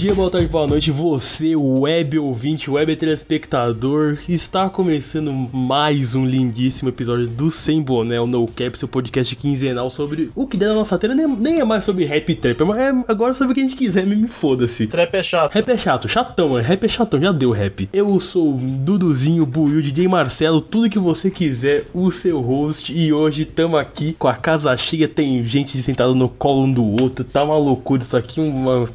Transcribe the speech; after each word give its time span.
Bom 0.00 0.06
dia, 0.06 0.14
boa 0.14 0.30
tarde, 0.30 0.46
boa 0.46 0.66
noite, 0.66 0.90
você, 0.90 1.54
web 1.54 2.18
ouvinte, 2.18 2.70
web 2.70 2.96
telespectador. 2.96 4.16
Está 4.26 4.66
começando 4.70 5.30
mais 5.52 6.14
um 6.14 6.24
lindíssimo 6.24 6.88
episódio 6.88 7.26
do 7.28 7.50
Sem 7.50 7.82
Boné, 7.82 8.18
o 8.18 8.26
No 8.26 8.46
Cap, 8.46 8.78
seu 8.78 8.88
podcast 8.88 9.36
quinzenal 9.36 9.90
sobre 9.90 10.30
o 10.34 10.46
que 10.46 10.56
der 10.56 10.68
na 10.68 10.74
nossa 10.76 10.98
tela. 10.98 11.14
Nem, 11.14 11.26
nem 11.26 11.60
é 11.60 11.64
mais 11.66 11.84
sobre 11.84 12.06
rap 12.06 12.32
e 12.32 12.34
trap, 12.34 12.62
é 12.62 12.80
é 12.80 13.04
agora 13.08 13.34
sobre 13.34 13.52
o 13.52 13.54
que 13.54 13.60
a 13.60 13.64
gente 13.64 13.76
quiser, 13.76 14.06
me 14.06 14.26
foda-se. 14.26 14.86
Trap 14.86 15.14
é 15.14 15.22
chato. 15.22 15.52
Rap 15.52 15.68
é 15.68 15.76
chato, 15.76 16.08
chatão, 16.08 16.48
mano. 16.48 16.64
Rap 16.64 16.82
é 16.82 16.88
chatão, 16.88 17.20
já 17.20 17.30
deu 17.30 17.50
rap. 17.50 17.86
Eu 17.92 18.18
sou 18.20 18.54
o 18.54 18.58
Duduzinho, 18.58 19.44
Buiu, 19.44 19.82
DJ 19.82 20.08
Marcelo, 20.08 20.62
tudo 20.62 20.88
que 20.88 20.98
você 20.98 21.30
quiser, 21.30 21.84
o 21.92 22.10
seu 22.10 22.40
host. 22.40 22.90
E 22.90 23.12
hoje 23.12 23.44
tamo 23.44 23.76
aqui 23.76 24.14
com 24.18 24.28
a 24.28 24.34
casa 24.34 24.74
cheia, 24.78 25.06
tem 25.06 25.44
gente 25.44 25.76
sentada 25.76 26.14
no 26.14 26.30
colo 26.30 26.62
um 26.62 26.72
do 26.72 26.86
outro, 26.86 27.22
tá 27.22 27.44
uma 27.44 27.58
loucura 27.58 28.02
isso 28.02 28.16
aqui, 28.16 28.40
uma 28.40 28.88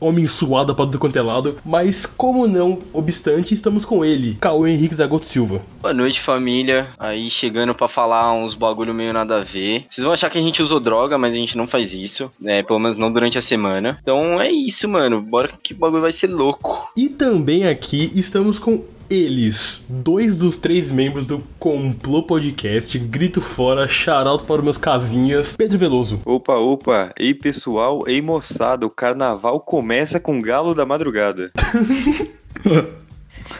homem 0.00 0.26
suado 0.26 0.74
pra 0.74 0.84
tudo 0.84 0.98
quanto 0.98 1.16
é 1.16 1.22
lado. 1.22 1.56
Mas 1.64 2.04
como 2.04 2.46
não 2.46 2.78
obstante, 2.92 3.54
estamos 3.54 3.84
com 3.84 4.04
ele, 4.04 4.36
Cauê 4.40 4.72
Henrique 4.72 4.94
Zagoto 4.94 5.26
Silva. 5.26 5.62
Boa 5.80 5.94
noite, 5.94 6.20
família. 6.20 6.86
Aí 6.98 7.30
chegando 7.30 7.74
pra 7.74 7.88
falar 7.88 8.32
uns 8.32 8.54
bagulho 8.54 8.92
meio 8.92 9.12
nada 9.12 9.36
a 9.36 9.40
ver. 9.40 9.84
Vocês 9.88 10.04
vão 10.04 10.12
achar 10.12 10.30
que 10.30 10.38
a 10.38 10.42
gente 10.42 10.62
usou 10.62 10.80
droga, 10.80 11.16
mas 11.16 11.34
a 11.34 11.36
gente 11.36 11.56
não 11.56 11.66
faz 11.66 11.94
isso, 11.94 12.30
né? 12.40 12.62
Pelo 12.62 12.78
menos 12.78 12.96
não 12.96 13.12
durante 13.12 13.38
a 13.38 13.42
semana. 13.42 13.98
Então 14.02 14.40
é 14.40 14.50
isso, 14.50 14.88
mano. 14.88 15.22
Bora 15.22 15.52
que 15.62 15.72
o 15.72 15.76
bagulho 15.76 16.02
vai 16.02 16.12
ser 16.12 16.28
louco. 16.28 16.90
E 16.96 17.08
também 17.08 17.66
aqui 17.66 18.10
estamos 18.14 18.58
com 18.58 18.84
eles, 19.10 19.84
dois 19.90 20.36
dos 20.36 20.56
três 20.56 20.90
membros 20.90 21.26
do 21.26 21.38
Complô 21.58 22.22
Podcast, 22.22 22.98
Grito 22.98 23.42
Fora, 23.42 23.86
Charalto 23.86 24.44
para 24.44 24.56
os 24.56 24.64
meus 24.64 24.78
casinhas, 24.78 25.54
Pedro 25.54 25.76
Veloso. 25.76 26.18
Opa, 26.24 26.54
opa, 26.54 27.12
ei 27.18 27.34
pessoal, 27.34 28.04
ei 28.08 28.22
moçada, 28.22 28.86
o 28.86 28.90
carnaval 28.90 29.31
começa 29.60 30.20
com 30.20 30.40
galo 30.40 30.74
da 30.74 30.86
madrugada. 30.86 31.48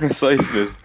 é 0.01 0.09
só 0.09 0.33
isso 0.33 0.53
mesmo. 0.53 0.77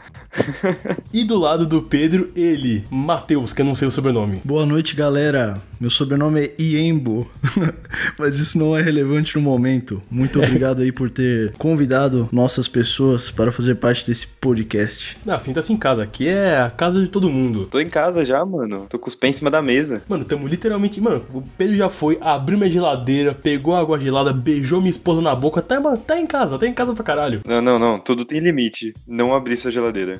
E 1.14 1.24
do 1.24 1.38
lado 1.38 1.66
do 1.66 1.82
Pedro, 1.82 2.32
ele, 2.36 2.84
Matheus, 2.90 3.54
que 3.54 3.62
eu 3.62 3.66
não 3.66 3.76
sei 3.76 3.88
o 3.88 3.92
sobrenome. 3.92 4.42
Boa 4.44 4.66
noite, 4.66 4.96
galera. 4.96 5.56
Meu 5.80 5.92
sobrenome 5.92 6.42
é 6.42 6.54
Iembo, 6.60 7.30
mas 8.18 8.38
isso 8.40 8.58
não 8.58 8.76
é 8.76 8.82
relevante 8.82 9.36
no 9.36 9.42
momento. 9.42 10.02
Muito 10.10 10.40
obrigado 10.40 10.82
aí 10.82 10.92
por 10.92 11.10
ter 11.10 11.54
convidado 11.58 12.28
nossas 12.32 12.68
pessoas 12.68 13.30
para 13.30 13.52
fazer 13.52 13.76
parte 13.76 14.06
desse 14.06 14.28
podcast. 14.28 15.16
Ah, 15.28 15.40
sinta-se 15.40 15.72
em 15.72 15.78
casa. 15.78 16.04
Aqui 16.04 16.28
é 16.28 16.60
a 16.60 16.70
casa 16.70 17.00
de 17.00 17.08
todo 17.08 17.30
mundo. 17.30 17.66
Tô 17.66 17.80
em 17.80 17.90
casa 17.90 18.26
já, 18.26 18.44
mano. 18.44 18.88
Tô 18.90 18.98
com 18.98 19.08
os 19.08 19.16
pés 19.16 19.36
em 19.36 19.40
cima 19.40 19.52
da 19.52 19.62
mesa. 19.62 20.02
Mano, 20.08 20.26
tamo 20.26 20.48
literalmente. 20.48 21.00
Mano, 21.00 21.24
o 21.34 21.42
Pedro 21.42 21.76
já 21.76 21.90
foi, 21.90 22.18
abriu 22.22 22.58
minha 22.58 22.70
geladeira, 22.70 23.34
pegou 23.34 23.76
água 23.76 24.00
gelada, 24.00 24.34
beijou 24.34 24.80
minha 24.80 24.90
esposa 24.90 25.22
na 25.22 25.36
boca. 25.36 25.62
Tá, 25.62 25.80
mano, 25.80 25.98
tá 25.98 26.20
em 26.20 26.26
casa, 26.26 26.58
tá 26.58 26.68
em 26.68 26.74
casa 26.74 26.94
pra 26.94 27.04
caralho. 27.04 27.42
Não, 27.46 27.62
não, 27.62 27.78
não. 27.78 28.00
Tudo 28.00 28.26
tem 28.26 28.40
limite. 28.40 28.94
Não 29.08 29.36
abrir 29.36 29.58
sua 29.58 29.72
geladeira. 29.72 30.20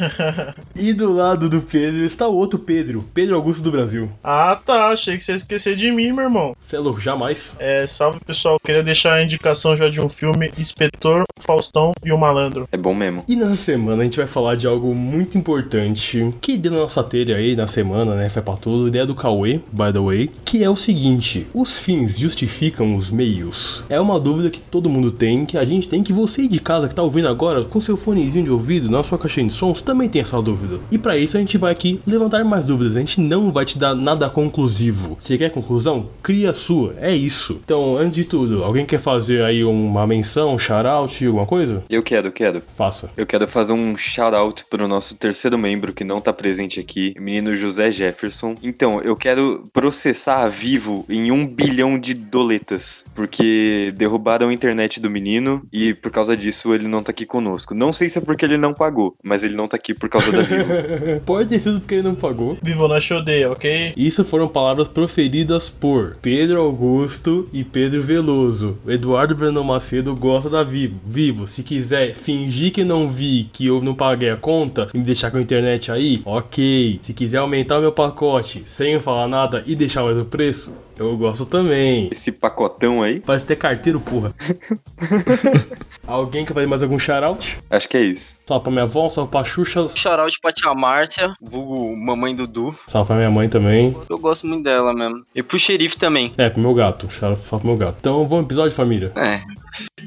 e 0.76 0.92
do 0.92 1.12
lado 1.12 1.48
do 1.48 1.60
Pedro 1.60 2.04
está 2.04 2.28
o 2.28 2.34
outro 2.34 2.58
Pedro, 2.58 3.04
Pedro 3.12 3.34
Augusto 3.34 3.62
do 3.62 3.70
Brasil. 3.70 4.10
Ah, 4.22 4.58
tá. 4.64 4.88
Achei 4.88 5.16
que 5.16 5.24
você 5.24 5.32
ia 5.32 5.36
esquecer 5.36 5.76
de 5.76 5.90
mim, 5.90 6.12
meu 6.12 6.24
irmão. 6.24 6.56
Você 6.58 6.76
é 6.76 6.78
louco, 6.78 7.00
jamais. 7.00 7.56
É, 7.58 7.86
salve 7.86 8.20
pessoal. 8.20 8.58
Queria 8.62 8.82
deixar 8.82 9.14
a 9.14 9.22
indicação 9.22 9.76
já 9.76 9.88
de 9.88 10.00
um 10.00 10.08
filme: 10.08 10.52
Inspetor, 10.56 11.24
Faustão 11.40 11.92
e 12.04 12.12
o 12.12 12.18
Malandro. 12.18 12.68
É 12.70 12.76
bom 12.76 12.94
mesmo. 12.94 13.24
E 13.26 13.34
nessa 13.34 13.56
semana 13.56 14.02
a 14.02 14.04
gente 14.04 14.16
vai 14.16 14.26
falar 14.26 14.54
de 14.54 14.66
algo 14.66 14.94
muito 14.94 15.36
importante 15.36 16.34
que 16.40 16.56
deu 16.56 16.72
na 16.72 16.78
nossa 16.78 17.02
telha 17.02 17.36
aí 17.36 17.56
na 17.56 17.66
semana, 17.66 18.14
né? 18.14 18.28
Foi 18.28 18.42
pra 18.42 18.54
tudo. 18.54 18.88
Ideia 18.88 19.06
do 19.06 19.14
Cauê, 19.14 19.60
by 19.72 19.92
the 19.92 19.98
way. 19.98 20.30
Que 20.44 20.62
é 20.62 20.70
o 20.70 20.76
seguinte: 20.76 21.46
os 21.52 21.78
fins 21.78 22.18
justificam 22.18 22.94
os 22.94 23.10
meios? 23.10 23.82
É 23.88 23.98
uma 23.98 24.20
dúvida 24.20 24.50
que 24.50 24.60
todo 24.60 24.88
mundo 24.88 25.10
tem, 25.10 25.44
que 25.44 25.58
a 25.58 25.64
gente 25.64 25.88
tem, 25.88 26.02
que 26.02 26.12
você 26.12 26.44
aí 26.44 26.48
de 26.48 26.60
casa 26.60 26.88
que 26.88 26.94
tá 26.94 27.02
ouvindo 27.02 27.28
agora, 27.28 27.64
com 27.64 27.80
seu 27.80 27.96
fonezinho 27.96 28.44
de 28.44 28.50
ouvido, 28.50 28.90
na 28.90 29.02
sua 29.02 29.18
caixinha 29.18 29.46
de 29.46 29.54
sons, 29.54 29.80
também 29.80 29.93
tem 30.08 30.22
essa 30.22 30.40
dúvida. 30.40 30.80
E 30.90 30.98
para 30.98 31.16
isso 31.16 31.36
a 31.36 31.40
gente 31.40 31.58
vai 31.58 31.72
aqui 31.72 32.00
levantar 32.06 32.44
mais 32.44 32.66
dúvidas. 32.66 32.96
A 32.96 33.00
gente 33.00 33.20
não 33.20 33.52
vai 33.52 33.64
te 33.64 33.78
dar 33.78 33.94
nada 33.94 34.28
conclusivo. 34.28 35.16
Você 35.18 35.38
quer 35.38 35.50
conclusão? 35.50 36.08
Cria 36.22 36.50
a 36.50 36.54
sua. 36.54 36.94
É 37.00 37.14
isso. 37.14 37.60
Então, 37.62 37.96
antes 37.96 38.14
de 38.14 38.24
tudo, 38.24 38.64
alguém 38.64 38.84
quer 38.84 39.00
fazer 39.00 39.42
aí 39.44 39.64
uma 39.64 40.06
menção, 40.06 40.54
um 40.54 40.58
shout-out, 40.58 41.24
alguma 41.26 41.46
coisa? 41.46 41.82
Eu 41.88 42.02
quero, 42.02 42.30
quero. 42.32 42.62
Faça. 42.76 43.10
Eu 43.16 43.26
quero 43.26 43.46
fazer 43.46 43.72
um 43.72 43.96
shout-out 43.96 44.64
pro 44.68 44.88
nosso 44.88 45.16
terceiro 45.16 45.58
membro 45.58 45.92
que 45.92 46.04
não 46.04 46.20
tá 46.20 46.32
presente 46.32 46.80
aqui, 46.80 47.14
menino 47.18 47.56
José 47.56 47.90
Jefferson. 47.90 48.54
Então, 48.62 49.00
eu 49.00 49.16
quero 49.16 49.64
processar 49.72 50.44
a 50.44 50.48
Vivo 50.48 51.04
em 51.08 51.30
um 51.30 51.46
bilhão 51.46 51.98
de 51.98 52.14
doletas, 52.14 53.04
porque 53.14 53.92
derrubaram 53.96 54.48
a 54.48 54.52
internet 54.52 55.00
do 55.00 55.10
menino 55.10 55.62
e 55.72 55.94
por 55.94 56.10
causa 56.10 56.36
disso 56.36 56.74
ele 56.74 56.88
não 56.88 57.02
tá 57.02 57.10
aqui 57.10 57.26
conosco. 57.26 57.74
Não 57.74 57.92
sei 57.92 58.08
se 58.08 58.18
é 58.18 58.20
porque 58.20 58.44
ele 58.44 58.56
não 58.56 58.74
pagou, 58.74 59.14
mas 59.22 59.44
ele 59.44 59.54
não 59.54 59.68
tá 59.68 59.73
aqui 59.74 59.94
por 59.94 60.08
causa 60.08 60.30
da 60.30 60.42
Vivo. 60.42 61.20
Pode 61.26 61.48
ter 61.48 61.60
sido 61.60 61.80
porque 61.80 61.94
ele 61.94 62.02
não 62.02 62.14
pagou. 62.14 62.56
Vivo 62.62 62.88
não 62.88 63.18
odeia, 63.18 63.50
ok? 63.50 63.92
Isso 63.96 64.24
foram 64.24 64.48
palavras 64.48 64.88
proferidas 64.88 65.68
por 65.68 66.16
Pedro 66.22 66.60
Augusto 66.60 67.44
e 67.52 67.64
Pedro 67.64 68.02
Veloso. 68.02 68.78
Eduardo 68.86 69.34
Brandão 69.34 69.64
Macedo 69.64 70.14
gosta 70.14 70.48
da 70.48 70.62
Vivo. 70.62 71.00
Vivo, 71.04 71.46
se 71.46 71.62
quiser 71.62 72.14
fingir 72.14 72.72
que 72.72 72.84
não 72.84 73.08
vi, 73.08 73.48
que 73.52 73.66
eu 73.66 73.80
não 73.80 73.94
paguei 73.94 74.30
a 74.30 74.36
conta 74.36 74.88
e 74.94 74.98
me 74.98 75.04
deixar 75.04 75.30
com 75.30 75.38
a 75.38 75.42
internet 75.42 75.90
aí, 75.90 76.22
ok. 76.24 77.00
Se 77.02 77.12
quiser 77.12 77.38
aumentar 77.38 77.78
o 77.78 77.80
meu 77.80 77.92
pacote 77.92 78.62
sem 78.66 78.94
eu 78.94 79.00
falar 79.00 79.28
nada 79.28 79.62
e 79.66 79.74
deixar 79.74 80.02
mais 80.02 80.16
o 80.16 80.24
preço, 80.24 80.72
eu 80.98 81.16
gosto 81.16 81.44
também. 81.46 82.08
Esse 82.12 82.32
pacotão 82.32 83.02
aí? 83.02 83.20
Parece 83.20 83.46
ter 83.46 83.56
carteiro, 83.56 84.00
porra. 84.00 84.34
Alguém 86.06 86.44
quer 86.44 86.52
fazer 86.52 86.66
mais 86.66 86.82
algum 86.82 86.98
shout-out? 86.98 87.58
Acho 87.70 87.88
que 87.88 87.96
é 87.96 88.02
isso. 88.02 88.36
Salve 88.44 88.64
pra 88.64 88.72
minha 88.72 88.84
avó, 88.84 89.08
salve 89.08 89.30
pra 89.30 89.42
Xuxa. 89.42 89.63
Shout 89.64 90.40
pra 90.40 90.52
tia 90.52 90.74
Márcia, 90.74 91.32
vulgo 91.40 91.96
mamãe 91.96 92.34
Dudu. 92.34 92.76
Salve 92.86 93.08
pra 93.08 93.16
minha 93.16 93.30
mãe 93.30 93.48
também. 93.48 93.96
Eu 94.08 94.18
gosto 94.18 94.46
muito 94.46 94.64
dela 94.64 94.92
mesmo. 94.94 95.24
E 95.34 95.42
pro 95.42 95.58
xerife 95.58 95.96
também. 95.96 96.32
É, 96.36 96.50
pro 96.50 96.60
meu 96.60 96.74
gato. 96.74 97.08
Salve 97.12 97.42
pro 97.42 97.66
meu 97.66 97.76
gato. 97.76 97.96
Então, 98.00 98.26
vamos 98.26 98.32
ao 98.32 98.42
episódio, 98.42 98.72
família. 98.72 99.12
É. 99.16 99.42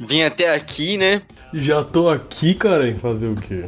Vim 0.07 0.21
até 0.23 0.53
aqui, 0.53 0.97
né? 0.97 1.21
Já 1.53 1.83
tô 1.83 2.09
aqui, 2.09 2.53
cara, 2.53 2.87
em 2.89 2.97
fazer 2.97 3.27
o 3.27 3.35
quê? 3.35 3.65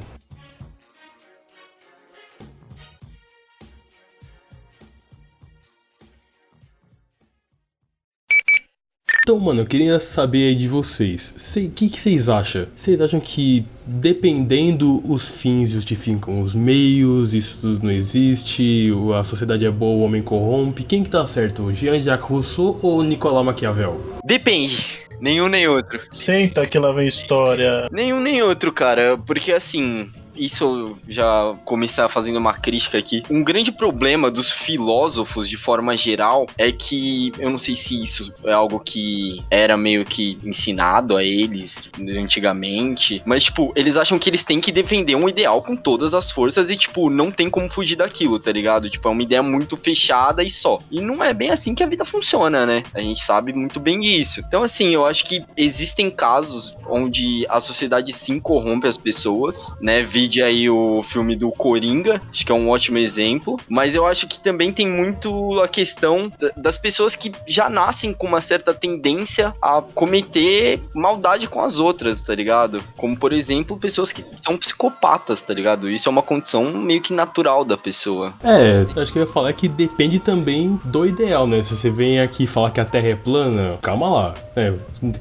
Então, 9.30 9.40
mano, 9.40 9.62
eu 9.62 9.66
queria 9.68 10.00
saber 10.00 10.48
aí 10.48 10.56
de 10.56 10.68
vocês. 10.68 11.36
O 11.56 11.70
que, 11.70 11.88
que 11.88 12.02
vocês 12.02 12.28
acham? 12.28 12.66
Vocês 12.76 13.00
acham 13.00 13.20
que 13.20 13.64
dependendo 13.86 15.04
os 15.08 15.30
fins 15.30 15.70
justificam 15.70 16.42
os 16.42 16.56
meios, 16.56 17.36
isso 17.36 17.60
tudo 17.62 17.86
não 17.86 17.92
existe, 17.92 18.90
a 19.16 19.24
sociedade 19.24 19.68
é 19.68 19.70
boa, 19.70 20.00
o 20.00 20.02
homem 20.02 20.24
corrompe? 20.24 20.84
Quem 20.84 21.04
que 21.04 21.12
tá 21.12 21.28
certo? 21.28 21.72
Jean-Jacques 21.72 22.28
Rousseau 22.28 22.80
ou 22.82 23.04
Nicolau 23.04 23.44
Maquiavel? 23.44 24.02
Depende. 24.26 24.98
Nenhum 25.22 25.48
nem 25.48 25.68
outro. 25.68 26.00
Senta 26.12 26.66
que 26.66 26.80
lá 26.80 26.92
vem 26.92 27.08
história. 27.08 27.88
Nenhum 27.92 28.20
nem 28.20 28.42
outro, 28.42 28.74
cara. 28.74 29.16
Porque 29.16 29.52
assim, 29.52 30.10
isso 30.40 30.98
já 31.08 31.56
começar 31.66 32.08
fazendo 32.10 32.38
uma 32.38 32.54
crítica 32.54 32.98
aqui. 32.98 33.24
Um 33.30 33.44
grande 33.44 33.72
problema 33.72 34.32
dos 34.32 34.52
filósofos 34.52 35.50
de 35.50 35.58
forma 35.58 35.96
geral 35.98 36.48
é 36.58 36.72
que 36.72 37.32
eu 37.38 37.50
não 37.50 37.58
sei 37.58 37.76
se 37.76 38.02
isso 38.02 38.34
é 38.44 38.54
algo 38.54 38.80
que 38.80 39.44
era 39.52 39.76
meio 39.78 40.06
que 40.06 40.38
ensinado 40.44 41.18
a 41.18 41.24
eles 41.24 41.92
antigamente, 42.00 43.22
mas 43.26 43.46
tipo, 43.46 43.72
eles 43.76 43.98
acham 43.98 44.18
que 44.18 44.30
eles 44.30 44.44
têm 44.44 44.62
que 44.62 44.72
defender 44.72 45.16
um 45.16 45.28
ideal 45.28 45.62
com 45.62 45.76
todas 45.76 46.14
as 46.14 46.32
forças 46.32 46.70
e 46.70 46.78
tipo, 46.78 47.10
não 47.10 47.32
tem 47.32 47.50
como 47.50 47.70
fugir 47.70 47.96
daquilo, 47.96 48.40
tá 48.40 48.52
ligado? 48.52 48.90
Tipo, 48.90 49.10
é 49.10 49.12
uma 49.12 49.24
ideia 49.24 49.44
muito 49.44 49.76
fechada 49.76 50.44
e 50.44 50.50
só. 50.50 50.80
E 50.90 51.02
não 51.02 51.24
é 51.24 51.34
bem 51.34 51.50
assim 51.50 51.76
que 51.76 51.84
a 51.84 51.88
vida 51.88 52.06
funciona, 52.06 52.66
né? 52.66 52.84
A 52.94 53.02
gente 53.02 53.24
sabe 53.24 53.54
muito 53.54 53.80
bem 53.80 54.00
disso. 54.00 54.42
Então 54.48 54.64
assim, 54.64 54.90
eu 54.90 55.06
acho 55.06 55.26
que 55.26 55.44
existem 55.58 56.10
casos 56.10 56.76
onde 56.88 57.46
a 57.50 57.60
sociedade 57.60 58.14
sim 58.14 58.40
corrompe 58.40 58.88
as 58.88 58.98
pessoas, 58.98 59.72
né? 59.82 60.02
Vide 60.30 60.44
aí 60.44 60.70
o 60.70 61.02
filme 61.02 61.36
do 61.36 61.52
Coringa, 61.52 62.22
acho 62.30 62.46
que 62.46 62.52
é 62.52 62.56
um 62.56 62.70
ótimo 62.70 63.00
exemplo, 63.00 63.58
mas 63.68 63.96
eu 63.96 64.06
acho 64.06 64.28
que 64.28 64.40
também 64.40 64.72
tem 64.72 64.88
muito 64.88 65.60
a 65.60 65.68
questão 65.68 66.32
das 66.56 66.78
pessoas 66.78 67.16
que 67.16 67.32
já 67.48 67.68
nascem 67.68 68.14
com 68.14 68.28
uma 68.28 68.40
certa 68.40 68.72
tendência 68.72 69.56
a 69.60 69.82
cometer 69.82 70.80
maldade 70.94 71.48
com 71.48 71.62
as 71.62 71.80
outras, 71.80 72.22
tá 72.22 72.36
ligado? 72.36 72.80
Como, 72.96 73.18
por 73.18 73.34
exemplo, 73.34 73.76
pessoas 73.76 74.12
que 74.12 74.24
são 74.40 74.56
psicopatas, 74.56 75.42
tá 75.42 75.52
ligado? 75.52 75.90
Isso 75.90 76.08
é 76.08 76.12
uma 76.12 76.22
condição 76.22 76.72
meio 76.74 77.02
que 77.02 77.12
natural 77.12 77.66
da 77.66 77.76
pessoa. 77.76 78.36
É, 78.44 78.86
acho 79.02 79.12
que 79.12 79.18
eu 79.18 79.24
ia 79.24 79.28
falar 79.28 79.52
que 79.54 79.68
depende 79.68 80.20
também 80.20 80.80
do 80.86 81.08
ideal, 81.08 81.48
né? 81.48 81.64
Se 81.64 81.76
você 81.76 81.90
vem 81.90 82.20
aqui 82.20 82.46
falar 82.46 82.70
que 82.70 82.80
a 82.80 82.86
Terra 82.86 83.08
é 83.08 83.16
plana, 83.16 83.80
calma 83.82 84.10
lá. 84.10 84.34
É, 84.56 84.74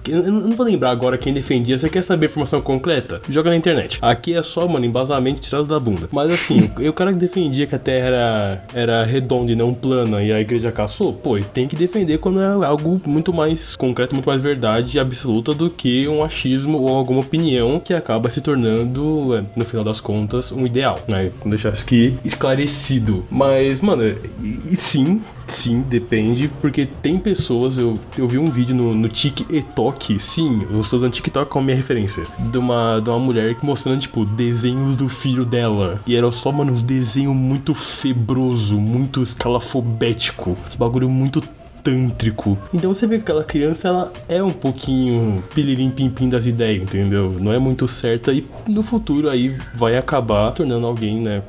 eu 0.07 0.23
não 0.33 0.51
vou 0.51 0.67
lembrar 0.67 0.91
agora 0.91 1.17
quem 1.17 1.33
defendia. 1.33 1.79
Você 1.79 1.89
quer 1.89 2.05
saber 2.05 2.27
a 2.27 2.29
informação 2.29 2.61
concreta? 2.61 3.23
Joga 3.31 3.49
na 3.49 3.57
internet. 3.57 3.99
Aqui 4.03 4.35
é 4.35 4.43
só, 4.43 4.69
mano, 4.69 4.85
embasamento 4.99 5.41
tirado 5.41 5.67
da 5.67 5.79
bunda. 5.79 6.09
Mas 6.11 6.33
assim, 6.33 6.71
o 6.89 6.93
cara 6.93 7.12
que 7.12 7.19
defendia 7.19 7.67
que 7.67 7.75
a 7.75 7.79
Terra 7.79 8.06
era, 8.06 8.65
era 8.75 9.05
redonda 9.05 9.53
e 9.53 9.56
não 9.56 9.73
plana 9.73 10.23
e 10.23 10.33
a 10.33 10.41
igreja 10.41 10.73
caçou, 10.73 11.12
pô, 11.12 11.39
tem 11.39 11.69
que 11.69 11.77
defender 11.77 12.19
quando 12.19 12.41
é 12.41 12.67
algo 12.67 13.00
muito 13.06 13.33
mais 13.33 13.77
concreto, 13.77 14.15
muito 14.15 14.27
mais 14.27 14.43
verdade 14.43 14.99
absoluta 14.99 15.55
do 15.55 15.71
que 15.71 16.09
um 16.09 16.23
achismo 16.23 16.79
ou 16.79 16.97
alguma 16.97 17.21
opinião 17.21 17.81
que 17.81 17.95
acaba 17.95 18.29
se 18.29 18.41
tornando, 18.41 19.37
é, 19.37 19.45
no 19.55 19.65
final 19.65 19.85
das 19.85 20.00
contas, 20.00 20.50
um 20.50 20.67
ideal, 20.67 20.99
né? 21.06 21.31
Deixar 21.45 21.73
isso 21.73 21.83
aqui 21.83 22.19
esclarecido. 22.25 23.25
Mas, 23.31 23.81
mano, 23.81 24.05
e, 24.05 24.17
e 24.43 24.77
sim, 24.77 25.23
Sim, 25.49 25.81
depende, 25.81 26.47
porque 26.61 26.85
tem 26.85 27.19
pessoas, 27.19 27.79
eu, 27.79 27.99
eu 28.19 28.29
vi 28.29 28.39
um 28.39 28.50
vídeo 28.50 28.77
no, 28.77 28.95
no 28.95 29.09
TikTok, 29.09 30.21
sim, 30.21 30.61
eu 30.71 30.81
estou 30.81 30.99
usando 30.99 31.12
TikTok 31.12 31.50
como 31.50 31.65
minha 31.65 31.77
referência, 31.77 32.27
de 32.39 32.59
uma, 32.59 33.00
de 33.00 33.09
uma 33.09 33.19
mulher 33.19 33.56
mostrando, 33.62 33.99
tipo, 33.99 34.27
desenhos 34.27 34.95
do 34.95 35.09
filho 35.09 35.47
dela. 35.47 36.00
E 36.06 36.15
era 36.15 36.31
só, 36.31 36.53
mano, 36.53 36.75
uns 36.75 36.83
desenhos 36.83 37.35
muito 37.35 37.75
febroso, 37.75 38.79
muito 38.79 39.23
escalafobético, 39.23 40.55
esse 40.69 40.77
bagulho 40.77 41.09
muito 41.09 41.43
tântrico. 41.83 42.59
Então 42.75 42.93
você 42.93 43.06
vê 43.06 43.17
que 43.17 43.23
aquela 43.23 43.43
criança 43.45 43.89
ela 43.89 44.12
é 44.29 44.43
um 44.43 44.50
pouquinho 44.50 45.43
pilirim 45.55 45.91
pim 45.91 46.29
das 46.29 46.45
ideias, 46.45 46.83
entendeu? 46.83 47.35
Não 47.41 47.53
é 47.53 47.59
muito 47.59 47.89
certa 47.89 48.33
e 48.33 48.47
no 48.69 48.83
futuro 48.83 49.31
aí 49.31 49.56
vai 49.73 49.97
acabar 49.97 50.53
tornando 50.53 50.87
alguém, 50.87 51.21
né, 51.21 51.43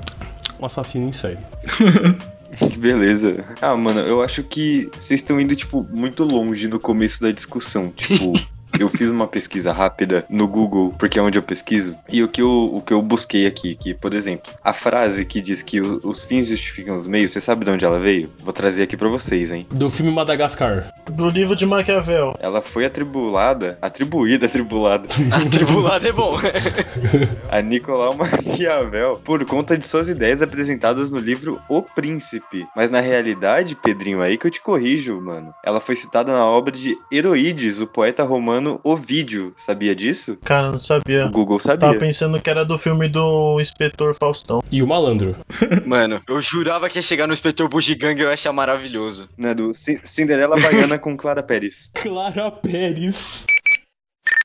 um 0.58 0.66
assassino 0.66 1.10
em 1.10 1.12
série. 1.12 1.40
Que 2.60 2.78
beleza. 2.78 3.46
Ah, 3.62 3.76
mano, 3.76 4.02
eu 4.02 4.22
acho 4.22 4.44
que 4.44 4.90
vocês 4.98 5.22
estão 5.22 5.40
indo, 5.40 5.56
tipo, 5.56 5.84
muito 5.92 6.24
longe 6.24 6.68
no 6.68 6.80
começo 6.80 7.22
da 7.22 7.32
discussão. 7.32 7.92
Tipo. 7.96 8.34
Eu 8.78 8.90
fiz 8.90 9.10
uma 9.10 9.28
pesquisa 9.28 9.72
rápida 9.72 10.26
no 10.30 10.48
Google, 10.48 10.94
porque 10.98 11.20
é 11.20 11.22
onde 11.22 11.38
eu 11.38 11.44
pesquiso, 11.44 11.98
e 12.10 12.24
o 12.24 12.28
que 12.28 12.42
eu, 12.42 12.50
o 12.50 12.82
que 12.82 12.94
eu 12.94 13.02
busquei 13.02 13.48
aqui, 13.48 13.76
que, 13.76 13.94
por 13.94 14.14
exemplo, 14.14 14.52
a 14.64 14.74
frase 14.74 15.26
que 15.26 15.42
diz 15.42 15.62
que 15.62 15.82
os 15.82 16.24
fins 16.24 16.48
justificam 16.48 16.96
os 16.96 17.08
meios, 17.08 17.32
você 17.32 17.42
sabe 17.42 17.66
de 17.66 17.72
onde 17.72 17.86
ela 17.86 18.00
veio? 18.00 18.30
Vou 18.44 18.54
trazer 18.54 18.84
aqui 18.84 18.96
pra 18.96 19.08
vocês, 19.08 19.52
hein? 19.52 19.68
Do 19.72 19.90
filme 19.90 20.12
Madagascar. 20.12 20.88
Do 21.10 21.30
livro 21.30 21.56
de 21.56 21.66
Maquiavel. 21.66 22.36
Ela 22.40 22.62
foi 22.62 22.86
atribulada, 22.86 23.78
atribuída, 23.82 24.46
atribulada, 24.46 25.08
Atribulado 25.32 26.08
é 26.08 26.12
bom. 26.12 26.38
a 27.50 27.62
Nicolau 27.62 28.16
Maquiavel 28.16 29.20
por 29.24 29.44
conta 29.46 29.78
de 29.78 29.88
suas 29.88 30.10
ideias 30.10 30.42
apresentadas 30.42 31.12
no 31.12 31.20
livro 31.20 31.60
O 31.70 31.82
Príncipe. 31.82 32.66
Mas 32.76 32.90
na 32.90 33.00
realidade, 33.00 33.76
Pedrinho, 33.76 34.22
aí 34.22 34.38
que 34.38 34.48
eu 34.48 34.52
te 34.52 34.62
corrijo, 34.62 35.20
mano. 35.22 35.54
Ela 35.64 35.80
foi 35.80 35.96
citada 35.96 36.32
na 36.32 36.46
obra 36.46 36.72
de 36.72 36.98
Heroídes, 37.12 37.80
o 37.80 37.88
poeta 37.88 38.24
romano 38.24 38.59
Ovídio. 38.84 39.54
Sabia 39.56 39.96
disso? 39.96 40.38
Cara, 40.44 40.70
não 40.70 40.78
O 40.78 40.82
sabia. 40.82 41.28
Google 41.28 41.60
sabia. 41.60 41.80
Tava 41.88 42.00
pensando 42.00 42.42
que 42.42 42.50
era 42.50 42.64
do 42.66 42.78
filme 42.78 43.08
do 43.08 43.60
Inspetor 43.62 44.16
Faustão. 44.20 44.62
E 44.72 44.82
o 44.84 44.88
malandro. 44.88 45.36
Mano, 45.86 46.22
eu 46.28 46.42
jurava 46.42 46.90
que 46.90 46.98
ia 46.98 47.02
chegar 47.02 47.28
no 47.28 47.34
Inspetor 47.34 47.70
Bugiganga 47.70 48.20
e 48.22 48.24
eu 48.24 48.28
ia 48.28 48.34
achar 48.34 48.52
maravilhoso. 48.52 49.30
Né, 49.38 49.54
do 49.54 49.74
Ci- 49.74 50.02
Cinderela 50.04 50.56
Baiana 50.60 50.98
com 51.00 51.16
Clara 51.16 51.42
Pérez. 51.44 51.92
Clara 51.94 52.52
Pérez. 52.52 53.46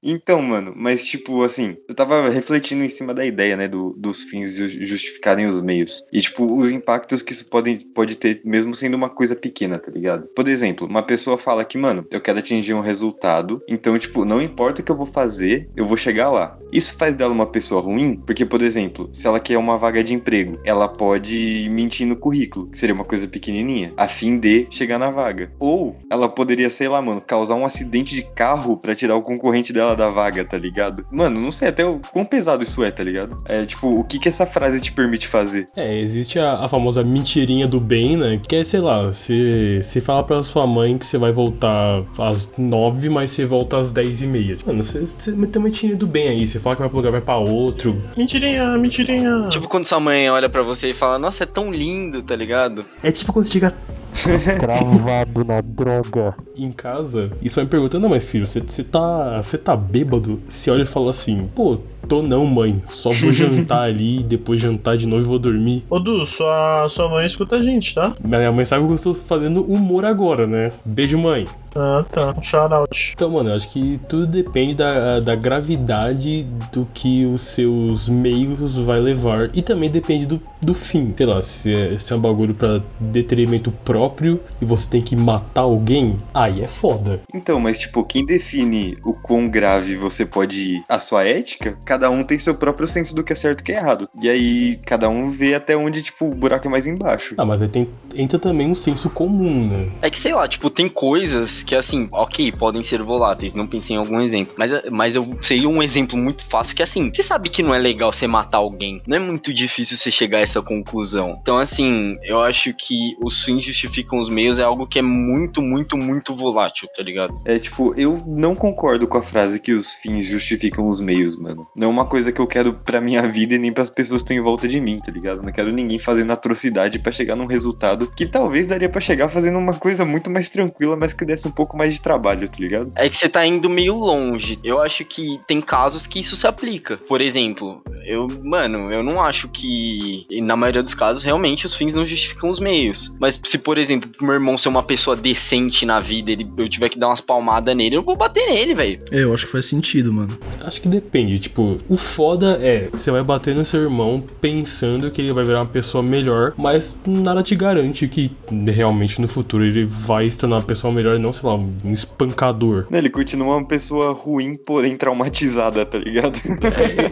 Então, 0.04 0.42
mano, 0.42 0.72
mas 0.76 1.06
tipo, 1.06 1.42
assim, 1.42 1.76
eu 1.88 1.94
tava 1.94 2.28
refletindo 2.28 2.84
em 2.84 2.88
cima 2.88 3.14
da 3.14 3.24
ideia, 3.24 3.56
né, 3.56 3.66
do, 3.66 3.94
dos 3.96 4.22
fins 4.24 4.54
ju- 4.54 4.68
justificarem 4.84 5.46
os 5.46 5.60
meios. 5.62 6.06
E, 6.12 6.20
tipo, 6.20 6.44
os 6.56 6.70
impactos 6.70 7.22
que 7.22 7.32
isso 7.32 7.48
pode, 7.48 7.76
pode 7.94 8.16
ter, 8.16 8.40
mesmo 8.44 8.74
sendo 8.74 8.94
uma 8.94 9.08
coisa 9.08 9.34
pequena, 9.34 9.78
tá 9.78 9.90
ligado? 9.90 10.26
Por 10.36 10.46
exemplo, 10.46 10.86
uma 10.86 11.02
pessoa 11.02 11.38
fala 11.38 11.64
que, 11.64 11.78
mano, 11.78 12.04
eu 12.10 12.20
quero 12.20 12.38
atingir 12.38 12.74
um 12.74 12.80
resultado, 12.80 13.62
então, 13.68 13.98
tipo, 13.98 14.24
não 14.24 14.42
importa 14.42 14.82
o 14.82 14.84
que 14.84 14.92
eu 14.92 14.96
vou 14.96 15.06
fazer, 15.06 15.68
eu 15.74 15.86
vou 15.86 15.96
chegar 15.96 16.30
lá. 16.30 16.58
Isso 16.70 16.98
faz 16.98 17.14
dela 17.14 17.32
uma 17.32 17.46
pessoa 17.46 17.80
ruim, 17.80 18.16
porque, 18.26 18.44
por 18.44 18.60
exemplo, 18.60 19.08
se 19.12 19.26
ela 19.26 19.40
quer 19.40 19.56
uma 19.56 19.78
vaga 19.78 20.02
de 20.04 20.12
emprego, 20.12 20.58
ela 20.64 20.88
pode 20.88 21.68
mentir 21.70 22.06
no 22.06 22.16
currículo, 22.16 22.66
que 22.68 22.78
seria 22.78 22.94
uma 22.94 23.04
coisa 23.04 23.26
pequenininha, 23.28 23.92
a 23.96 24.06
fim 24.08 24.38
de 24.38 24.66
chegar 24.70 24.98
na 24.98 25.10
vaga. 25.10 25.52
Ou 25.58 25.96
ela 26.10 26.28
poderia, 26.28 26.68
sei 26.68 26.88
lá, 26.88 27.00
mano, 27.00 27.20
causar 27.20 27.54
um 27.54 27.64
acidente 27.64 28.14
de 28.14 28.22
carro 28.34 28.76
pra 28.76 28.94
tirar 28.94 29.16
o 29.16 29.22
concorrente 29.22 29.72
dela 29.72 29.93
da 29.94 30.08
vaga, 30.08 30.44
tá 30.44 30.56
ligado? 30.56 31.06
Mano, 31.10 31.40
não 31.40 31.52
sei 31.52 31.68
até 31.68 31.84
o 31.84 32.00
quão 32.12 32.24
pesado 32.24 32.62
isso 32.62 32.82
é, 32.82 32.90
tá 32.90 33.02
ligado? 33.02 33.36
É 33.48 33.64
tipo, 33.64 33.88
o 33.88 34.04
que 34.04 34.18
que 34.18 34.28
essa 34.28 34.46
frase 34.46 34.80
te 34.80 34.92
permite 34.92 35.26
fazer? 35.26 35.66
É, 35.76 35.96
existe 35.96 36.38
a, 36.38 36.52
a 36.64 36.68
famosa 36.68 37.02
mentirinha 37.02 37.66
do 37.66 37.80
bem, 37.80 38.16
né? 38.16 38.40
Que 38.42 38.56
é, 38.56 38.64
sei 38.64 38.80
lá, 38.80 39.04
você, 39.04 39.80
você 39.82 40.00
fala 40.00 40.22
pra 40.22 40.42
sua 40.42 40.66
mãe 40.66 40.98
que 40.98 41.06
você 41.06 41.18
vai 41.18 41.32
voltar 41.32 42.02
às 42.18 42.48
nove, 42.58 43.08
mas 43.08 43.30
você 43.30 43.44
volta 43.44 43.78
às 43.78 43.90
dez 43.90 44.22
e 44.22 44.26
meia. 44.26 44.56
Mano, 44.66 44.82
você, 44.82 45.00
você 45.00 45.32
meteu 45.32 45.60
uma 45.60 45.68
mentirinha 45.68 45.96
do 45.96 46.06
bem 46.06 46.28
aí. 46.28 46.46
Você 46.46 46.58
fala 46.58 46.76
que 46.76 46.82
vai 46.82 46.88
pra 46.88 46.98
um 46.98 47.00
lugar, 47.00 47.12
vai 47.12 47.20
pra 47.20 47.36
outro. 47.36 47.96
Mentirinha, 48.16 48.76
mentirinha. 48.78 49.48
Tipo 49.48 49.68
quando 49.68 49.84
sua 49.84 50.00
mãe 50.00 50.28
olha 50.30 50.48
pra 50.48 50.62
você 50.62 50.90
e 50.90 50.94
fala, 50.94 51.18
nossa, 51.18 51.44
é 51.44 51.46
tão 51.46 51.70
lindo, 51.70 52.22
tá 52.22 52.36
ligado? 52.36 52.84
É 53.02 53.10
tipo 53.10 53.32
quando 53.32 53.46
você 53.46 53.52
chega 53.52 53.74
cravado 54.58 55.44
na 55.44 55.60
droga 55.60 56.34
em 56.56 56.70
casa 56.70 57.30
e 57.42 57.50
só 57.50 57.60
me 57.60 57.66
pergunta, 57.66 57.98
não, 57.98 58.08
mas 58.08 58.24
filho, 58.24 58.46
você, 58.46 58.60
você 58.60 58.82
tá. 58.82 59.42
Você 59.42 59.58
tá 59.58 59.76
bêbado? 59.84 60.40
Você 60.48 60.70
olha 60.70 60.82
e 60.82 60.86
fala 60.86 61.10
assim, 61.10 61.48
pô, 61.54 61.78
tô 62.04 62.22
não, 62.22 62.46
mãe. 62.46 62.82
Só 62.88 63.10
vou 63.10 63.30
jantar 63.32 63.82
ali, 63.82 64.22
depois 64.22 64.60
jantar 64.60 64.96
de 64.96 65.06
novo 65.06 65.22
e 65.22 65.26
vou 65.26 65.38
dormir. 65.38 65.84
Ô, 65.90 65.98
Du, 65.98 66.24
sua, 66.26 66.88
sua 66.88 67.08
mãe 67.08 67.26
escuta 67.26 67.56
a 67.56 67.62
gente, 67.62 67.94
tá? 67.94 68.14
Minha 68.22 68.52
mãe 68.52 68.64
sabe 68.64 68.86
que 68.86 68.92
eu 68.92 68.96
estou 68.96 69.14
fazendo 69.14 69.64
humor 69.64 70.04
agora, 70.04 70.46
né? 70.46 70.72
Beijo, 70.86 71.18
mãe. 71.18 71.46
Ah, 71.76 72.04
tá. 72.08 72.34
Shout 72.40 72.72
out. 72.72 73.12
Então, 73.14 73.30
mano, 73.30 73.50
eu 73.50 73.56
acho 73.56 73.68
que 73.68 73.98
tudo 74.08 74.26
depende 74.26 74.74
da, 74.74 75.20
da 75.20 75.34
gravidade 75.34 76.44
do 76.72 76.86
que 76.86 77.24
os 77.26 77.42
seus 77.42 78.08
meios 78.08 78.76
vai 78.78 79.00
levar. 79.00 79.50
E 79.52 79.62
também 79.62 79.90
depende 79.90 80.26
do, 80.26 80.40
do 80.62 80.72
fim. 80.72 81.10
Sei 81.16 81.26
lá, 81.26 81.42
se 81.42 81.72
é, 81.72 81.98
se 81.98 82.12
é 82.12 82.16
um 82.16 82.20
bagulho 82.20 82.54
pra 82.54 82.80
detrimento 83.00 83.72
próprio 83.84 84.40
e 84.60 84.64
você 84.64 84.86
tem 84.86 85.02
que 85.02 85.16
matar 85.16 85.62
alguém, 85.62 86.18
aí 86.32 86.62
é 86.62 86.68
foda. 86.68 87.20
Então, 87.34 87.58
mas 87.58 87.80
tipo, 87.80 88.04
quem 88.04 88.24
define 88.24 88.94
o 89.04 89.12
quão 89.12 89.48
grave 89.48 89.96
você 89.96 90.24
pode 90.24 90.74
ir? 90.74 90.82
A 90.88 91.00
sua 91.00 91.24
ética? 91.24 91.76
Cada 91.94 92.10
um 92.10 92.24
tem 92.24 92.40
seu 92.40 92.56
próprio 92.56 92.88
senso 92.88 93.14
do 93.14 93.22
que 93.22 93.32
é 93.32 93.36
certo 93.36 93.60
e 93.60 93.62
o 93.62 93.64
que 93.66 93.70
é 93.70 93.76
errado. 93.76 94.08
E 94.20 94.28
aí, 94.28 94.80
cada 94.84 95.08
um 95.08 95.30
vê 95.30 95.54
até 95.54 95.76
onde, 95.76 96.02
tipo, 96.02 96.26
o 96.26 96.30
buraco 96.30 96.66
é 96.66 96.70
mais 96.70 96.88
embaixo. 96.88 97.36
Ah, 97.38 97.44
mas 97.44 97.62
aí 97.62 97.68
tem, 97.68 97.88
entra 98.16 98.36
também 98.36 98.68
um 98.68 98.74
senso 98.74 99.08
comum, 99.08 99.68
né? 99.68 99.92
É 100.02 100.10
que 100.10 100.18
sei 100.18 100.34
lá, 100.34 100.48
tipo, 100.48 100.68
tem 100.68 100.88
coisas 100.88 101.62
que 101.62 101.72
assim, 101.72 102.08
ok, 102.12 102.50
podem 102.50 102.82
ser 102.82 103.00
voláteis, 103.00 103.54
não 103.54 103.64
pensei 103.64 103.94
em 103.94 103.98
algum 104.00 104.20
exemplo. 104.20 104.54
Mas, 104.58 104.72
mas 104.90 105.14
eu 105.14 105.24
sei 105.40 105.64
um 105.68 105.80
exemplo 105.80 106.18
muito 106.18 106.44
fácil 106.44 106.74
que 106.74 106.82
assim, 106.82 107.12
você 107.14 107.22
sabe 107.22 107.48
que 107.48 107.62
não 107.62 107.72
é 107.72 107.78
legal 107.78 108.12
você 108.12 108.26
matar 108.26 108.58
alguém. 108.58 109.00
Não 109.06 109.16
é 109.16 109.20
muito 109.20 109.54
difícil 109.54 109.96
você 109.96 110.10
chegar 110.10 110.38
a 110.38 110.40
essa 110.40 110.60
conclusão. 110.60 111.38
Então, 111.40 111.58
assim, 111.58 112.12
eu 112.24 112.42
acho 112.42 112.74
que 112.74 113.16
os 113.24 113.44
fins 113.44 113.64
justificam 113.64 114.18
os 114.18 114.28
meios 114.28 114.58
é 114.58 114.64
algo 114.64 114.84
que 114.84 114.98
é 114.98 115.02
muito, 115.02 115.62
muito, 115.62 115.96
muito 115.96 116.34
volátil, 116.34 116.88
tá 116.88 117.04
ligado? 117.04 117.38
É 117.44 117.56
tipo, 117.56 117.92
eu 117.96 118.20
não 118.26 118.56
concordo 118.56 119.06
com 119.06 119.18
a 119.18 119.22
frase 119.22 119.60
que 119.60 119.70
os 119.70 119.92
fins 119.92 120.24
justificam 120.24 120.88
os 120.90 121.00
meios, 121.00 121.36
mano. 121.36 121.66
Não 121.76 121.83
é 121.84 121.88
uma 121.88 122.04
coisa 122.04 122.32
que 122.32 122.40
eu 122.40 122.46
quero 122.46 122.72
pra 122.72 123.00
minha 123.00 123.22
vida 123.22 123.54
e 123.54 123.58
nem 123.58 123.72
pras 123.72 123.90
pessoas 123.90 124.22
que 124.22 124.32
estão 124.32 124.36
em 124.36 124.40
volta 124.40 124.66
de 124.66 124.80
mim, 124.80 124.98
tá 124.98 125.10
ligado? 125.10 125.42
Não 125.42 125.52
quero 125.52 125.72
ninguém 125.72 125.98
fazendo 125.98 126.32
atrocidade 126.32 126.98
pra 126.98 127.12
chegar 127.12 127.36
num 127.36 127.46
resultado 127.46 128.10
que 128.14 128.26
talvez 128.26 128.68
daria 128.68 128.88
pra 128.88 129.00
chegar 129.00 129.28
fazendo 129.28 129.58
uma 129.58 129.74
coisa 129.74 130.04
muito 130.04 130.30
mais 130.30 130.48
tranquila, 130.48 130.96
mas 130.96 131.12
que 131.12 131.24
desse 131.24 131.46
um 131.46 131.50
pouco 131.50 131.76
mais 131.76 131.92
de 131.92 132.00
trabalho, 132.00 132.48
tá 132.48 132.56
ligado? 132.58 132.90
É 132.96 133.08
que 133.08 133.16
você 133.16 133.28
tá 133.28 133.46
indo 133.46 133.68
meio 133.68 133.94
longe. 133.94 134.58
Eu 134.64 134.80
acho 134.80 135.04
que 135.04 135.40
tem 135.46 135.60
casos 135.60 136.06
que 136.06 136.20
isso 136.20 136.36
se 136.36 136.46
aplica. 136.46 136.96
Por 137.08 137.20
exemplo, 137.20 137.82
eu, 138.04 138.26
mano, 138.42 138.92
eu 138.92 139.02
não 139.02 139.20
acho 139.20 139.48
que, 139.48 140.20
na 140.42 140.56
maioria 140.56 140.82
dos 140.82 140.94
casos, 140.94 141.22
realmente 141.22 141.66
os 141.66 141.74
fins 141.74 141.94
não 141.94 142.06
justificam 142.06 142.50
os 142.50 142.60
meios. 142.60 143.14
Mas 143.20 143.40
se, 143.42 143.58
por 143.58 143.78
exemplo, 143.78 144.10
meu 144.20 144.34
irmão 144.34 144.56
ser 144.56 144.68
uma 144.68 144.82
pessoa 144.82 145.16
decente 145.16 145.84
na 145.84 146.00
vida, 146.00 146.30
ele, 146.30 146.46
eu 146.56 146.68
tiver 146.68 146.88
que 146.88 146.98
dar 146.98 147.08
umas 147.08 147.20
palmadas 147.20 147.74
nele, 147.76 147.96
eu 147.96 148.02
vou 148.02 148.16
bater 148.16 148.46
nele, 148.48 148.74
velho. 148.74 148.98
É, 149.12 149.24
eu 149.24 149.34
acho 149.34 149.46
que 149.46 149.52
faz 149.52 149.66
sentido, 149.66 150.12
mano. 150.12 150.36
Acho 150.60 150.80
que 150.80 150.88
depende. 150.88 151.38
Tipo, 151.38 151.73
o 151.88 151.96
foda 151.96 152.58
é 152.60 152.88
você 152.92 153.10
vai 153.10 153.22
bater 153.22 153.54
no 153.54 153.64
seu 153.64 153.82
irmão 153.82 154.22
pensando 154.40 155.10
que 155.10 155.20
ele 155.20 155.32
vai 155.32 155.44
virar 155.44 155.60
uma 155.60 155.66
pessoa 155.66 156.02
melhor, 156.02 156.52
mas 156.56 156.98
nada 157.06 157.42
te 157.42 157.54
garante 157.54 158.08
que 158.08 158.30
realmente 158.66 159.20
no 159.20 159.28
futuro 159.28 159.64
ele 159.64 159.84
vai 159.84 160.28
se 160.28 160.38
tornar 160.38 160.56
uma 160.56 160.62
pessoa 160.62 160.92
melhor 160.92 161.16
e 161.16 161.18
não, 161.18 161.32
sei 161.32 161.48
lá, 161.48 161.56
um 161.56 161.90
espancador. 161.90 162.86
Ele 162.90 163.10
continua 163.10 163.56
uma 163.56 163.66
pessoa 163.66 164.12
ruim, 164.12 164.54
porém 164.54 164.96
traumatizada, 164.96 165.84
tá 165.84 165.98
ligado? 165.98 166.38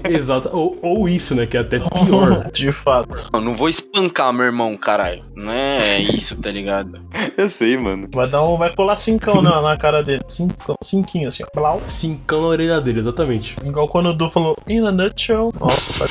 É, 0.05 0.13
exato. 0.13 0.51
Ou, 0.53 0.77
ou 0.83 1.09
isso, 1.09 1.35
né? 1.35 1.47
Que 1.47 1.57
é 1.57 1.61
até 1.61 1.79
pior. 2.05 2.51
De 2.53 2.73
fato. 2.73 3.29
Eu 3.33 3.41
não 3.41 3.55
vou 3.55 3.69
espancar 3.69 4.33
meu 4.33 4.47
irmão, 4.47 4.77
caralho. 4.77 5.23
Não 5.35 5.53
é 5.53 6.01
isso, 6.01 6.41
tá 6.41 6.51
ligado? 6.51 7.01
Eu 7.37 7.49
sei, 7.49 7.77
mano. 7.77 8.09
Vai 8.13 8.29
dar 8.29 8.45
um. 8.45 8.57
Vai 8.57 8.75
colar 8.75 8.97
cincão 8.97 9.43
na, 9.43 9.61
na 9.61 9.77
cara 9.77 10.03
dele. 10.03 10.23
Cincão, 10.29 10.77
cinquinho 10.83 11.29
assim, 11.29 11.43
ó. 11.43 11.47
Blau. 11.55 11.81
Cincão 11.87 12.43
na 12.43 12.49
orelha 12.49 12.81
dele, 12.81 13.01
exatamente. 13.01 13.57
Igual 13.65 13.89
quando 13.89 14.11
o 14.11 14.13
Du 14.13 14.31
falou, 14.31 14.42
in 14.69 14.85
a 14.87 14.93
nutshell. 14.93 15.51
Nossa. 15.59 16.07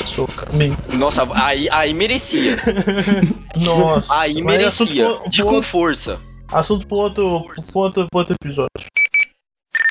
Me- 0.54 0.76
Nossa, 0.98 1.28
aí, 1.34 1.70
aí 1.70 1.94
merecia. 1.94 2.58
Nossa. 3.58 4.14
Aí 4.20 4.32
assunto 4.32 4.46
merecia. 4.46 5.06
pro- 5.06 5.30
De 5.30 5.44
com 5.44 5.62
força. 5.62 6.18
Assunto 6.52 6.86
pro 6.88 6.98
outro, 6.98 7.46
pro 7.72 7.82
outro, 7.82 8.08
pro 8.12 8.20
outro 8.20 8.36
episódio. 8.42 8.70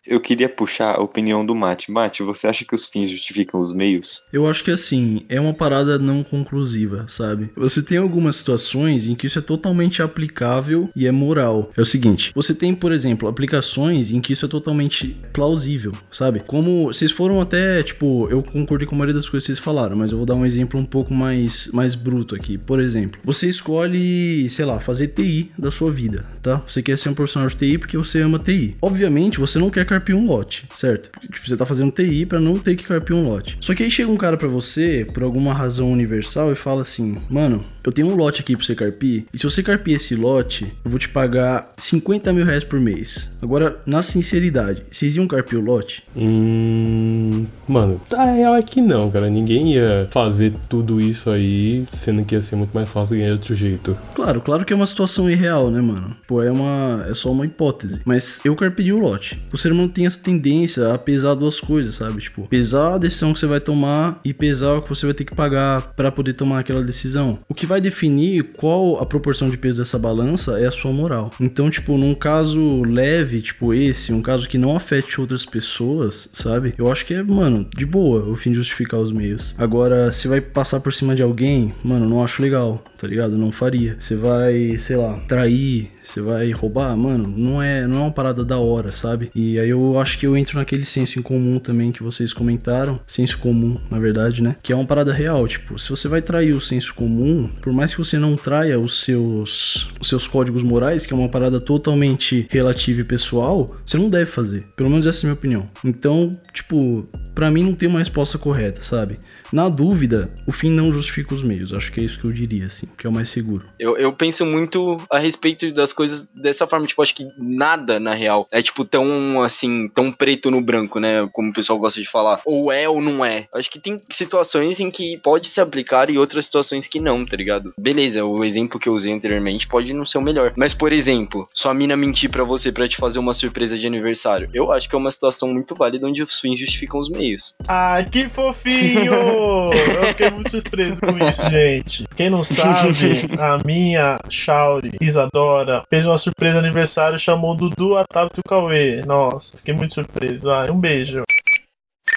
Eu 0.06 0.20
queria 0.20 0.48
puxar 0.48 0.96
a 0.96 1.02
opinião 1.02 1.44
do 1.44 1.54
Mate. 1.54 1.90
Mate, 1.90 2.22
você 2.22 2.46
acha 2.46 2.64
que 2.64 2.74
os 2.74 2.86
fins 2.86 3.10
justificam 3.10 3.60
os 3.60 3.72
meios? 3.72 4.24
Eu 4.32 4.46
acho 4.46 4.64
que 4.64 4.70
assim, 4.70 5.24
é 5.28 5.40
uma 5.40 5.54
parada 5.54 5.98
não 5.98 6.22
conclusiva, 6.22 7.06
sabe? 7.08 7.50
Você 7.56 7.82
tem 7.82 7.98
algumas 7.98 8.36
situações 8.36 9.08
em 9.08 9.14
que 9.14 9.26
isso 9.26 9.38
é 9.38 9.42
totalmente 9.42 10.02
aplicável 10.02 10.88
e 10.94 11.06
é 11.06 11.12
moral. 11.12 11.70
É 11.76 11.82
o 11.82 11.86
seguinte, 11.86 12.32
você 12.34 12.54
tem, 12.54 12.74
por 12.74 12.92
exemplo, 12.92 13.28
aplicações 13.28 14.10
em 14.10 14.20
que 14.20 14.32
isso 14.32 14.44
é 14.44 14.48
totalmente 14.48 15.16
plausível, 15.32 15.92
sabe? 16.10 16.40
Como 16.40 16.86
vocês 16.86 17.10
foram 17.10 17.40
até, 17.40 17.82
tipo, 17.82 18.28
eu 18.30 18.42
concordei 18.42 18.86
com 18.86 18.94
a 18.94 18.98
maioria 18.98 19.14
das 19.14 19.28
coisas 19.28 19.46
que 19.46 19.52
vocês 19.52 19.64
falaram, 19.64 19.96
mas 19.96 20.12
eu 20.12 20.18
vou 20.18 20.26
dar 20.26 20.34
um 20.34 20.46
exemplo 20.46 20.78
um 20.80 20.84
pouco 20.84 21.14
mais, 21.14 21.68
mais 21.72 21.94
bruto 21.94 22.34
aqui. 22.34 22.58
Por 22.58 22.80
exemplo, 22.80 23.20
você 23.24 23.48
escolhe, 23.48 24.48
sei 24.50 24.64
lá, 24.64 24.80
fazer 24.80 25.08
TI 25.08 25.50
da 25.58 25.70
sua 25.70 25.90
vida, 25.90 26.26
tá? 26.42 26.62
Você 26.66 26.82
quer 26.82 26.98
ser 26.98 27.08
um 27.08 27.14
profissional 27.14 27.48
de 27.48 27.56
TI 27.56 27.78
porque 27.78 27.96
você 27.96 28.20
ama 28.20 28.38
TI. 28.38 28.76
Obviamente, 28.80 29.38
você 29.38 29.58
não 29.58 29.70
quer 29.70 29.84
carpir 29.90 30.14
um 30.14 30.26
lote, 30.26 30.64
certo? 30.74 31.10
Tipo, 31.20 31.48
você 31.48 31.56
tá 31.56 31.66
fazendo 31.66 31.90
TI 31.90 32.24
para 32.24 32.38
não 32.38 32.54
ter 32.56 32.76
que 32.76 32.84
carpir 32.84 33.14
um 33.14 33.28
lote. 33.28 33.58
Só 33.60 33.74
que 33.74 33.82
aí 33.82 33.90
chega 33.90 34.10
um 34.10 34.16
cara 34.16 34.36
para 34.36 34.46
você, 34.46 35.04
por 35.12 35.24
alguma 35.24 35.52
razão 35.52 35.90
universal, 35.90 36.52
e 36.52 36.54
fala 36.54 36.82
assim: 36.82 37.16
Mano, 37.28 37.60
eu 37.84 37.90
tenho 37.90 38.08
um 38.08 38.14
lote 38.14 38.40
aqui 38.40 38.54
pra 38.56 38.64
você 38.64 38.74
carpir, 38.74 39.26
e 39.32 39.38
se 39.38 39.44
você 39.44 39.62
carpir 39.62 39.96
esse 39.96 40.14
lote, 40.14 40.72
eu 40.84 40.90
vou 40.90 40.98
te 40.98 41.08
pagar 41.08 41.68
50 41.76 42.32
mil 42.32 42.44
reais 42.44 42.62
por 42.62 42.78
mês. 42.78 43.30
Agora, 43.42 43.80
na 43.84 44.00
sinceridade, 44.02 44.84
vocês 44.90 45.16
iam 45.16 45.26
carpir 45.26 45.58
o 45.58 45.62
lote? 45.62 46.02
Hum. 46.16 47.46
Mano, 47.66 47.98
a 48.16 48.24
real 48.24 48.54
é 48.54 48.62
que 48.62 48.80
não, 48.80 49.10
cara. 49.10 49.28
Ninguém 49.28 49.74
ia 49.74 50.06
fazer 50.10 50.52
tudo 50.68 51.00
isso 51.00 51.30
aí, 51.30 51.84
sendo 51.88 52.24
que 52.24 52.34
ia 52.34 52.40
ser 52.40 52.56
muito 52.56 52.72
mais 52.72 52.88
fácil 52.88 53.16
ganhar 53.16 53.30
de 53.30 53.34
outro 53.34 53.54
jeito. 53.54 53.96
Claro, 54.14 54.40
claro 54.40 54.64
que 54.64 54.72
é 54.72 54.76
uma 54.76 54.86
situação 54.86 55.30
irreal, 55.30 55.70
né, 55.70 55.80
mano? 55.80 56.16
Pô, 56.26 56.42
é 56.42 56.50
uma. 56.50 57.06
É 57.08 57.14
só 57.14 57.30
uma 57.30 57.44
hipótese. 57.44 58.00
Mas 58.04 58.40
eu 58.44 58.54
carpiria 58.54 58.94
o 58.94 58.98
lote. 58.98 59.40
O 59.52 59.58
ser 59.58 59.72
humano 59.72 59.79
tem 59.88 60.06
essa 60.06 60.18
tendência 60.18 60.92
a 60.92 60.98
pesar 60.98 61.34
duas 61.34 61.60
coisas, 61.60 61.96
sabe? 61.96 62.20
Tipo, 62.20 62.46
pesar 62.48 62.94
a 62.94 62.98
decisão 62.98 63.32
que 63.32 63.38
você 63.38 63.46
vai 63.46 63.60
tomar 63.60 64.20
e 64.24 64.32
pesar 64.32 64.74
o 64.74 64.82
que 64.82 64.88
você 64.88 65.06
vai 65.06 65.14
ter 65.14 65.24
que 65.24 65.34
pagar 65.34 65.92
para 65.94 66.10
poder 66.10 66.34
tomar 66.34 66.60
aquela 66.60 66.82
decisão. 66.82 67.38
O 67.48 67.54
que 67.54 67.66
vai 67.66 67.80
definir 67.80 68.52
qual 68.56 69.00
a 69.00 69.06
proporção 69.06 69.50
de 69.50 69.56
peso 69.56 69.78
dessa 69.78 69.98
balança 69.98 70.60
é 70.60 70.66
a 70.66 70.70
sua 70.70 70.92
moral. 70.92 71.30
Então, 71.40 71.70
tipo, 71.70 71.96
num 71.96 72.14
caso 72.14 72.82
leve, 72.82 73.40
tipo 73.40 73.72
esse, 73.74 74.12
um 74.12 74.22
caso 74.22 74.48
que 74.48 74.58
não 74.58 74.76
afete 74.76 75.20
outras 75.20 75.44
pessoas, 75.44 76.28
sabe? 76.32 76.72
Eu 76.78 76.90
acho 76.90 77.04
que 77.04 77.14
é, 77.14 77.22
mano, 77.22 77.68
de 77.76 77.86
boa 77.86 78.28
o 78.28 78.36
fim 78.36 78.50
de 78.50 78.56
justificar 78.56 79.00
os 79.00 79.12
meios. 79.12 79.54
Agora, 79.58 80.12
se 80.12 80.28
vai 80.28 80.40
passar 80.40 80.80
por 80.80 80.92
cima 80.92 81.14
de 81.14 81.22
alguém, 81.22 81.72
mano, 81.82 82.08
não 82.08 82.24
acho 82.24 82.42
legal, 82.42 82.82
tá 82.98 83.06
ligado? 83.06 83.36
Não 83.36 83.50
faria. 83.50 83.96
Você 83.98 84.16
vai, 84.16 84.76
sei 84.78 84.96
lá, 84.96 85.18
trair, 85.20 85.88
você 86.02 86.20
vai 86.20 86.50
roubar, 86.50 86.96
mano, 86.96 87.32
não 87.36 87.62
é, 87.62 87.86
não 87.86 87.98
é 87.98 88.00
uma 88.02 88.12
parada 88.12 88.44
da 88.44 88.58
hora, 88.58 88.92
sabe? 88.92 89.30
E 89.34 89.58
aí 89.58 89.69
eu 89.70 89.98
acho 89.98 90.18
que 90.18 90.26
eu 90.26 90.36
entro 90.36 90.58
naquele 90.58 90.84
senso 90.84 91.18
em 91.18 91.22
comum 91.22 91.58
também 91.58 91.90
que 91.90 92.02
vocês 92.02 92.32
comentaram, 92.32 93.00
senso 93.06 93.38
comum, 93.38 93.76
na 93.90 93.98
verdade, 93.98 94.42
né? 94.42 94.54
Que 94.62 94.72
é 94.72 94.76
uma 94.76 94.84
parada 94.84 95.12
real, 95.12 95.46
tipo, 95.48 95.78
se 95.78 95.88
você 95.88 96.08
vai 96.08 96.20
trair 96.20 96.54
o 96.54 96.60
senso 96.60 96.94
comum, 96.94 97.48
por 97.60 97.72
mais 97.72 97.92
que 97.92 97.98
você 97.98 98.18
não 98.18 98.36
traia 98.36 98.78
os 98.78 99.02
seus 99.02 99.90
os 100.00 100.08
seus 100.08 100.26
códigos 100.26 100.62
morais, 100.62 101.06
que 101.06 101.12
é 101.12 101.16
uma 101.16 101.28
parada 101.28 101.60
totalmente 101.60 102.46
relativa 102.50 103.00
e 103.00 103.04
pessoal, 103.04 103.76
você 103.84 103.96
não 103.96 104.08
deve 104.08 104.26
fazer. 104.26 104.66
Pelo 104.76 104.90
menos 104.90 105.06
essa 105.06 105.20
é 105.20 105.22
a 105.22 105.26
minha 105.26 105.34
opinião. 105.34 105.68
Então, 105.84 106.32
tipo, 106.52 107.08
para 107.34 107.50
mim 107.50 107.62
não 107.62 107.74
tem 107.74 107.88
uma 107.88 107.98
resposta 107.98 108.38
correta, 108.38 108.80
sabe? 108.80 109.18
Na 109.52 109.68
dúvida, 109.68 110.30
o 110.46 110.52
fim 110.52 110.70
não 110.70 110.92
justifica 110.92 111.34
os 111.34 111.42
meios. 111.42 111.72
Acho 111.72 111.92
que 111.92 112.00
é 112.00 112.04
isso 112.04 112.18
que 112.18 112.24
eu 112.24 112.32
diria, 112.32 112.66
assim, 112.66 112.86
que 112.96 113.06
é 113.06 113.10
o 113.10 113.12
mais 113.12 113.30
seguro. 113.30 113.68
Eu, 113.78 113.96
eu 113.96 114.12
penso 114.12 114.46
muito 114.46 114.96
a 115.10 115.18
respeito 115.18 115.72
das 115.72 115.92
coisas 115.92 116.28
dessa 116.34 116.66
forma, 116.66 116.86
tipo, 116.86 117.02
acho 117.02 117.14
que 117.14 117.26
nada, 117.36 117.98
na 117.98 118.14
real, 118.14 118.46
é, 118.52 118.62
tipo, 118.62 118.84
tão, 118.84 119.42
assim, 119.42 119.88
tão 119.88 120.12
preto 120.12 120.50
no 120.50 120.60
branco, 120.60 121.00
né, 121.00 121.28
como 121.32 121.50
o 121.50 121.52
pessoal 121.52 121.78
gosta 121.78 122.00
de 122.00 122.08
falar. 122.08 122.40
Ou 122.44 122.70
é 122.70 122.88
ou 122.88 123.00
não 123.00 123.24
é. 123.24 123.46
Acho 123.54 123.70
que 123.70 123.80
tem 123.80 123.96
situações 124.10 124.78
em 124.78 124.90
que 124.90 125.18
pode 125.18 125.48
se 125.48 125.60
aplicar 125.60 126.10
e 126.10 126.18
outras 126.18 126.46
situações 126.46 126.86
que 126.86 127.00
não, 127.00 127.24
tá 127.24 127.36
ligado? 127.36 127.72
Beleza, 127.78 128.24
o 128.24 128.44
exemplo 128.44 128.78
que 128.78 128.88
eu 128.88 128.94
usei 128.94 129.12
anteriormente 129.12 129.66
pode 129.66 129.92
não 129.92 130.04
ser 130.04 130.18
o 130.18 130.22
melhor. 130.22 130.52
Mas, 130.56 130.74
por 130.74 130.92
exemplo, 130.92 131.46
sua 131.52 131.74
mina 131.74 131.96
mentir 131.96 132.30
para 132.30 132.44
você 132.44 132.70
para 132.70 132.88
te 132.88 132.96
fazer 132.96 133.18
uma 133.18 133.34
surpresa 133.34 133.76
de 133.76 133.86
aniversário. 133.86 134.48
Eu 134.54 134.72
acho 134.72 134.88
que 134.88 134.94
é 134.94 134.98
uma 134.98 135.10
situação 135.10 135.52
muito 135.52 135.74
válida 135.74 136.06
onde 136.06 136.22
os 136.22 136.40
fins 136.40 136.58
justificam 136.58 137.00
os 137.00 137.08
meios. 137.08 137.54
Ai, 137.66 138.04
que 138.04 138.28
fofinho! 138.28 139.10
Eu 139.40 140.06
fiquei 140.08 140.30
muito 140.30 140.50
surpreso 140.50 141.00
com 141.00 141.18
isso, 141.26 141.48
gente. 141.50 142.04
Quem 142.16 142.30
não 142.30 142.42
sabe, 142.42 142.88
a 143.38 143.58
minha 143.64 144.18
Shauri 144.28 144.92
Isadora 145.00 145.82
fez 145.88 146.06
uma 146.06 146.18
surpresa 146.18 146.58
aniversário, 146.58 147.18
chamou 147.18 147.52
o 147.52 147.56
Dudu, 147.56 147.96
a 147.96 148.04
Tabata 148.04 148.38
e 148.38 148.40
o 148.40 148.48
Cauê. 148.48 149.02
Nossa, 149.06 149.56
fiquei 149.58 149.74
muito 149.74 149.94
surpreso. 149.94 150.50
Ai, 150.50 150.70
um 150.70 150.78
beijo. 150.78 151.22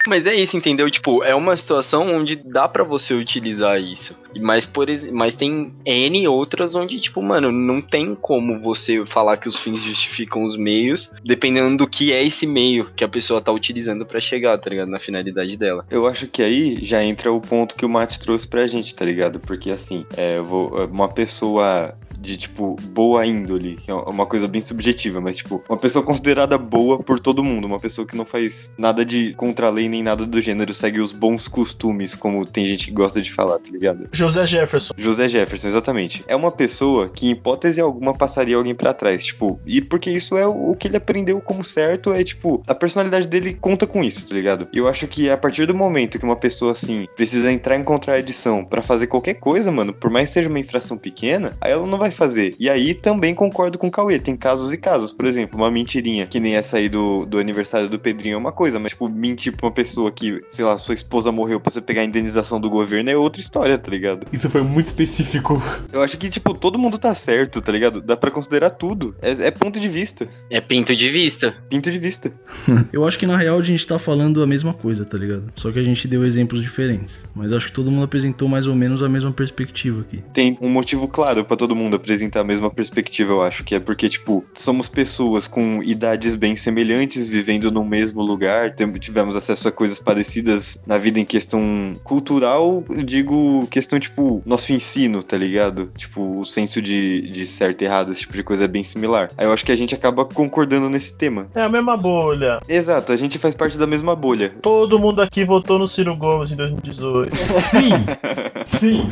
Mas 0.07 0.27
é 0.27 0.35
isso, 0.35 0.57
entendeu? 0.57 0.89
Tipo, 0.89 1.23
é 1.23 1.33
uma 1.35 1.55
situação 1.55 2.15
onde 2.15 2.35
dá 2.35 2.67
para 2.67 2.83
você 2.83 3.13
utilizar 3.13 3.79
isso. 3.79 4.15
Mas, 4.39 4.65
por 4.65 4.87
mas 5.11 5.35
tem 5.35 5.73
N 5.85 6.27
outras 6.27 6.75
onde, 6.75 6.99
tipo, 6.99 7.21
mano, 7.21 7.51
não 7.51 7.81
tem 7.81 8.15
como 8.15 8.59
você 8.59 9.05
falar 9.05 9.37
que 9.37 9.47
os 9.47 9.59
fins 9.59 9.81
justificam 9.83 10.43
os 10.43 10.57
meios, 10.57 11.11
dependendo 11.23 11.77
do 11.77 11.87
que 11.87 12.11
é 12.11 12.23
esse 12.23 12.45
meio 12.45 12.91
que 12.95 13.03
a 13.03 13.07
pessoa 13.07 13.41
tá 13.41 13.51
utilizando 13.51 14.05
para 14.05 14.19
chegar, 14.19 14.57
tá 14.57 14.69
ligado? 14.69 14.89
Na 14.89 14.99
finalidade 14.99 15.57
dela. 15.57 15.85
Eu 15.89 16.07
acho 16.07 16.27
que 16.27 16.41
aí 16.41 16.77
já 16.81 17.03
entra 17.03 17.31
o 17.31 17.39
ponto 17.39 17.75
que 17.75 17.85
o 17.85 17.89
Mate 17.89 18.19
trouxe 18.19 18.47
pra 18.47 18.67
gente, 18.67 18.93
tá 18.93 19.05
ligado? 19.05 19.39
Porque 19.39 19.71
assim, 19.71 20.05
é, 20.15 20.41
vou, 20.41 20.85
uma 20.85 21.07
pessoa 21.07 21.95
de, 22.23 22.37
tipo, 22.37 22.77
boa 22.89 23.25
índole, 23.25 23.75
que 23.75 23.91
é 23.91 23.93
uma 23.93 24.25
coisa 24.25 24.47
bem 24.47 24.61
subjetiva, 24.61 25.19
mas, 25.19 25.37
tipo, 25.37 25.61
uma 25.69 25.77
pessoa 25.77 26.03
considerada 26.03 26.57
boa 26.57 26.97
por 26.99 27.19
todo 27.19 27.43
mundo, 27.43 27.65
uma 27.65 27.79
pessoa 27.79 28.07
que 28.07 28.15
não 28.15 28.25
faz 28.25 28.73
nada 28.77 29.03
de 29.03 29.33
contra 29.33 29.67
a 29.67 29.69
lei 29.69 29.89
nem 29.89 30.01
nada 30.01 30.25
do 30.25 30.41
gênero, 30.41 30.73
segue 30.73 31.01
os 31.01 31.11
bons 31.11 31.49
costumes, 31.49 32.15
como 32.15 32.45
tem 32.45 32.65
gente 32.65 32.85
que 32.85 32.91
gosta 32.91 33.21
de 33.21 33.31
falar, 33.31 33.59
tá 33.59 33.69
ligado? 33.69 34.07
José 34.11 34.47
Jefferson. 34.47 34.93
José 34.97 35.27
Jefferson, 35.27 35.67
exatamente. 35.67 36.23
É 36.25 36.35
uma 36.35 36.51
pessoa 36.51 37.09
que, 37.09 37.27
em 37.27 37.31
hipótese 37.31 37.81
alguma, 37.81 38.13
passaria 38.13 38.55
alguém 38.55 38.73
para 38.73 38.93
trás, 38.93 39.25
tipo, 39.25 39.59
e 39.65 39.81
porque 39.81 40.09
isso 40.09 40.37
é 40.37 40.47
o 40.47 40.75
que 40.75 40.87
ele 40.87 40.97
aprendeu 40.97 41.41
como 41.41 41.63
certo, 41.63 42.13
é, 42.13 42.23
tipo, 42.23 42.63
a 42.65 42.73
personalidade 42.73 43.27
dele 43.27 43.53
conta 43.53 43.85
com 43.85 44.01
isso, 44.01 44.27
tá 44.29 44.33
ligado? 44.33 44.67
E 44.71 44.77
eu 44.77 44.87
acho 44.87 45.07
que 45.07 45.29
a 45.29 45.37
partir 45.37 45.65
do 45.65 45.75
momento 45.75 46.17
que 46.17 46.25
uma 46.25 46.37
pessoa 46.37 46.71
assim 46.71 47.05
precisa 47.15 47.51
entrar 47.51 47.75
em 47.75 47.83
contradição 47.83 48.63
para 48.63 48.81
fazer 48.81 49.07
qualquer 49.07 49.35
coisa, 49.35 49.71
mano, 49.71 49.93
por 49.93 50.09
mais 50.09 50.29
que 50.29 50.35
seja 50.35 50.49
uma 50.49 50.59
infração 50.59 50.97
pequena, 50.97 51.57
aí 51.59 51.71
ela 51.71 51.85
não 51.85 51.97
vai 51.97 52.12
fazer. 52.13 52.55
E 52.59 52.69
aí 52.69 52.93
também 52.93 53.33
concordo 53.33 53.77
com 53.77 53.87
o 53.87 53.91
Cauê, 53.91 54.19
tem 54.19 54.35
casos 54.35 54.71
e 54.71 54.77
casos. 54.77 55.11
Por 55.11 55.25
exemplo, 55.25 55.59
uma 55.59 55.71
mentirinha 55.71 56.25
que 56.25 56.39
nem 56.39 56.55
essa 56.55 56.77
aí 56.77 56.89
do, 56.89 57.25
do 57.25 57.37
aniversário 57.37 57.89
do 57.89 57.99
Pedrinho 57.99 58.35
é 58.35 58.37
uma 58.37 58.51
coisa, 58.51 58.79
mas, 58.79 58.91
tipo, 58.91 59.09
mentir 59.09 59.55
pra 59.55 59.67
uma 59.67 59.73
pessoa 59.73 60.11
que, 60.11 60.41
sei 60.47 60.65
lá, 60.65 60.77
sua 60.77 60.95
esposa 60.95 61.31
morreu 61.31 61.59
pra 61.59 61.71
você 61.71 61.81
pegar 61.81 62.01
a 62.01 62.05
indenização 62.05 62.59
do 62.59 62.69
governo 62.69 63.09
é 63.09 63.17
outra 63.17 63.41
história, 63.41 63.77
tá 63.77 63.89
ligado? 63.91 64.25
Isso 64.31 64.49
foi 64.49 64.61
muito 64.61 64.87
específico. 64.87 65.61
Eu 65.91 66.01
acho 66.01 66.17
que, 66.17 66.29
tipo, 66.29 66.53
todo 66.53 66.79
mundo 66.79 66.97
tá 66.97 67.13
certo, 67.13 67.61
tá 67.61 67.71
ligado? 67.71 68.01
Dá 68.01 68.15
pra 68.15 68.31
considerar 68.31 68.69
tudo. 68.71 69.15
É, 69.21 69.31
é 69.31 69.51
ponto 69.51 69.79
de 69.79 69.89
vista. 69.89 70.27
É 70.49 70.59
pinto 70.59 70.95
de 70.95 71.09
vista. 71.09 71.55
Pinto 71.69 71.91
de 71.91 71.99
vista. 71.99 72.31
Eu 72.91 73.05
acho 73.05 73.17
que 73.17 73.25
na 73.25 73.37
real 73.37 73.57
a 73.57 73.63
gente 73.63 73.85
tá 73.85 73.97
falando 73.97 74.41
a 74.41 74.47
mesma 74.47 74.73
coisa, 74.73 75.05
tá 75.05 75.17
ligado? 75.17 75.51
Só 75.55 75.71
que 75.71 75.79
a 75.79 75.83
gente 75.83 76.07
deu 76.07 76.25
exemplos 76.25 76.61
diferentes. 76.61 77.25
Mas 77.35 77.51
acho 77.51 77.67
que 77.67 77.73
todo 77.73 77.91
mundo 77.91 78.03
apresentou 78.03 78.47
mais 78.47 78.67
ou 78.67 78.75
menos 78.75 79.01
a 79.01 79.09
mesma 79.09 79.31
perspectiva 79.31 80.01
aqui. 80.01 80.23
Tem 80.33 80.57
um 80.61 80.69
motivo 80.69 81.07
claro 81.07 81.45
pra 81.45 81.55
todo 81.55 81.75
mundo 81.75 81.95
apresentar 82.03 82.41
a 82.41 82.43
mesma 82.43 82.69
perspectiva, 82.69 83.31
eu 83.31 83.41
acho, 83.41 83.63
que 83.63 83.73
é 83.73 83.79
porque, 83.79 84.09
tipo, 84.09 84.45
somos 84.53 84.89
pessoas 84.89 85.47
com 85.47 85.81
idades 85.81 86.35
bem 86.35 86.55
semelhantes, 86.55 87.29
vivendo 87.29 87.71
no 87.71 87.83
mesmo 87.83 88.21
lugar, 88.21 88.75
tivemos 88.99 89.37
acesso 89.37 89.67
a 89.67 89.71
coisas 89.71 89.99
parecidas 89.99 90.83
na 90.85 90.97
vida 90.97 91.19
em 91.19 91.25
questão 91.25 91.93
cultural, 92.03 92.83
eu 92.89 93.03
digo 93.03 93.65
questão, 93.67 93.99
tipo, 93.99 94.43
nosso 94.45 94.73
ensino, 94.73 95.23
tá 95.23 95.37
ligado? 95.37 95.89
Tipo, 95.95 96.41
o 96.41 96.45
senso 96.45 96.81
de, 96.81 97.29
de 97.29 97.47
certo 97.47 97.81
e 97.81 97.85
errado, 97.85 98.11
esse 98.11 98.21
tipo 98.21 98.33
de 98.33 98.43
coisa 98.43 98.65
é 98.65 98.67
bem 98.67 98.83
similar. 98.83 99.29
Aí 99.37 99.45
eu 99.45 99.53
acho 99.53 99.65
que 99.65 99.71
a 99.71 99.75
gente 99.75 99.95
acaba 99.95 100.25
concordando 100.25 100.89
nesse 100.89 101.17
tema. 101.17 101.47
É 101.55 101.61
a 101.61 101.69
mesma 101.69 101.95
bolha. 101.95 102.59
Exato, 102.67 103.11
a 103.11 103.15
gente 103.15 103.39
faz 103.39 103.55
parte 103.55 103.77
da 103.77 103.87
mesma 103.87 104.15
bolha. 104.15 104.53
Todo 104.61 104.99
mundo 104.99 105.21
aqui 105.21 105.45
votou 105.45 105.79
no 105.79 105.87
Ciro 105.87 106.15
Gomes 106.17 106.51
em 106.51 106.55
2018. 106.55 107.35
Sim! 107.35 107.91
Sim! 108.77 109.09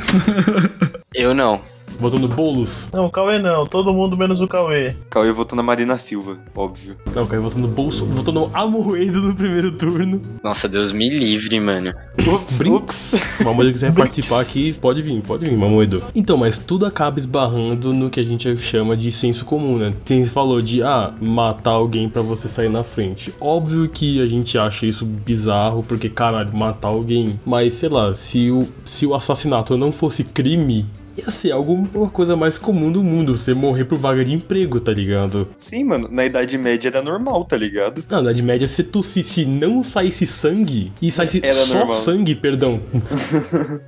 Eu 1.13 1.33
não. 1.33 1.61
Votou 2.01 2.19
no 2.19 2.27
Boulos? 2.27 2.89
Não, 2.91 3.05
o 3.05 3.11
Cauê 3.11 3.37
não. 3.37 3.67
Todo 3.67 3.93
mundo 3.93 4.17
menos 4.17 4.41
o 4.41 4.47
Cauê. 4.47 4.95
Cauê 5.07 5.31
votou 5.31 5.55
na 5.55 5.61
Marina 5.61 5.99
Silva, 5.99 6.39
óbvio. 6.55 6.97
Não, 7.15 7.27
cara, 7.27 7.39
votou 7.39 7.61
no 7.61 7.67
Bolso. 7.67 8.07
Votou 8.07 8.33
no 8.33 8.49
Amoedo 8.55 9.21
no 9.21 9.35
primeiro 9.35 9.71
turno. 9.71 10.19
Nossa, 10.43 10.67
Deus 10.67 10.91
me 10.91 11.09
livre, 11.09 11.59
mano. 11.59 11.93
Ups, 12.27 12.57
Brinks. 12.57 12.75
ups. 12.75 12.95
Se 13.21 13.43
o 13.43 13.45
Mamoedo 13.45 13.71
quiser 13.71 13.91
Brinks. 13.91 14.15
participar 14.15 14.41
aqui, 14.41 14.73
pode 14.73 15.01
vir, 15.03 15.21
pode 15.21 15.45
vir, 15.45 15.55
Mamoedo. 15.55 16.01
Então, 16.15 16.37
mas 16.37 16.57
tudo 16.57 16.87
acaba 16.87 17.19
esbarrando 17.19 17.93
no 17.93 18.09
que 18.09 18.19
a 18.19 18.23
gente 18.23 18.57
chama 18.57 18.97
de 18.97 19.11
senso 19.11 19.45
comum, 19.45 19.77
né? 19.77 19.93
Você 20.03 20.25
falou 20.25 20.59
de, 20.59 20.81
ah, 20.81 21.13
matar 21.21 21.71
alguém 21.71 22.09
pra 22.09 22.23
você 22.23 22.47
sair 22.47 22.69
na 22.69 22.83
frente. 22.83 23.31
Óbvio 23.39 23.87
que 23.87 24.19
a 24.21 24.25
gente 24.25 24.57
acha 24.57 24.87
isso 24.87 25.05
bizarro, 25.05 25.83
porque, 25.83 26.09
caralho, 26.09 26.55
matar 26.55 26.89
alguém. 26.89 27.39
Mas, 27.45 27.73
sei 27.73 27.89
lá, 27.89 28.11
se 28.15 28.49
o, 28.49 28.67
se 28.83 29.05
o 29.05 29.13
assassinato 29.13 29.77
não 29.77 29.91
fosse 29.91 30.23
crime, 30.23 30.85
ia 31.17 31.29
ser 31.29 31.51
algo, 31.51 31.73
uma 31.93 32.09
coisa 32.09 32.35
mais 32.35 32.57
comum 32.57 32.91
do 32.91 33.03
mundo, 33.03 33.35
você 33.35 33.53
morrer 33.53 33.85
por 33.85 33.97
vaga 33.97 34.23
de 34.23 34.33
emprego, 34.33 34.79
tá 34.79 34.91
ligado? 34.91 35.47
Sim, 35.57 35.83
mano, 35.85 36.07
na 36.11 36.25
Idade 36.25 36.57
Média 36.57 36.89
era 36.89 37.01
normal, 37.01 37.43
tá 37.45 37.57
ligado? 37.57 38.03
Não, 38.09 38.17
na 38.17 38.23
Idade 38.31 38.41
Média, 38.43 38.67
se 38.67 38.83
tossisse, 38.83 39.29
se 39.41 39.45
não 39.45 39.83
saísse 39.83 40.25
sangue, 40.25 40.91
e 41.01 41.11
saísse 41.11 41.39
Era 41.43 41.53
só 41.53 41.77
normal. 41.79 41.93
sangue, 41.97 42.35
perdão. 42.35 42.79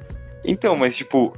Então, 0.45 0.75
mas 0.75 0.95
tipo, 0.97 1.33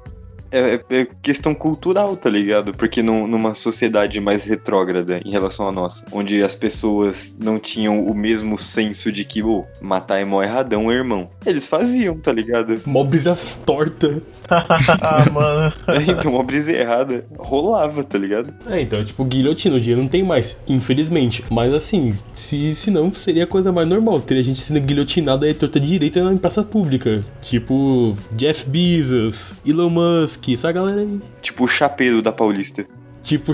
é, 0.52 0.80
é 0.90 1.08
questão 1.22 1.54
cultural, 1.54 2.18
tá 2.18 2.28
ligado? 2.28 2.74
Porque 2.74 3.04
num- 3.04 3.28
numa 3.28 3.54
sociedade 3.54 4.20
mais 4.20 4.46
retrógrada 4.46 5.20
em 5.24 5.30
relação 5.30 5.68
à 5.70 5.72
nossa, 5.72 6.04
onde 6.12 6.42
as 6.42 6.56
pessoas 6.56 7.38
não 7.40 7.60
tinham 7.60 8.04
o 8.04 8.16
mesmo 8.16 8.58
senso 8.58 9.12
de 9.12 9.24
que, 9.24 9.44
ô, 9.44 9.64
matar 9.80 10.18
é 10.20 10.26
mó 10.26 10.42
erradão, 10.42 10.92
irmão. 10.92 11.30
Eles 11.46 11.68
faziam, 11.68 12.18
tá 12.18 12.32
ligado? 12.32 12.82
Mó 12.86 13.04
brisa 13.04 13.38
torta. 13.64 14.22
ah, 15.02 15.30
mano. 15.32 15.74
então, 16.08 16.34
uma 16.34 16.44
brisa 16.44 16.72
errada 16.72 17.26
rolava, 17.38 18.04
tá 18.04 18.18
ligado? 18.18 18.54
É, 18.68 18.82
então, 18.82 19.04
tipo, 19.04 19.24
guilhotina, 19.24 19.76
hoje 19.76 19.84
em 19.84 19.86
dia 19.86 19.98
não 19.98 20.08
tem 20.08 20.24
mais, 20.24 20.58
infelizmente. 20.68 21.44
Mas 21.50 21.74
assim, 21.74 22.14
se, 22.36 22.76
se 22.76 22.92
não, 22.92 23.12
seria 23.14 23.44
a 23.44 23.48
coisa 23.48 23.72
mais 23.72 23.88
normal. 23.88 24.22
Teria 24.22 24.44
gente 24.44 24.60
sendo 24.60 24.80
guilhotinada 24.80 25.46
aí 25.46 25.54
torta 25.54 25.80
direita 25.80 26.20
em 26.20 26.38
praça 26.38 26.64
pública. 26.64 27.22
Tipo, 27.42 28.16
Jeff 28.34 28.68
Bezos, 28.68 29.54
Elon 29.66 29.90
Musk, 29.90 30.50
essa 30.50 30.72
galera 30.72 31.02
aí. 31.02 31.20
Tipo 31.42 31.66
o 31.66 31.68
chapeiro 31.68 32.22
da 32.22 32.32
Paulista. 32.32 32.86
Tipo, 33.26 33.54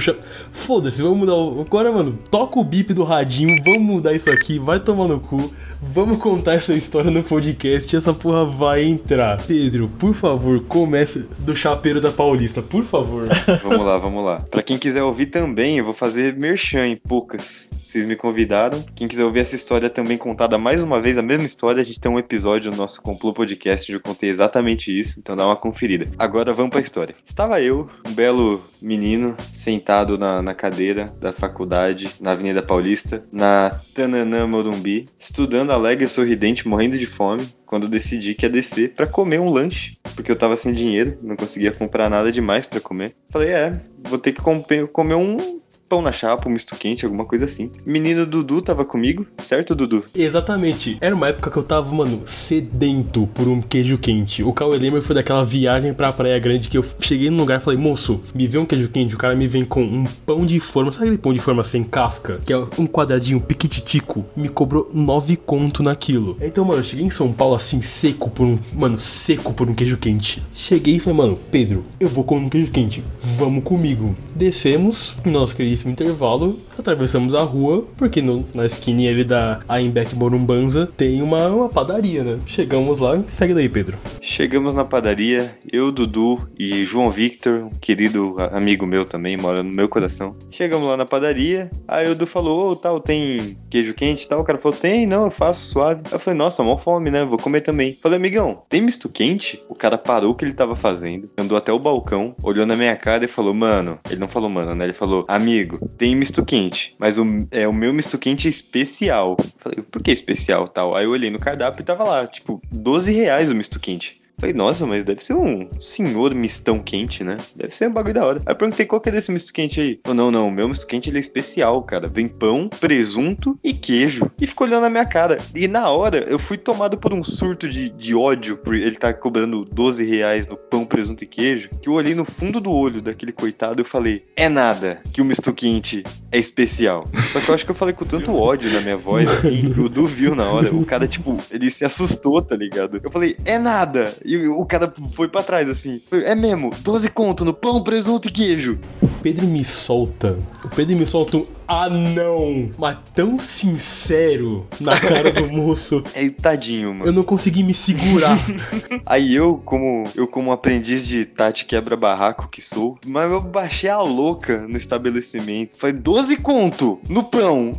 foda-se, 0.52 1.02
vamos 1.02 1.20
mudar 1.20 1.34
o. 1.34 1.62
Agora, 1.62 1.90
mano, 1.94 2.20
toca 2.30 2.60
o 2.60 2.64
bip 2.64 2.94
do 2.94 3.06
radinho, 3.06 3.56
vamos 3.64 3.82
mudar 3.82 4.12
isso 4.12 4.30
aqui, 4.30 4.60
vai 4.60 4.82
tomar 4.82 5.08
no 5.08 5.18
cu. 5.18 5.50
Vamos 5.84 6.18
contar 6.18 6.54
essa 6.54 6.76
história 6.76 7.10
no 7.10 7.24
podcast, 7.24 7.96
essa 7.96 8.14
porra 8.14 8.46
vai 8.46 8.84
entrar. 8.84 9.42
Pedro, 9.48 9.90
por 9.98 10.14
favor, 10.14 10.64
comece 10.66 11.26
do 11.40 11.56
chapeiro 11.56 12.00
da 12.00 12.12
Paulista, 12.12 12.62
por 12.62 12.84
favor. 12.84 13.28
Vamos 13.64 13.86
lá, 13.86 13.98
vamos 13.98 14.24
lá. 14.24 14.42
Pra 14.52 14.62
quem 14.62 14.78
quiser 14.78 15.02
ouvir 15.02 15.28
também, 15.28 15.80
eu 15.80 15.86
vou 15.86 15.94
fazer 15.94 16.36
merchan 16.36 16.88
em 16.88 16.96
poucas. 16.96 17.70
Vocês 17.82 18.06
me 18.06 18.16
convidaram. 18.16 18.84
Quem 18.94 19.08
quiser 19.08 19.24
ouvir 19.24 19.40
essa 19.40 19.56
história 19.56 19.90
também 19.90 20.18
contada 20.18 20.58
mais 20.58 20.84
uma 20.84 21.02
vez, 21.02 21.18
a 21.18 21.24
mesma 21.24 21.46
história, 21.46 21.82
a 21.82 21.84
gente 21.84 22.00
tem 22.00 22.12
um 22.12 22.20
episódio 22.20 22.70
no 22.70 22.78
nosso 22.78 23.02
Complô 23.02 23.34
Podcast 23.34 23.92
onde 23.92 23.98
eu 23.98 24.04
contei 24.04 24.30
exatamente 24.30 24.98
isso, 24.98 25.20
então 25.20 25.36
dá 25.36 25.46
uma 25.46 25.56
conferida. 25.56 26.06
Agora 26.20 26.54
vamos 26.54 26.70
pra 26.70 26.80
história. 26.80 27.16
Estava 27.26 27.60
eu, 27.60 27.90
um 28.08 28.14
belo 28.14 28.62
menino, 28.82 29.36
sentado 29.62 30.18
na, 30.18 30.42
na 30.42 30.54
cadeira 30.56 31.12
da 31.20 31.32
faculdade, 31.32 32.16
na 32.20 32.32
Avenida 32.32 32.64
Paulista, 32.64 33.24
na 33.32 33.80
Tananã 33.94 34.48
Morumbi, 34.48 35.08
estudando 35.20 35.72
alegre 35.72 36.08
sorridente, 36.08 36.68
morrendo 36.68 36.98
de 36.98 37.06
fome, 37.06 37.54
quando 37.66 37.88
decidi 37.88 38.34
que 38.34 38.46
ia 38.46 38.50
descer 38.50 38.94
pra 38.94 39.06
comer 39.06 39.40
um 39.40 39.50
lanche, 39.50 39.98
porque 40.16 40.32
eu 40.32 40.36
tava 40.36 40.58
sem 40.58 40.74
dinheiro, 40.74 41.18
não 41.22 41.36
conseguia 41.36 41.72
comprar 41.72 42.10
nada 42.10 42.32
demais 42.32 42.66
pra 42.66 42.82
comer. 42.82 43.14
Falei, 43.30 43.50
é, 43.50 43.80
vou 44.04 44.18
ter 44.18 44.34
que 44.34 44.42
comer 44.42 45.16
um 45.16 45.61
pão 45.92 46.02
na 46.02 46.14
chapa, 46.14 46.48
um 46.48 46.54
misto 46.54 46.74
quente, 46.78 47.04
alguma 47.04 47.26
coisa 47.26 47.44
assim. 47.44 47.70
Menino 47.86 48.26
Dudu 48.26 48.62
tava 48.62 48.86
comigo, 48.86 49.28
certo, 49.38 49.76
Dudu? 49.76 50.06
Exatamente. 50.16 50.98
Era 51.02 51.14
uma 51.14 51.28
época 51.28 51.52
que 51.52 51.58
eu 51.58 51.64
tava, 51.64 51.94
mano, 51.94 52.22
sedento 52.26 53.28
por 53.34 53.46
um 53.50 53.62
queijo 53.62 53.98
quente. 53.98 54.42
O 54.42 54.54
Cauê 54.54 54.78
lembra 54.78 55.02
foi 55.02 55.14
daquela 55.14 55.44
viagem 55.44 55.94
pra 55.94 56.14
Praia 56.14 56.40
Grande 56.40 56.70
que 56.70 56.78
eu 56.78 56.86
cheguei 57.02 57.30
num 57.30 57.40
lugar 57.40 57.60
e 57.60 57.62
falei, 57.62 57.78
moço, 57.78 58.22
me 58.34 58.48
vê 58.48 58.58
um 58.58 58.66
queijo 58.66 58.88
quente. 58.88 59.16
O 59.16 59.18
cara 59.18 59.36
me 59.36 59.50
vem 59.50 59.66
com 59.66 59.84
um 59.84 60.06
pão 60.26 60.46
de 60.46 60.62
forma, 60.62 60.94
sabe 60.94 61.08
aquele 61.08 61.18
pão 61.18 61.34
de 61.34 61.42
forma 61.42 61.62
sem 61.62 61.84
casca? 61.84 62.40
Que 62.46 62.54
é 62.54 62.58
um 62.58 62.88
quadradinho 62.88 63.42
piquititico. 63.42 64.26
Me 64.34 64.48
cobrou 64.48 64.90
nove 64.94 65.36
conto 65.36 65.84
naquilo. 65.84 66.38
Então, 66.40 66.64
mano, 66.64 66.80
eu 66.80 66.86
cheguei 66.86 67.06
em 67.06 67.10
São 67.10 67.34
Paulo 67.34 67.56
assim, 67.56 67.82
seco 67.82 68.30
por 68.30 68.46
um. 68.46 68.58
Mano, 68.74 68.98
seco 68.98 69.54
por 69.54 69.70
um 69.70 69.74
queijo 69.74 69.98
quente. 69.98 70.42
Cheguei 70.54 70.96
e 70.96 71.00
falei, 71.00 71.18
mano, 71.18 71.38
Pedro, 71.52 71.84
eu 72.00 72.08
vou 72.08 72.24
comer 72.24 72.46
um 72.46 72.50
queijo 72.50 72.72
quente. 72.72 73.04
Vamos 73.20 73.66
comigo. 73.66 74.16
Descemos, 74.34 75.18
no 75.26 75.34
nosso 75.34 75.54
queridíssimo 75.82 75.92
intervalo, 75.92 76.60
atravessamos 76.78 77.34
a 77.34 77.42
rua, 77.42 77.86
porque 77.98 78.22
no- 78.22 78.46
na 78.56 78.66
esquininha 78.66 79.12
ali 79.12 79.24
da 79.24 79.60
Aimbeck 79.68 80.16
Morumbanza 80.16 80.88
tem 80.98 81.22
uma, 81.22 81.48
uma 81.48 81.70
padaria, 81.70 82.24
né? 82.24 82.38
Chegamos 82.46 83.00
lá, 83.00 83.22
segue 83.28 83.54
daí, 83.54 83.68
Pedro. 83.70 83.98
Chegamos 84.22 84.74
na 84.74 84.86
padaria, 84.86 85.58
eu, 85.72 85.92
Dudu 85.92 86.40
e 86.58 86.84
João 86.84 87.10
Victor, 87.10 87.64
um 87.66 87.70
querido 87.82 88.36
amigo 88.52 88.86
meu 88.86 89.06
também, 89.06 89.38
mora 89.38 89.64
no 89.64 89.74
meu 89.74 89.90
coração. 89.90 90.36
Chegamos 90.50 90.88
lá 90.88 90.96
na 90.98 91.06
padaria, 91.06 91.72
aí 91.88 92.06
o 92.08 92.10
Dudu 92.10 92.28
falou, 92.28 92.72
ô, 92.72 92.76
tal, 92.76 93.00
tem 93.00 93.58
queijo 93.70 93.94
quente 93.94 94.24
e 94.26 94.28
tal? 94.28 94.42
O 94.42 94.44
cara 94.44 94.60
falou, 94.60 94.78
tem, 94.78 95.06
não, 95.06 95.26
eu 95.26 95.32
faço, 95.32 95.66
suave. 95.66 96.04
Eu 96.12 96.20
falei, 96.20 96.38
nossa, 96.38 96.64
mó 96.64 96.78
fome, 96.78 97.10
né? 97.10 97.26
Vou 97.26 97.38
comer 97.38 97.62
também. 97.62 97.98
Falei, 98.02 98.18
amigão, 98.18 98.62
tem 98.70 98.82
misto 98.82 99.10
quente? 99.10 99.62
O 99.70 99.76
cara 99.76 99.98
parou 99.98 100.32
o 100.32 100.36
que 100.36 100.46
ele 100.46 100.54
tava 100.54 100.76
fazendo, 100.76 101.30
andou 101.38 101.58
até 101.58 101.72
o 101.72 101.80
balcão, 101.80 102.36
olhou 102.44 102.66
na 102.66 102.76
minha 102.76 102.96
cara 102.96 103.26
e 103.26 103.28
falou, 103.28 103.54
mano, 103.54 104.00
ele 104.10 104.20
não 104.20 104.28
falou 104.28 104.50
mano, 104.50 104.76
né? 104.76 104.86
Ele 104.86 104.94
falou, 104.94 105.26
amigo, 105.28 105.71
tem 105.98 106.16
misto 106.16 106.46
quente, 106.46 106.96
mas 106.98 107.18
o, 107.18 107.26
é, 107.52 107.68
o 107.68 107.74
meu 107.74 107.94
misto 107.94 108.18
quente 108.18 108.48
é 108.48 108.50
especial. 108.50 109.38
Falei, 109.58 109.82
por 109.82 110.02
que 110.02 110.12
especial 110.12 110.68
tal? 110.68 110.96
Aí 110.96 111.06
eu 111.06 111.12
olhei 111.12 111.30
no 111.30 111.40
cardápio 111.40 111.82
e 111.82 111.86
tava 111.86 112.04
lá, 112.04 112.28
tipo, 112.28 112.62
12 112.72 113.14
reais 113.14 113.52
o 113.52 113.56
misto 113.56 113.80
quente. 113.80 114.21
Falei, 114.42 114.56
nossa, 114.56 114.88
mas 114.88 115.04
deve 115.04 115.24
ser 115.24 115.36
um 115.36 115.70
senhor 115.80 116.34
mistão 116.34 116.80
quente, 116.80 117.24
né? 117.24 117.38
Deve 117.56 117.76
ser 117.76 117.88
um 117.88 117.94
bagulho 117.94 118.16
da 118.16 118.26
hora. 118.26 118.42
Aí 118.44 118.52
eu 118.52 118.56
perguntei 118.56 118.88
qual 118.88 119.00
que 119.00 119.08
é 119.08 119.12
desse 119.12 119.32
misto 119.32 119.54
quente 119.54 119.80
aí. 119.80 120.00
Falou, 120.04 120.16
não, 120.16 120.32
não, 120.32 120.48
o 120.48 120.52
meu 120.52 120.68
misto 120.68 120.88
quente 120.88 121.12
ele 121.12 121.18
é 121.18 121.22
especial, 121.22 121.84
cara. 121.84 122.08
Vem 122.08 122.28
pão, 122.28 122.68
presunto 122.68 123.60
e 123.64 123.72
queijo. 123.72 124.32
E 124.42 124.48
ficou 124.48 124.66
olhando 124.66 124.82
na 124.82 124.90
minha 124.90 125.06
cara. 125.06 125.38
E 125.54 125.68
na 125.68 125.92
hora, 125.92 126.26
eu 126.28 126.40
fui 126.40 126.58
tomado 126.58 126.98
por 126.98 127.14
um 127.14 127.24
surto 127.24 127.70
de, 127.70 127.92
de 127.92 128.16
ódio 128.16 128.58
por 128.58 128.74
ele 128.74 128.96
tá 128.96 129.14
cobrando 129.14 129.64
12 129.64 130.04
reais 130.04 130.48
no 130.48 130.58
pão, 130.58 130.86
presunto 130.88 131.24
e 131.24 131.28
queijo. 131.28 131.70
Que 131.80 131.88
eu 131.88 131.94
olhei 131.94 132.16
no 132.16 132.26
fundo 132.26 132.60
do 132.60 132.72
olho 132.72 133.00
daquele 133.00 133.32
coitado 133.32 133.80
e 133.80 133.86
falei, 133.86 134.26
é 134.36 134.50
nada 134.50 135.04
que 135.14 135.22
o 135.22 135.26
misto 135.26 135.54
quente 135.54 136.04
é 136.32 136.40
especial. 136.40 137.06
Só 137.32 137.40
que 137.40 137.50
eu 137.50 137.56
acho 137.56 137.66
que 137.66 137.72
eu 137.72 137.76
falei 137.76 137.94
com 137.94 138.06
tanto 138.06 138.36
ódio 138.36 138.72
na 138.72 138.82
minha 138.82 138.98
voz, 138.98 139.28
assim, 139.30 139.72
que 139.72 139.80
o 139.80 139.88
Du 139.90 140.08
viu 140.08 140.34
na 140.34 140.50
hora. 140.50 140.74
O 140.74 140.84
cara, 140.84 141.08
tipo, 141.08 141.38
ele 141.52 141.70
se 141.70 141.86
assustou, 141.86 142.42
tá 142.42 142.56
ligado? 142.56 143.00
Eu 143.04 143.12
falei, 143.12 143.36
é 143.46 143.60
nada. 143.60 144.16
E 144.24 144.31
o 144.38 144.66
cara 144.66 144.92
foi 145.14 145.28
pra 145.28 145.44
trás, 145.44 145.70
assim. 145.70 146.02
É 146.12 146.36
mesmo, 146.36 146.72
12 146.80 147.10
conto 147.10 147.44
no 147.46 147.54
pão, 147.54 147.84
presunto 147.84 148.28
e 148.28 148.32
queijo. 148.32 148.80
O 149.02 149.08
Pedro 149.08 149.46
me 149.46 149.64
solta. 149.64 150.38
O 150.64 150.70
Pedro 150.70 150.96
me 150.96 151.06
solta. 151.06 151.42
Ah, 151.74 151.90
não! 151.90 152.70
Mas 152.78 152.98
tão 153.16 153.40
sincero 153.40 154.68
na 154.78 155.00
cara 155.00 155.32
do 155.32 155.48
moço. 155.48 156.04
É 156.14 156.30
tadinho, 156.30 156.94
mano. 156.94 157.06
Eu 157.06 157.14
não 157.14 157.24
consegui 157.24 157.64
me 157.64 157.74
segurar. 157.74 158.38
Aí 159.06 159.34
eu, 159.34 159.58
como 159.64 160.04
eu 160.14 160.28
como 160.28 160.52
aprendiz 160.52 161.08
de 161.08 161.26
Tati 161.26 161.66
quebra-barraco 161.66 162.50
que 162.50 162.62
sou, 162.62 162.98
mas 163.06 163.32
eu 163.32 163.40
baixei 163.40 163.90
a 163.90 164.02
louca 164.02 164.68
no 164.68 164.76
estabelecimento. 164.76 165.78
Falei, 165.78 165.96
12 165.96 166.38
conto 166.38 167.00
no 167.08 167.24
pão. 167.24 167.72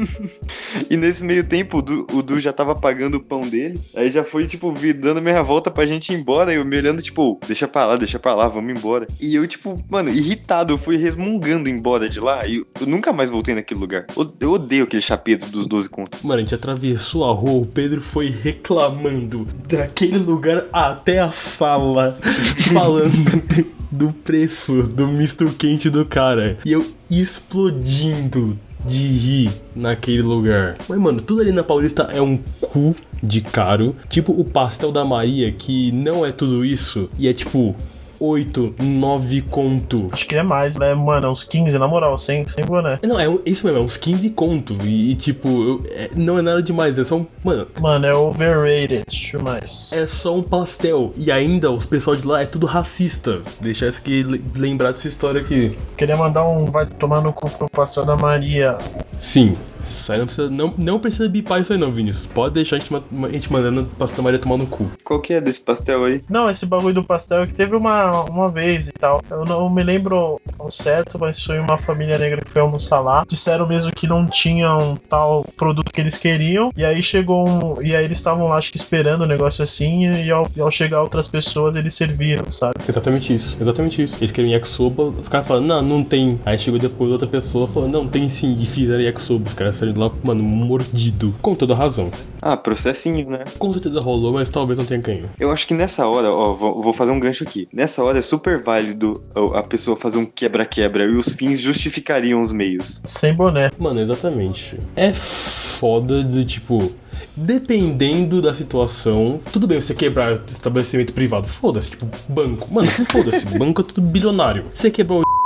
e 0.90 0.96
nesse 0.96 1.24
meio 1.24 1.44
tempo, 1.44 1.78
o 1.78 1.82
Du, 1.82 2.06
o 2.12 2.22
Du 2.22 2.38
já 2.38 2.52
tava 2.52 2.74
pagando 2.74 3.16
o 3.16 3.20
pão 3.20 3.40
dele. 3.40 3.80
Aí 3.94 4.10
já 4.10 4.22
foi, 4.22 4.46
tipo, 4.46 4.74
dando 4.94 5.22
meia 5.22 5.42
volta 5.42 5.70
pra 5.70 5.86
gente 5.86 6.12
ir 6.12 6.16
embora. 6.18 6.52
E 6.52 6.56
eu 6.56 6.64
me 6.64 6.76
olhando, 6.76 7.00
tipo, 7.00 7.40
deixa 7.46 7.66
pra 7.66 7.86
lá, 7.86 7.96
deixa 7.96 8.18
pra 8.18 8.34
lá, 8.34 8.48
vamos 8.48 8.76
embora. 8.76 9.08
E 9.20 9.34
eu, 9.34 9.46
tipo, 9.46 9.82
mano, 9.88 10.10
irritado, 10.10 10.74
eu 10.74 10.78
fui 10.78 10.96
resmungando 10.96 11.68
embora 11.68 12.08
de 12.08 12.20
lá. 12.20 12.46
E 12.46 12.56
eu 12.78 12.86
nunca 12.98 13.12
mais 13.12 13.30
voltei 13.30 13.54
naquele 13.54 13.78
lugar. 13.80 14.06
Eu- 14.40 14.50
odeio 14.52 14.84
aquele 14.84 15.00
chapeto 15.02 15.48
dos 15.48 15.66
12 15.66 15.88
contos. 15.88 16.20
Mano, 16.22 16.38
a 16.38 16.42
gente 16.42 16.54
atravessou 16.54 17.24
a 17.24 17.32
rua, 17.32 17.62
o 17.62 17.66
Pedro 17.66 18.00
foi 18.00 18.28
reclamando 18.28 19.46
daquele 19.68 20.18
lugar 20.18 20.64
até 20.72 21.20
a 21.20 21.30
sala, 21.30 22.18
falando 22.72 23.44
do 23.90 24.12
preço 24.12 24.82
do 24.82 25.06
misto 25.06 25.46
quente 25.56 25.88
do 25.88 26.04
cara. 26.04 26.58
E 26.64 26.72
eu 26.72 26.84
explodindo 27.08 28.58
de 28.86 29.06
rir 29.06 29.50
naquele 29.74 30.22
lugar. 30.22 30.76
Mas, 30.88 30.98
mano, 30.98 31.20
tudo 31.20 31.40
ali 31.40 31.52
na 31.52 31.62
Paulista 31.62 32.04
é 32.12 32.20
um 32.22 32.36
cu 32.60 32.94
de 33.22 33.40
caro. 33.40 33.94
Tipo 34.08 34.32
o 34.32 34.44
pastel 34.44 34.90
da 34.92 35.04
Maria, 35.04 35.50
que 35.52 35.90
não 35.92 36.24
é 36.24 36.32
tudo 36.32 36.64
isso. 36.64 37.08
E 37.18 37.28
é 37.28 37.32
tipo 37.32 37.74
8, 38.20 38.74
9 38.78 39.42
conto. 39.42 40.06
Acho 40.12 40.26
que 40.26 40.34
é 40.34 40.42
mais, 40.42 40.76
né? 40.76 40.94
Mano, 40.94 41.30
uns 41.30 41.44
15, 41.44 41.78
na 41.78 41.86
moral, 41.88 42.18
sem, 42.18 42.48
sem 42.48 42.64
boné. 42.64 42.98
Não, 43.02 43.18
é 43.18 43.28
um- 43.28 43.40
isso 43.44 43.64
mesmo, 43.66 43.80
é 43.80 43.82
uns 43.82 43.96
15 43.96 44.30
conto. 44.30 44.76
E, 44.84 45.12
e, 45.12 45.14
tipo, 45.14 45.48
eu- 45.48 45.82
é- 45.90 46.10
não 46.16 46.38
é 46.38 46.42
nada 46.42 46.62
demais, 46.62 46.98
é 46.98 47.04
só 47.04 47.16
um. 47.16 47.26
Mano, 47.44 47.66
Mano, 47.80 48.06
é 48.06 48.14
overrated, 48.14 49.04
demais. 49.08 49.90
é 49.92 50.06
só 50.06 50.34
um 50.36 50.42
pastel. 50.42 51.12
E 51.16 51.30
ainda 51.30 51.70
os 51.70 51.86
pessoal 51.86 52.16
de 52.16 52.26
lá 52.26 52.42
é 52.42 52.46
tudo 52.46 52.66
racista. 52.66 53.40
Deixa 53.60 53.86
essa 53.86 54.00
que 54.00 54.22
le- 54.22 54.42
lembrar 54.56 54.90
dessa 54.92 55.08
história 55.08 55.40
aqui. 55.40 55.76
Queria 55.96 56.16
mandar 56.16 56.46
um 56.48 56.64
vai 56.66 56.86
tomar 56.86 57.20
no 57.20 57.32
cu 57.32 57.48
pro 57.50 57.68
pastel 57.70 58.04
da 58.04 58.16
Maria. 58.16 58.76
Sim, 59.20 59.56
Isso 59.88 60.12
aí 60.12 60.18
não 60.18 60.26
precisa, 60.26 60.50
não, 60.50 60.74
não 60.76 60.98
precisa 60.98 61.28
bipar 61.28 61.60
isso 61.60 61.72
aí 61.72 61.78
não, 61.78 61.90
Vinícius. 61.90 62.26
Pode 62.26 62.54
deixar 62.54 62.76
a 62.76 62.78
gente, 62.78 62.94
a 62.94 63.28
gente 63.28 63.52
mandando 63.52 63.84
pra 63.96 64.06
Santa 64.06 64.22
Maria 64.22 64.38
tomar 64.38 64.56
no 64.56 64.66
cu. 64.66 64.90
Qual 65.04 65.20
que 65.20 65.34
é 65.34 65.40
desse 65.40 65.62
pastel 65.62 66.04
aí? 66.04 66.22
Não, 66.28 66.50
esse 66.50 66.66
bagulho 66.66 66.94
do 66.94 67.04
pastel 67.04 67.42
é 67.42 67.46
que 67.46 67.54
teve 67.54 67.74
uma, 67.74 68.22
uma 68.24 68.50
vez 68.50 68.88
e 68.88 68.92
tal. 68.92 69.22
Eu 69.30 69.44
não 69.44 69.68
me 69.70 69.82
lembro 69.82 70.40
ao 70.58 70.70
certo, 70.70 71.18
mas 71.18 71.42
foi 71.42 71.58
uma 71.58 71.78
família 71.78 72.18
negra 72.18 72.42
que 72.42 72.50
foi 72.50 72.62
almoçar 72.62 73.00
lá. 73.00 73.24
Disseram 73.28 73.66
mesmo 73.66 73.92
que 73.92 74.06
não 74.06 74.26
tinham 74.26 74.96
tal 75.08 75.44
produto 75.56 75.92
que 75.92 76.00
eles 76.00 76.18
queriam. 76.18 76.70
E 76.76 76.84
aí 76.84 77.02
chegou 77.02 77.48
um. 77.48 77.82
E 77.82 77.94
aí 77.94 78.04
eles 78.04 78.18
estavam 78.18 78.46
lá, 78.46 78.56
acho 78.56 78.70
que 78.70 78.76
esperando 78.76 79.22
o 79.22 79.26
negócio 79.26 79.62
assim. 79.62 80.04
E 80.12 80.30
ao, 80.30 80.48
e 80.56 80.60
ao 80.60 80.70
chegar 80.70 81.02
outras 81.02 81.28
pessoas, 81.28 81.76
eles 81.76 81.94
serviram, 81.94 82.50
sabe? 82.52 82.74
Exatamente 82.88 83.34
isso, 83.34 83.56
exatamente 83.60 84.02
isso. 84.02 84.16
Eles 84.18 84.30
queriam 84.30 84.52
yakisoba, 84.52 85.04
os 85.04 85.28
caras 85.28 85.46
falaram, 85.46 85.66
não, 85.66 85.82
não 85.82 86.04
tem. 86.04 86.38
Aí 86.44 86.58
chegou 86.58 86.78
depois 86.78 87.12
outra 87.12 87.28
pessoa 87.28 87.66
falou, 87.66 87.88
não, 87.88 88.06
tem 88.06 88.28
sim, 88.28 88.56
e 88.60 88.66
fizeram 88.66 89.02
yakisoba. 89.02 89.48
Os 89.48 89.54
caras 89.54 89.76
saíram 89.78 89.94
de 89.94 90.00
lá, 90.00 90.10
mano, 90.22 90.42
mordido. 90.42 91.34
Com 91.42 91.54
toda 91.54 91.74
razão. 91.74 92.08
Ah, 92.40 92.56
processinho, 92.56 93.28
né? 93.30 93.44
Com 93.58 93.72
certeza 93.72 94.00
rolou, 94.00 94.32
mas 94.32 94.48
talvez 94.48 94.78
não 94.78 94.84
tenha 94.84 95.00
ganho. 95.00 95.28
Eu 95.38 95.50
acho 95.50 95.66
que 95.66 95.74
nessa 95.74 96.06
hora, 96.06 96.30
ó, 96.30 96.52
vou, 96.52 96.82
vou 96.82 96.92
fazer 96.92 97.12
um 97.12 97.20
gancho 97.20 97.44
aqui. 97.44 97.68
Nessa 97.72 98.02
hora 98.02 98.18
é 98.18 98.22
super 98.22 98.62
válido 98.62 99.22
a 99.34 99.58
a 99.58 99.62
pessoa 99.62 99.96
fazer 99.96 100.18
um 100.18 100.26
quebra-quebra 100.26 101.04
e 101.04 101.16
os 101.16 101.32
fins 101.34 101.60
justificariam 101.60 102.40
os 102.40 102.52
meios. 102.52 103.02
Sem 103.04 103.34
boné. 103.34 103.70
Mano, 103.78 104.00
exatamente. 104.00 104.78
É 104.96 105.12
foda 105.12 106.22
de 106.22 106.44
tipo. 106.44 106.92
Dependendo 107.34 108.40
da 108.40 108.54
situação, 108.54 109.40
tudo 109.52 109.66
bem 109.66 109.80
você 109.80 109.94
quebrar 109.94 110.40
estabelecimento 110.46 111.12
privado, 111.12 111.48
foda-se, 111.48 111.90
tipo, 111.90 112.06
banco. 112.28 112.72
Mano, 112.72 112.86
foda-se, 112.88 113.46
banco 113.58 113.80
é 113.80 113.84
tudo 113.84 114.00
bilionário. 114.00 114.66
Você 114.72 114.90
quebrou 114.90 115.22
o. 115.22 115.37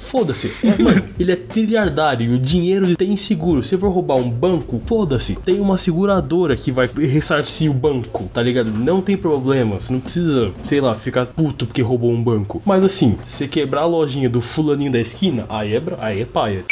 Foda-se. 0.00 0.52
É, 0.62 0.82
mano, 0.82 1.08
ele 1.18 1.32
é 1.32 1.36
trilhardário, 1.36 2.34
o 2.34 2.38
dinheiro 2.38 2.94
tem 2.96 3.16
seguro. 3.16 3.62
Se 3.62 3.76
for 3.76 3.90
roubar 3.90 4.16
um 4.16 4.30
banco, 4.30 4.80
foda-se. 4.86 5.36
Tem 5.36 5.60
uma 5.60 5.76
seguradora 5.76 6.56
que 6.56 6.72
vai 6.72 6.86
ressarcir 6.86 7.70
o 7.70 7.74
banco, 7.74 8.28
tá 8.32 8.42
ligado? 8.42 8.70
Não 8.70 9.00
tem 9.00 9.16
problema. 9.16 9.78
Você 9.78 9.92
não 9.92 10.00
precisa, 10.00 10.52
sei 10.62 10.80
lá, 10.80 10.94
ficar 10.94 11.26
puto 11.26 11.66
porque 11.66 11.82
roubou 11.82 12.10
um 12.10 12.22
banco. 12.22 12.62
Mas 12.64 12.82
assim, 12.82 13.18
você 13.24 13.48
quebrar 13.48 13.82
a 13.82 13.86
lojinha 13.86 14.28
do 14.28 14.40
fulaninho 14.40 14.92
da 14.92 15.00
esquina, 15.00 15.46
aí 15.48 15.74
é, 15.74 15.82
aí 15.98 16.22
é 16.22 16.26
paia. 16.26 16.64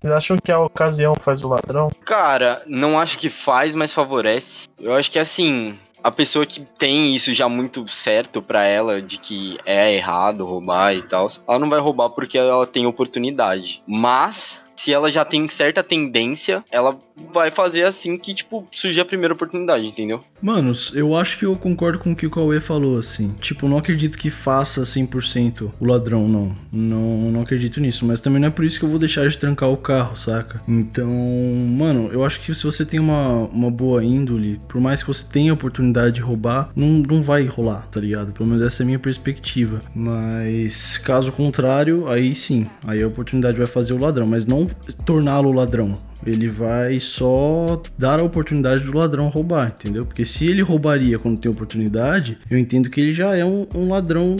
Vocês 0.00 0.12
acham 0.12 0.36
que 0.36 0.52
a 0.52 0.60
ocasião 0.60 1.14
faz 1.18 1.42
o 1.42 1.48
ladrão? 1.48 1.90
Cara, 2.04 2.62
não 2.66 2.98
acho 2.98 3.16
que 3.16 3.30
faz, 3.30 3.74
mas 3.74 3.90
favorece. 3.90 4.68
Eu 4.78 4.92
acho 4.92 5.10
que 5.10 5.18
assim, 5.18 5.78
a 6.04 6.10
pessoa 6.10 6.44
que 6.44 6.60
tem 6.60 7.16
isso 7.16 7.32
já 7.32 7.48
muito 7.48 7.88
certo 7.88 8.42
pra 8.42 8.62
ela, 8.64 9.00
de 9.00 9.16
que 9.16 9.58
é 9.64 9.94
errado 9.94 10.44
roubar 10.44 10.94
e 10.94 11.02
tal, 11.02 11.26
ela 11.48 11.58
não 11.58 11.70
vai 11.70 11.80
roubar 11.80 12.10
porque 12.10 12.36
ela 12.36 12.66
tem 12.66 12.84
oportunidade. 12.84 13.82
Mas, 13.86 14.62
se 14.76 14.92
ela 14.92 15.10
já 15.10 15.24
tem 15.24 15.48
certa 15.48 15.82
tendência, 15.82 16.62
ela 16.70 16.98
vai 17.32 17.50
fazer 17.50 17.84
assim 17.84 18.16
que, 18.16 18.34
tipo, 18.34 18.66
surgir 18.70 19.00
a 19.00 19.04
primeira 19.04 19.34
oportunidade, 19.34 19.86
entendeu? 19.86 20.20
Manos, 20.40 20.92
eu 20.94 21.14
acho 21.16 21.38
que 21.38 21.44
eu 21.44 21.56
concordo 21.56 21.98
com 21.98 22.12
o 22.12 22.16
que 22.16 22.26
o 22.26 22.30
Cauê 22.30 22.60
falou, 22.60 22.98
assim. 22.98 23.34
Tipo, 23.40 23.68
não 23.68 23.78
acredito 23.78 24.18
que 24.18 24.30
faça 24.30 24.82
100% 24.82 25.72
o 25.78 25.86
ladrão, 25.86 26.28
não. 26.28 26.56
Não, 26.72 27.30
não 27.30 27.42
acredito 27.42 27.80
nisso. 27.80 28.04
Mas 28.04 28.20
também 28.20 28.40
não 28.40 28.48
é 28.48 28.50
por 28.50 28.64
isso 28.64 28.78
que 28.78 28.84
eu 28.84 28.88
vou 28.88 28.98
deixar 28.98 29.26
de 29.28 29.38
trancar 29.38 29.70
o 29.70 29.76
carro, 29.76 30.16
saca? 30.16 30.60
Então, 30.66 31.08
mano, 31.08 32.10
eu 32.12 32.24
acho 32.24 32.40
que 32.40 32.52
se 32.54 32.64
você 32.64 32.84
tem 32.84 33.00
uma, 33.00 33.44
uma 33.44 33.70
boa 33.70 34.04
índole, 34.04 34.60
por 34.68 34.80
mais 34.80 35.02
que 35.02 35.08
você 35.08 35.24
tenha 35.24 35.52
a 35.52 35.54
oportunidade 35.54 36.16
de 36.16 36.20
roubar, 36.20 36.70
não, 36.74 36.88
não 36.88 37.22
vai 37.22 37.44
rolar, 37.46 37.86
tá 37.88 38.00
ligado? 38.00 38.32
Pelo 38.32 38.48
menos 38.48 38.62
essa 38.62 38.82
é 38.82 38.84
a 38.84 38.86
minha 38.86 38.98
perspectiva. 38.98 39.82
Mas, 39.94 40.98
caso 40.98 41.32
contrário, 41.32 42.08
aí 42.08 42.34
sim. 42.34 42.66
Aí 42.84 43.02
a 43.02 43.06
oportunidade 43.06 43.56
vai 43.56 43.66
fazer 43.66 43.92
o 43.92 44.00
ladrão, 44.00 44.26
mas 44.26 44.44
não 44.44 44.66
torná-lo 45.04 45.52
ladrão. 45.52 45.96
Ele 46.26 46.48
vai 46.48 46.98
só 47.00 47.80
dar 47.98 48.20
a 48.20 48.22
oportunidade 48.22 48.84
do 48.84 48.96
ladrão 48.96 49.28
roubar, 49.28 49.68
entendeu? 49.68 50.04
Porque 50.04 50.24
se 50.24 50.46
ele 50.46 50.62
roubaria 50.62 51.18
quando 51.18 51.40
tem 51.40 51.50
oportunidade, 51.50 52.38
eu 52.50 52.58
entendo 52.58 52.88
que 52.90 53.00
ele 53.00 53.12
já 53.12 53.36
é 53.36 53.44
um, 53.44 53.66
um 53.74 53.90
ladrão 53.90 54.36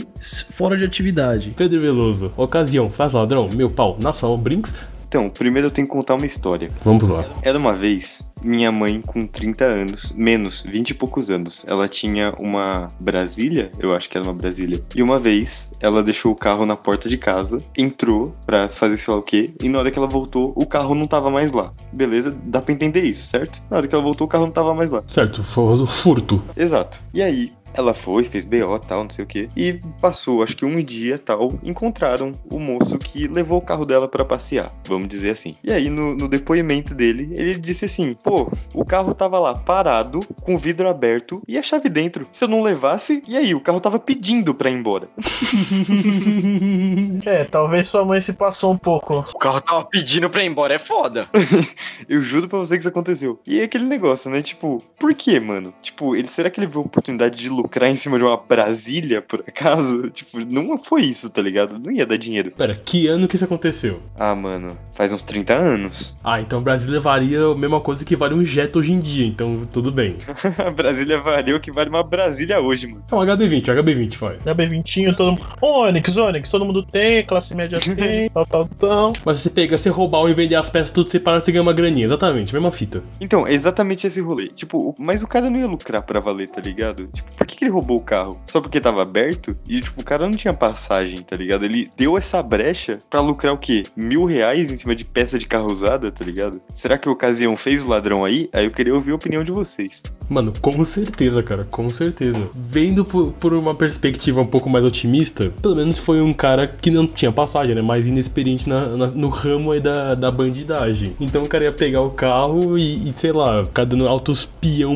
fora 0.49 0.77
de 0.77 0.83
atividade. 0.83 1.53
Pedro 1.55 1.81
Veloso, 1.81 2.31
ocasião, 2.37 2.89
faz 2.89 3.13
ladrão, 3.13 3.49
meu 3.55 3.69
pau, 3.69 3.97
na 4.01 4.11
sua 4.13 4.35
brinks. 4.37 4.73
Então, 5.07 5.29
primeiro 5.29 5.67
eu 5.67 5.71
tenho 5.71 5.87
que 5.87 5.93
contar 5.93 6.15
uma 6.15 6.25
história. 6.25 6.67
Vamos 6.83 7.07
lá. 7.07 7.23
Era 7.41 7.57
uma 7.57 7.73
vez, 7.73 8.31
minha 8.43 8.71
mãe 8.71 9.01
com 9.05 9.25
30 9.25 9.63
anos, 9.63 10.11
menos, 10.13 10.63
20 10.63 10.89
e 10.89 10.93
poucos 10.93 11.29
anos, 11.29 11.65
ela 11.67 11.87
tinha 11.87 12.33
uma 12.39 12.87
Brasília, 12.99 13.71
eu 13.79 13.95
acho 13.95 14.09
que 14.09 14.17
era 14.17 14.27
uma 14.27 14.33
Brasília, 14.33 14.83
e 14.95 15.01
uma 15.01 15.19
vez 15.19 15.71
ela 15.79 16.03
deixou 16.03 16.31
o 16.31 16.35
carro 16.35 16.65
na 16.65 16.75
porta 16.75 17.07
de 17.07 17.17
casa, 17.17 17.59
entrou 17.77 18.35
pra 18.45 18.67
fazer 18.67 18.97
sei 18.97 19.13
lá 19.13 19.19
o 19.19 19.23
quê, 19.23 19.53
e 19.61 19.69
na 19.69 19.79
hora 19.79 19.91
que 19.91 19.97
ela 19.97 20.07
voltou, 20.07 20.53
o 20.55 20.65
carro 20.65 20.95
não 20.95 21.07
tava 21.07 21.29
mais 21.29 21.51
lá. 21.51 21.71
Beleza? 21.91 22.35
Dá 22.43 22.61
pra 22.61 22.73
entender 22.73 23.01
isso, 23.01 23.27
certo? 23.27 23.61
Na 23.69 23.77
hora 23.77 23.87
que 23.87 23.93
ela 23.93 24.03
voltou, 24.03 24.25
o 24.25 24.29
carro 24.29 24.45
não 24.45 24.51
tava 24.51 24.73
mais 24.73 24.91
lá. 24.91 25.03
Certo, 25.07 25.43
foi 25.43 25.63
o 25.63 25.85
furto. 25.85 26.41
Exato. 26.57 26.99
E 27.13 27.21
aí, 27.21 27.51
ela 27.75 27.93
foi, 27.93 28.23
fez 28.23 28.45
BO 28.45 28.79
tal, 28.79 29.03
não 29.03 29.11
sei 29.11 29.23
o 29.23 29.27
que. 29.27 29.49
E 29.55 29.73
passou, 30.01 30.43
acho 30.43 30.55
que 30.55 30.65
um 30.65 30.81
dia 30.81 31.17
tal, 31.17 31.49
encontraram 31.63 32.31
o 32.51 32.59
moço 32.59 32.97
que 32.97 33.27
levou 33.27 33.59
o 33.59 33.65
carro 33.65 33.85
dela 33.85 34.07
pra 34.07 34.25
passear, 34.25 34.71
vamos 34.87 35.07
dizer 35.07 35.31
assim. 35.31 35.53
E 35.63 35.71
aí, 35.71 35.89
no, 35.89 36.15
no 36.15 36.27
depoimento 36.27 36.95
dele, 36.95 37.33
ele 37.35 37.55
disse 37.55 37.85
assim: 37.85 38.15
pô, 38.23 38.49
o 38.73 38.85
carro 38.85 39.13
tava 39.13 39.39
lá 39.39 39.55
parado, 39.55 40.21
com 40.43 40.55
o 40.55 40.57
vidro 40.57 40.87
aberto 40.87 41.41
e 41.47 41.57
a 41.57 41.63
chave 41.63 41.89
dentro. 41.89 42.27
Se 42.31 42.43
eu 42.43 42.47
não 42.47 42.61
levasse, 42.61 43.23
e 43.27 43.35
aí? 43.35 43.53
O 43.53 43.61
carro 43.61 43.79
tava 43.79 43.99
pedindo 43.99 44.53
pra 44.53 44.69
ir 44.69 44.75
embora. 44.75 45.09
É, 47.25 47.43
talvez 47.43 47.87
sua 47.87 48.05
mãe 48.05 48.21
se 48.21 48.33
passou 48.33 48.71
um 48.71 48.77
pouco. 48.77 49.25
O 49.33 49.37
carro 49.37 49.61
tava 49.61 49.85
pedindo 49.85 50.29
pra 50.29 50.43
ir 50.43 50.47
embora, 50.47 50.75
é 50.75 50.77
foda. 50.77 51.27
Eu 52.07 52.21
juro 52.21 52.47
pra 52.47 52.59
você 52.59 52.75
que 52.75 52.81
isso 52.81 52.89
aconteceu. 52.89 53.39
E 53.45 53.59
é 53.59 53.63
aquele 53.63 53.85
negócio, 53.85 54.29
né? 54.29 54.41
Tipo, 54.41 54.81
por 54.99 55.13
que, 55.13 55.39
mano? 55.39 55.73
Tipo, 55.81 56.15
ele, 56.15 56.27
será 56.27 56.49
que 56.49 56.59
ele 56.59 56.67
viu 56.67 56.81
a 56.81 56.85
oportunidade 56.85 57.37
de 57.37 57.49
lucrar 57.65 57.89
em 57.89 57.95
cima 57.95 58.17
de 58.17 58.23
uma 58.23 58.37
Brasília, 58.37 59.21
por 59.21 59.43
acaso? 59.47 60.09
Tipo, 60.15 60.39
não 60.45 60.77
foi 60.77 61.01
isso, 61.01 61.29
tá 61.29 61.41
ligado? 61.41 61.77
Não 61.79 61.91
ia 61.91 62.05
dar 62.05 62.17
dinheiro. 62.17 62.51
Pera, 62.51 62.75
que 62.75 63.07
ano 63.07 63.27
que 63.27 63.35
isso 63.35 63.43
aconteceu? 63.45 63.99
Ah, 64.17 64.33
mano, 64.35 64.77
faz 64.93 65.11
uns 65.11 65.23
30 65.23 65.53
anos. 65.53 66.17
Ah, 66.23 66.39
então 66.39 66.59
o 66.59 66.61
Brasil 66.61 66.89
levaria 66.89 67.43
a 67.43 67.55
mesma 67.55 67.81
coisa 67.81 68.05
que 68.05 68.15
vale 68.15 68.33
um 68.35 68.45
jet 68.45 68.77
hoje 68.77 68.93
em 68.93 68.99
dia, 68.99 69.25
então 69.25 69.61
tudo 69.71 69.91
bem. 69.91 70.15
a 70.57 70.69
Brasília 70.71 71.19
valeu 71.19 71.59
que 71.59 71.71
vale 71.71 71.89
uma 71.89 72.03
Brasília 72.03 72.59
hoje, 72.61 72.87
mano. 72.87 73.03
É 73.11 73.15
um 73.15 73.19
HB20, 73.19 73.69
um 73.73 73.83
HB20, 73.83 74.17
vai. 74.17 74.37
Na 74.45 74.53
B20, 74.55 75.15
todo 75.15 75.31
mundo. 75.31 75.41
Onix, 75.61 76.15
Onix, 76.17 76.49
todo 76.49 76.65
mundo 76.65 76.83
tem, 76.83 77.23
classe 77.25 77.55
média 77.55 77.79
tem, 77.95 78.29
tal, 78.29 78.45
tal, 78.45 78.69
tal. 78.79 79.13
Mas 79.25 79.39
você 79.39 79.49
pega, 79.49 79.77
você 79.77 79.89
roubar 79.89 80.29
e 80.29 80.33
vender 80.33 80.55
as 80.55 80.69
peças 80.69 80.91
tudo 80.91 81.09
separado, 81.09 81.43
você 81.43 81.51
ganha 81.51 81.61
uma 81.61 81.73
graninha. 81.73 82.05
Exatamente, 82.05 82.53
mesma 82.53 82.71
fita. 82.71 83.03
Então, 83.19 83.45
é 83.47 83.53
exatamente 83.53 84.05
esse 84.07 84.21
rolê. 84.21 84.47
Tipo, 84.49 84.77
o- 84.89 84.95
mas 84.97 85.23
o 85.23 85.27
cara 85.27 85.49
não 85.49 85.59
ia 85.59 85.67
lucrar 85.67 86.01
pra 86.03 86.19
valer, 86.19 86.49
tá 86.49 86.61
ligado? 86.61 87.07
Tipo, 87.07 87.35
por 87.35 87.45
que, 87.57 87.65
ele 87.65 87.71
roubou 87.71 87.97
o 87.97 88.03
carro? 88.03 88.39
Só 88.45 88.61
porque 88.61 88.79
tava 88.79 89.01
aberto? 89.01 89.55
E, 89.67 89.81
tipo, 89.81 90.01
o 90.01 90.03
cara 90.03 90.27
não 90.27 90.35
tinha 90.35 90.53
passagem, 90.53 91.19
tá 91.19 91.35
ligado? 91.35 91.65
Ele 91.65 91.87
deu 91.97 92.17
essa 92.17 92.41
brecha 92.41 92.99
pra 93.09 93.19
lucrar 93.21 93.53
o 93.53 93.57
quê? 93.57 93.83
Mil 93.95 94.25
reais 94.25 94.71
em 94.71 94.77
cima 94.77 94.95
de 94.95 95.03
peça 95.05 95.37
de 95.39 95.45
carro 95.47 95.71
usada, 95.71 96.11
tá 96.11 96.23
ligado? 96.25 96.61
Será 96.73 96.97
que 96.97 97.07
a 97.07 97.11
ocasião 97.11 97.55
fez 97.57 97.83
o 97.83 97.89
ladrão 97.89 98.25
aí? 98.25 98.49
Aí 98.53 98.65
eu 98.65 98.71
queria 98.71 98.93
ouvir 98.93 99.11
a 99.11 99.15
opinião 99.15 99.43
de 99.43 99.51
vocês. 99.51 100.03
Mano, 100.29 100.53
com 100.61 100.83
certeza, 100.83 101.41
cara, 101.43 101.65
com 101.69 101.87
certeza. 101.89 102.49
Vendo 102.55 103.05
por, 103.05 103.31
por 103.33 103.53
uma 103.53 103.73
perspectiva 103.75 104.41
um 104.41 104.45
pouco 104.45 104.69
mais 104.69 104.83
otimista, 104.83 105.51
pelo 105.61 105.75
menos 105.75 105.97
foi 105.97 106.21
um 106.21 106.33
cara 106.33 106.67
que 106.67 106.89
não 106.91 107.05
tinha 107.07 107.31
passagem, 107.31 107.75
né? 107.75 107.81
Mais 107.81 108.07
inexperiente 108.07 108.67
na- 108.67 108.87
na- 108.95 109.07
no 109.07 109.29
ramo 109.29 109.71
aí 109.71 109.79
da, 109.79 110.15
da 110.15 110.31
bandidagem. 110.31 111.09
Então 111.19 111.43
o 111.43 111.47
cara 111.47 111.65
ia 111.65 111.71
pegar 111.71 112.01
o 112.01 112.09
carro 112.09 112.77
e, 112.77 113.09
e, 113.09 113.13
sei 113.13 113.31
lá, 113.31 113.63
ficar 113.63 113.85
dando 113.85 114.07
altos 114.07 114.51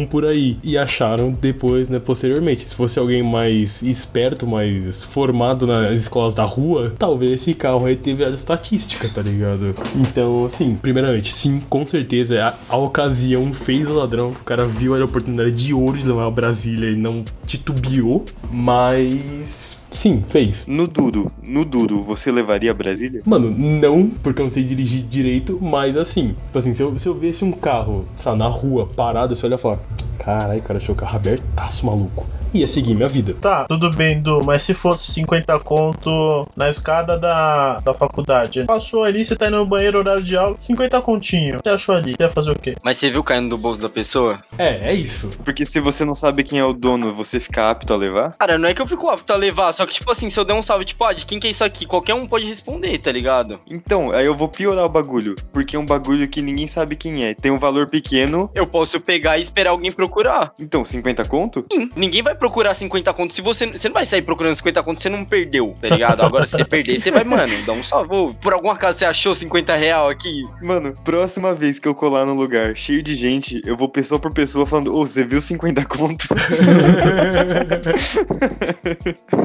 por 0.10 0.26
aí. 0.26 0.58
E 0.63 0.78
acharam 0.78 1.32
depois, 1.32 1.89
né, 1.89 2.00
posteriormente. 2.00 2.48
Se 2.57 2.75
fosse 2.75 2.99
alguém 2.99 3.23
mais 3.23 3.81
esperto, 3.81 4.45
mais 4.47 5.03
formado 5.03 5.65
nas 5.67 6.01
escolas 6.01 6.33
da 6.33 6.43
rua, 6.43 6.93
talvez 6.97 7.41
esse 7.41 7.53
carro 7.53 7.85
aí 7.85 7.95
teve 7.95 8.23
a 8.23 8.29
estatística, 8.29 9.09
tá 9.09 9.21
ligado? 9.21 9.75
Então, 9.95 10.45
assim, 10.45 10.75
primeiramente, 10.75 11.31
sim, 11.31 11.62
com 11.69 11.85
certeza, 11.85 12.43
a, 12.43 12.55
a 12.75 12.77
ocasião 12.77 13.51
fez 13.53 13.89
o 13.89 13.93
ladrão. 13.93 14.31
O 14.31 14.45
cara 14.45 14.65
viu 14.65 14.95
a 14.95 15.03
oportunidade 15.03 15.51
de 15.51 15.73
ouro 15.73 15.97
de 15.97 16.05
levar 16.05 16.27
a 16.27 16.31
Brasília 16.31 16.91
e 16.91 16.95
não 16.95 17.23
titubeou, 17.45 18.25
mas 18.51 19.77
sim, 19.89 20.23
fez. 20.27 20.65
No 20.67 20.88
duro, 20.88 21.27
no 21.47 21.65
duro, 21.65 22.03
você 22.03 22.31
levaria 22.31 22.71
a 22.71 22.73
Brasília? 22.73 23.21
Mano, 23.25 23.49
não, 23.51 24.07
porque 24.07 24.41
eu 24.41 24.43
não 24.43 24.49
sei 24.49 24.63
dirigir 24.63 25.03
direito, 25.03 25.59
mas 25.62 25.97
assim, 25.97 26.35
tipo 26.45 26.57
assim, 26.57 26.73
se 26.73 26.81
eu, 26.81 26.97
se 26.97 27.07
eu 27.07 27.13
visse 27.13 27.43
um 27.43 27.51
carro, 27.51 28.05
sabe, 28.15 28.38
na 28.38 28.47
rua, 28.47 28.88
parado, 28.88 29.35
você 29.35 29.45
olha 29.45 29.55
e 29.55 29.57
fala, 29.57 29.79
Caralho, 30.19 30.62
cara, 30.62 30.77
achou 30.77 30.93
o 30.93 30.97
carro 30.97 31.15
abertaço, 31.15 31.85
maluco. 31.85 32.23
Ia 32.54 32.67
seguir 32.67 32.95
minha 32.95 33.08
vida. 33.08 33.34
Tá, 33.39 33.65
tudo 33.65 33.91
bem, 33.91 34.21
Du, 34.21 34.41
mas 34.43 34.63
se 34.63 34.73
fosse 34.73 35.12
50 35.12 35.60
conto 35.60 36.47
na 36.56 36.69
escada 36.69 37.19
da, 37.19 37.80
da 37.80 37.93
faculdade, 37.93 38.65
passou 38.65 39.04
ali, 39.04 39.23
você 39.23 39.36
tá 39.36 39.47
indo 39.47 39.58
no 39.58 39.65
banheiro, 39.65 39.99
horário 39.99 40.23
de 40.23 40.36
aula, 40.36 40.56
50 40.60 41.02
continho. 41.02 41.60
Você 41.63 41.69
achou 41.69 41.95
ali? 41.95 42.12
Você 42.17 42.23
ia 42.23 42.30
fazer 42.32 42.52
o 42.52 42.60
quê? 42.60 42.75
Mas 42.84 42.97
você 42.97 43.10
viu 43.10 43.23
caindo 43.23 43.49
do 43.49 43.58
bolso 43.58 43.82
da 43.82 43.89
pessoa? 43.89 44.38
É, 44.58 44.89
é 44.89 44.93
isso. 44.93 45.30
Porque 45.43 45.65
se 45.65 45.80
você 45.80 46.04
não 46.04 46.15
sabe 46.15 46.43
quem 46.43 46.60
é 46.60 46.63
o 46.63 46.73
dono, 46.73 47.13
você 47.13 47.39
fica 47.39 47.69
apto 47.69 47.93
a 47.93 47.97
levar? 47.97 48.32
Cara, 48.38 48.58
não 48.58 48.67
é 48.67 48.73
que 48.73 48.82
eu 48.82 48.88
fico 48.88 49.08
apto 49.10 49.32
a 49.32 49.36
levar, 49.36 49.73
só 49.73 49.86
que, 49.86 49.93
tipo 49.93 50.12
assim, 50.12 50.30
se 50.30 50.39
eu 50.39 50.45
der 50.45 50.54
um 50.54 50.62
salve, 50.62 50.86
tipo, 50.86 51.04
ah, 51.04 51.13
de 51.13 51.25
quem 51.25 51.39
que 51.39 51.47
é 51.47 51.52
isso 51.52 51.63
aqui? 51.63 51.86
Qualquer 51.86 52.13
um 52.13 52.25
pode 52.25 52.45
responder, 52.45 52.97
tá 52.97 53.12
ligado? 53.12 53.60
Então, 53.69 54.12
aí 54.12 54.25
eu 54.25 54.36
vou 54.36 54.47
piorar 54.47 54.86
o 54.86 54.89
bagulho. 54.89 55.36
Porque 55.52 55.75
é 55.75 55.80
um 55.80 55.86
bagulho 55.86 56.28
que 56.28 56.41
ninguém 56.41 56.67
sabe 56.67 56.95
quem 56.95 57.25
é. 57.25 57.34
Tem 57.34 57.52
um 57.52 57.60
valor 57.60 57.88
pequeno. 57.88 58.49
Eu 58.54 58.67
posso 58.67 58.99
pegar 58.99 59.38
e 59.38 59.41
esperar 59.41 59.71
alguém 59.71 59.91
procurar. 59.91 60.54
Então, 60.60 60.84
50 60.84 61.25
conto? 61.25 61.65
Sim, 61.71 61.89
ninguém 61.95 62.18
vai 62.21 62.36
procurar 62.36 62.73
50 62.73 63.13
contos. 63.13 63.36
Se 63.36 63.41
você. 63.41 63.65
Você 63.67 63.88
não 63.89 63.93
vai 63.93 64.05
sair 64.05 64.21
procurando 64.21 64.55
50 64.55 64.84
contos, 64.84 65.03
você 65.03 65.10
não 65.10 65.23
perdeu, 65.25 65.75
tá 65.82 65.89
ligado? 65.89 66.21
Agora, 66.21 66.45
se 66.45 66.53
você 66.58 66.65
perder, 66.65 66.97
você 66.99 67.12
vai, 67.12 67.23
mano, 67.23 67.53
dá 67.65 67.73
um 67.73 67.84
salve. 67.84 68.13
Ô, 68.15 68.34
por 68.34 68.53
algum 68.53 68.69
acaso 68.69 68.97
você 68.99 69.05
achou 69.05 69.34
50 69.36 69.75
real 69.75 70.10
aqui? 70.10 70.43
Mano, 70.62 70.95
próxima 71.03 71.53
vez 71.53 71.79
que 71.79 71.88
eu 71.88 71.95
colar 71.95 72.25
num 72.25 72.34
lugar 72.36 72.75
cheio 72.75 73.01
de 73.03 73.15
gente, 73.15 73.62
eu 73.65 73.75
vou 73.77 73.89
pessoa 73.89 74.19
por 74.19 74.34
pessoa 74.34 74.65
falando, 74.65 74.95
ô, 74.95 75.05
você 75.05 75.25
viu 75.25 75.39
50 75.41 75.86
conto? 75.86 76.27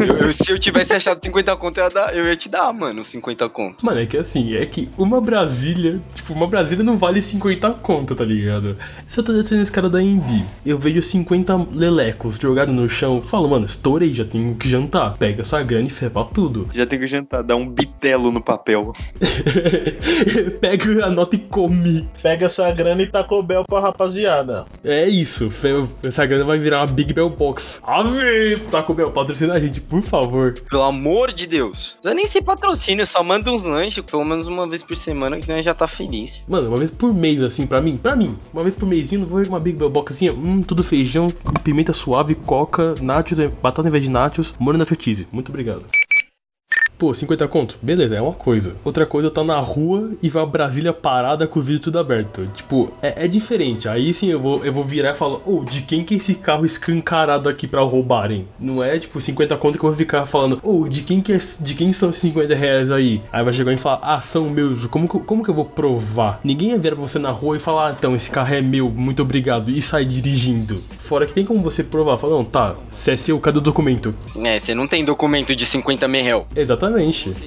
Eu- 0.09 0.17
eu- 0.27 0.33
se 0.33 0.51
eu 0.51 0.59
tivesse 0.59 0.93
achado 0.95 1.21
50 1.23 1.57
conto, 1.57 1.79
eu 1.79 1.85
ia, 1.85 1.91
dar- 1.91 2.17
eu 2.17 2.25
ia 2.27 2.37
te 2.37 2.49
dar, 2.49 2.73
mano, 2.73 3.05
50 3.05 3.49
conto. 3.49 3.85
Mano, 3.85 4.01
é 4.01 4.07
que 4.07 4.17
assim, 4.17 4.55
é 4.57 4.65
que 4.67 4.89
uma 4.97 5.21
Brasília, 5.21 6.01
tipo, 6.15 6.33
uma 6.33 6.47
Brasília 6.47 6.85
não 6.85 6.97
vale 6.97 7.21
50 7.23 7.71
conto, 7.75 8.15
tá 8.15 8.25
ligado? 8.25 8.77
Se 9.07 9.19
eu 9.21 9.25
tô 9.25 9.33
descendo 9.33 9.63
esse 9.63 9.73
cara 9.73 9.89
da 9.89 10.03
Embi, 10.03 10.45
eu 10.65 10.79
vejo 10.79 11.01
50 11.03 11.55
lelecos 11.73 12.39
jogados 12.65 12.75
no 12.75 12.89
chão, 12.89 13.23
falo, 13.23 13.49
mano, 13.49 13.67
estourei, 13.67 14.13
já 14.13 14.25
tenho 14.25 14.55
que 14.55 14.69
jantar. 14.69 15.17
Pega 15.19 15.43
essa 15.43 15.63
grana 15.63 15.87
e 15.87 15.91
fé 15.91 16.09
pra 16.09 16.25
tudo. 16.25 16.69
Já 16.73 16.87
tem 16.87 16.99
que 16.99 17.07
jantar, 17.07 17.43
dar 17.43 17.57
um 17.57 17.69
bitelo 17.69 18.31
no 18.31 18.41
papel. 18.41 18.93
Pega 20.61 21.07
a 21.07 21.11
nota 21.11 21.37
e 21.37 21.39
come. 21.39 22.09
Pega 22.23 22.47
essa 22.47 22.71
grana 22.73 23.03
e 23.03 23.07
tacou 23.07 23.43
Bel 23.43 23.65
pra 23.65 23.81
rapaziada. 23.81 24.65
É 24.83 25.07
isso, 25.07 25.49
essa 26.03 26.25
grana 26.25 26.45
vai 26.45 26.59
virar 26.59 26.79
uma 26.79 26.87
Big 26.87 27.13
Bell 27.13 27.31
Box. 27.31 27.81
Ave! 27.83 28.59
Taco 28.71 28.95
Bell, 28.95 29.11
patrocina 29.11 29.55
a 29.55 29.61
gente, 29.61 29.81
por 29.81 30.03
favor. 30.03 30.55
Pelo 30.71 30.83
amor 30.83 31.33
de 31.33 31.47
Deus. 31.47 31.97
Precisa 32.01 32.15
nem 32.15 32.27
ser 32.27 32.43
patrocínio, 32.43 33.07
só 33.07 33.23
manda 33.23 33.51
uns 33.51 33.65
lanches, 33.65 34.05
pelo 34.05 34.25
menos 34.25 34.47
uma 34.47 34.67
vez 34.67 34.83
por 34.83 34.97
semana, 34.97 35.39
que 35.39 35.49
nós 35.49 35.65
já 35.65 35.75
tá 35.75 35.87
feliz. 35.87 36.45
Mano, 36.49 36.69
uma 36.69 36.77
vez 36.77 36.91
por 36.91 37.13
mês, 37.13 37.43
assim, 37.43 37.67
pra 37.67 37.81
mim, 37.81 37.97
pra 37.97 38.17
mim, 38.17 38.37
uma 38.53 38.63
vez 38.63 38.75
por 38.75 38.87
mêsinho, 38.87 39.27
vou 39.27 39.39
ver 39.39 39.49
uma 39.49 39.61
Big 39.61 39.79
Bell 39.79 39.91
Boxinha, 39.91 40.33
hum, 40.33 40.61
tudo 40.61 40.83
feijão, 40.83 41.27
com 41.43 41.53
pimenta 41.55 41.93
suave, 41.93 42.35
coca, 42.55 42.95
nachos, 43.03 43.37
batata 43.61 43.89
em 43.89 43.91
vez 43.91 44.05
de 44.05 44.11
nachos, 44.11 44.55
molho 44.61 44.79
nacho. 44.79 45.27
Muito 45.33 45.49
obrigado. 45.49 45.85
Pô, 47.05 47.13
50 47.13 47.47
conto? 47.49 47.77
Beleza, 47.83 48.15
é 48.17 48.21
uma 48.23 48.33
coisa. 48.33 48.77
Outra 48.83 49.05
coisa, 49.05 49.27
eu 49.27 49.31
tá 49.31 49.45
na 49.45 49.61
rua 49.61 50.13
e 50.23 50.31
vai 50.31 50.43
a 50.43 50.47
Brasília 50.47 50.91
parada 50.91 51.47
com 51.47 51.59
o 51.61 51.63
vidro 51.63 51.83
tudo 51.83 51.99
aberto. 51.99 52.49
Tipo, 52.55 52.91
é, 53.03 53.27
é 53.27 53.29
diferente. 53.29 53.87
Aí 53.87 54.15
sim 54.15 54.29
eu 54.31 54.41
vou, 54.41 54.65
eu 54.65 54.73
vou 54.73 54.83
virar 54.83 55.11
e 55.11 55.15
falar, 55.15 55.39
ô, 55.45 55.63
de 55.67 55.83
quem 55.83 56.03
que 56.03 56.15
é 56.15 56.17
esse 56.17 56.35
carro 56.37 56.65
escancarado 56.65 57.47
aqui 57.47 57.67
pra 57.69 57.83
roubarem? 57.83 58.49
Não 58.59 58.83
é 58.83 58.99
tipo 58.99 59.21
50 59.21 59.55
conto 59.59 59.77
que 59.79 59.85
eu 59.85 59.91
vou 59.91 59.99
ficar 59.99 60.25
falando, 60.25 60.59
ô, 60.63 60.89
de 60.89 61.03
quem 61.03 61.21
que 61.21 61.35
é, 61.35 61.39
de 61.61 61.75
quem 61.75 61.93
são 61.93 62.09
esses 62.09 62.23
50 62.23 62.55
reais 62.55 62.91
aí? 62.91 63.21
Aí 63.31 63.45
vai 63.45 63.53
chegar 63.53 63.75
e 63.75 63.77
falar, 63.77 63.99
ah, 64.01 64.23
são 64.23 64.49
meus. 64.49 64.87
Como, 64.87 65.07
que- 65.07 65.19
como 65.27 65.45
que 65.45 65.51
eu 65.51 65.55
vou 65.55 65.67
provar? 65.67 66.41
Ninguém 66.43 66.71
ia 66.71 66.79
virar 66.79 66.97
pra 66.97 67.07
você 67.07 67.19
na 67.19 67.31
rua 67.33 67.59
e 67.59 67.61
falar, 67.61 67.89
ah, 67.91 67.95
então, 67.99 68.17
esse 68.17 68.31
carro 68.31 68.55
é 68.55 68.63
meu, 68.63 68.89
muito 68.89 69.21
obrigado, 69.21 69.71
e 69.71 69.83
sair 69.83 70.07
dirigindo. 70.07 70.83
Fora 71.01 71.27
que 71.27 71.35
tem 71.35 71.45
como 71.45 71.61
você 71.61 71.85
provar, 71.85 72.17
falar, 72.17 72.33
não, 72.37 72.47
tá, 72.47 72.75
se 72.89 73.11
é 73.11 73.17
seu, 73.17 73.39
cadê 73.39 73.59
o 73.59 73.61
documento? 73.61 74.15
É, 74.47 74.59
você 74.59 74.75
não 74.75 74.89
tem 74.89 75.05
documento 75.05 75.55
de 75.55 75.67
50 75.67 76.09
mil 76.09 76.23
real. 76.23 76.47
Exatamente. 76.57 76.94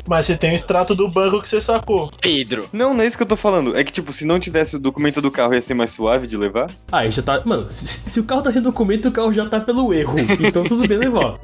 Mas 0.08 0.26
você 0.26 0.38
tem 0.38 0.52
o 0.52 0.56
extrato 0.56 0.96
do 0.96 1.08
banco 1.10 1.42
que 1.42 1.50
você 1.50 1.60
sacou. 1.62 2.12
Pedro. 2.22 2.68
Não, 2.74 2.94
não 2.94 3.04
é 3.04 3.08
isso 3.08 3.18
que 3.18 3.24
eu 3.24 3.28
tô 3.28 3.36
falando. 3.36 3.76
É 3.78 3.84
que, 3.84 3.92
tipo, 3.92 4.12
se 4.14 4.26
não 4.26 4.40
tivesse 4.40 4.76
o 4.76 4.80
documento 4.80 5.22
do 5.22 5.32
carro, 5.32 5.54
ia 5.54 5.62
ser 5.62 5.74
mais 5.74 5.92
suave 5.92 6.28
de 6.28 6.38
levar? 6.38 6.70
Aí 6.92 7.10
já 7.12 7.22
tá. 7.22 7.42
Mano, 7.46 7.68
se, 7.70 7.88
se 7.88 8.20
o 8.20 8.24
carro 8.24 8.42
tá 8.42 8.52
sem 8.52 8.62
documento, 8.62 9.08
o 9.08 9.12
carro 9.12 9.32
já 9.34 9.46
tá 9.46 9.60
pelo 9.60 9.94
erro. 9.94 10.16
Então 10.40 10.64
tudo 10.64 10.88
bem 10.88 10.98
levar. 10.98 11.38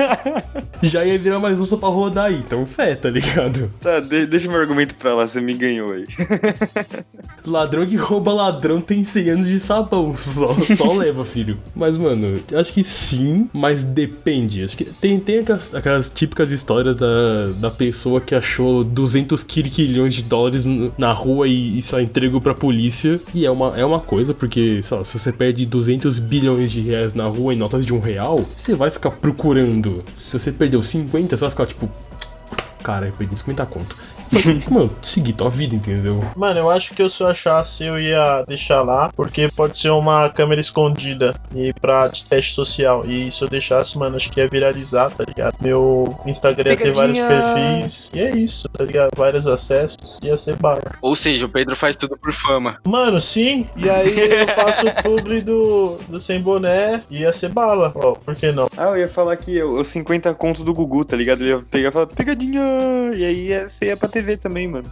já 0.82 1.04
ia 1.04 1.18
virar 1.18 1.38
mais 1.38 1.58
um 1.60 1.64
só 1.64 1.76
pra 1.76 1.88
rodar 1.88 2.26
aí. 2.26 2.36
Então 2.36 2.64
fé, 2.64 2.94
tá 2.94 3.08
ligado? 3.08 3.70
Tá, 3.80 4.00
de- 4.00 4.26
deixa 4.26 4.48
meu 4.48 4.60
argumento 4.60 4.94
pra 4.94 5.14
lá, 5.14 5.26
você 5.26 5.40
me 5.40 5.54
ganhou 5.54 5.92
aí. 5.92 6.04
Ladrão 7.46 7.86
que 7.86 7.96
rouba 7.96 8.32
ladrão 8.32 8.80
tem 8.80 9.04
100 9.04 9.30
anos 9.30 9.46
de 9.48 9.58
sabão. 9.60 10.14
Só, 10.14 10.46
só 10.76 10.92
leva, 10.92 11.24
filho. 11.24 11.58
Mas, 11.74 11.96
mano, 11.96 12.40
eu 12.50 12.58
acho 12.58 12.72
que 12.72 12.84
sim, 12.84 13.48
mas 13.52 13.82
depende. 13.82 14.62
Acho 14.62 14.76
que 14.76 14.84
tem, 14.84 15.18
tem 15.18 15.38
aquelas, 15.40 15.74
aquelas 15.74 16.10
típicas 16.10 16.50
histórias 16.50 16.96
da, 16.96 17.06
da 17.58 17.70
pessoa 17.70 18.20
que 18.20 18.34
achou 18.34 18.84
200 18.84 19.42
quilhões 19.42 20.14
de 20.14 20.22
dólares 20.22 20.64
na 20.96 21.12
rua 21.12 21.48
e, 21.48 21.78
e 21.78 21.82
só 21.82 22.00
entregou 22.00 22.40
pra 22.40 22.54
polícia. 22.54 23.20
E 23.34 23.46
é 23.46 23.50
uma, 23.50 23.78
é 23.78 23.84
uma 23.84 24.00
coisa, 24.00 24.34
porque, 24.34 24.82
sei 24.82 24.96
lá, 24.96 25.04
se 25.04 25.18
você 25.18 25.32
perde 25.32 25.66
200 25.66 26.18
bilhões 26.18 26.70
de 26.72 26.80
reais 26.80 27.14
na 27.14 27.26
rua 27.26 27.54
em 27.54 27.56
notas 27.56 27.84
de 27.84 27.92
um 27.92 28.00
real, 28.00 28.44
você 28.56 28.74
vai 28.74 28.90
ficar 28.90 29.10
procurando. 29.12 30.04
Se 30.14 30.38
você 30.38 30.52
perdeu 30.52 30.82
50, 30.82 31.36
você 31.36 31.40
vai 31.40 31.50
ficar 31.50 31.66
tipo. 31.66 31.88
Cara, 32.82 33.06
eu 33.06 33.12
perdi 33.12 33.36
50 33.36 33.66
conto. 33.66 33.96
Mano, 34.70 34.90
seguir 35.02 35.32
tua 35.32 35.50
vida, 35.50 35.74
entendeu? 35.74 36.24
Mano, 36.36 36.58
eu 36.60 36.70
acho 36.70 36.94
que 36.94 37.02
eu 37.02 37.08
se 37.10 37.22
eu 37.22 37.26
achasse 37.26 37.84
eu 37.84 38.00
ia 38.00 38.44
deixar 38.46 38.82
lá, 38.82 39.10
porque 39.16 39.48
pode 39.54 39.76
ser 39.78 39.90
uma 39.90 40.28
câmera 40.28 40.60
escondida 40.60 41.34
e 41.54 41.72
pra 41.80 42.08
teste 42.28 42.54
social. 42.54 43.04
E 43.06 43.30
se 43.32 43.42
eu 43.42 43.48
deixasse, 43.48 43.98
mano, 43.98 44.16
acho 44.16 44.30
que 44.30 44.40
ia 44.40 44.48
viralizar, 44.48 45.10
tá 45.10 45.24
ligado? 45.26 45.54
Meu 45.60 46.16
Instagram 46.26 46.70
ia 46.70 46.76
ter 46.76 46.92
vários 46.92 47.18
perfis. 47.18 48.10
E 48.14 48.20
é 48.20 48.36
isso, 48.36 48.68
tá 48.68 48.84
ligado? 48.84 49.10
Vários 49.16 49.46
acessos. 49.46 50.18
Ia 50.22 50.36
ser 50.36 50.56
bala. 50.56 50.80
Ou 51.02 51.16
seja, 51.16 51.46
o 51.46 51.48
Pedro 51.48 51.74
faz 51.74 51.96
tudo 51.96 52.16
por 52.16 52.32
fama. 52.32 52.78
Mano, 52.86 53.20
sim. 53.20 53.66
E 53.76 53.88
aí 53.88 54.14
eu 54.18 54.48
faço 54.54 54.86
o 54.86 55.02
publi 55.02 55.40
do, 55.40 55.98
do 56.08 56.20
sem 56.20 56.40
boné. 56.40 57.02
Ia 57.10 57.32
ser 57.32 57.48
bala. 57.50 57.92
Ó, 57.96 58.12
por 58.12 58.34
que 58.34 58.52
não? 58.52 58.68
Ah, 58.76 58.84
eu 58.90 58.98
ia 58.98 59.08
falar 59.08 59.36
que 59.36 59.56
eu- 59.56 59.72
os 59.80 59.88
50 59.88 60.32
contos 60.34 60.62
do 60.62 60.72
Gugu, 60.74 61.04
tá 61.04 61.16
ligado? 61.16 61.40
Ele 61.42 61.50
ia 61.50 61.58
pegar 61.70 61.88
e 61.88 61.92
falar, 61.92 62.06
pegadinha! 62.06 62.60
E 63.14 63.24
aí 63.24 63.48
ia, 63.48 63.66
você 63.68 63.86
ia 63.86 63.96
pra 63.96 64.08
TV 64.20 64.36
também, 64.36 64.68
mano. 64.68 64.84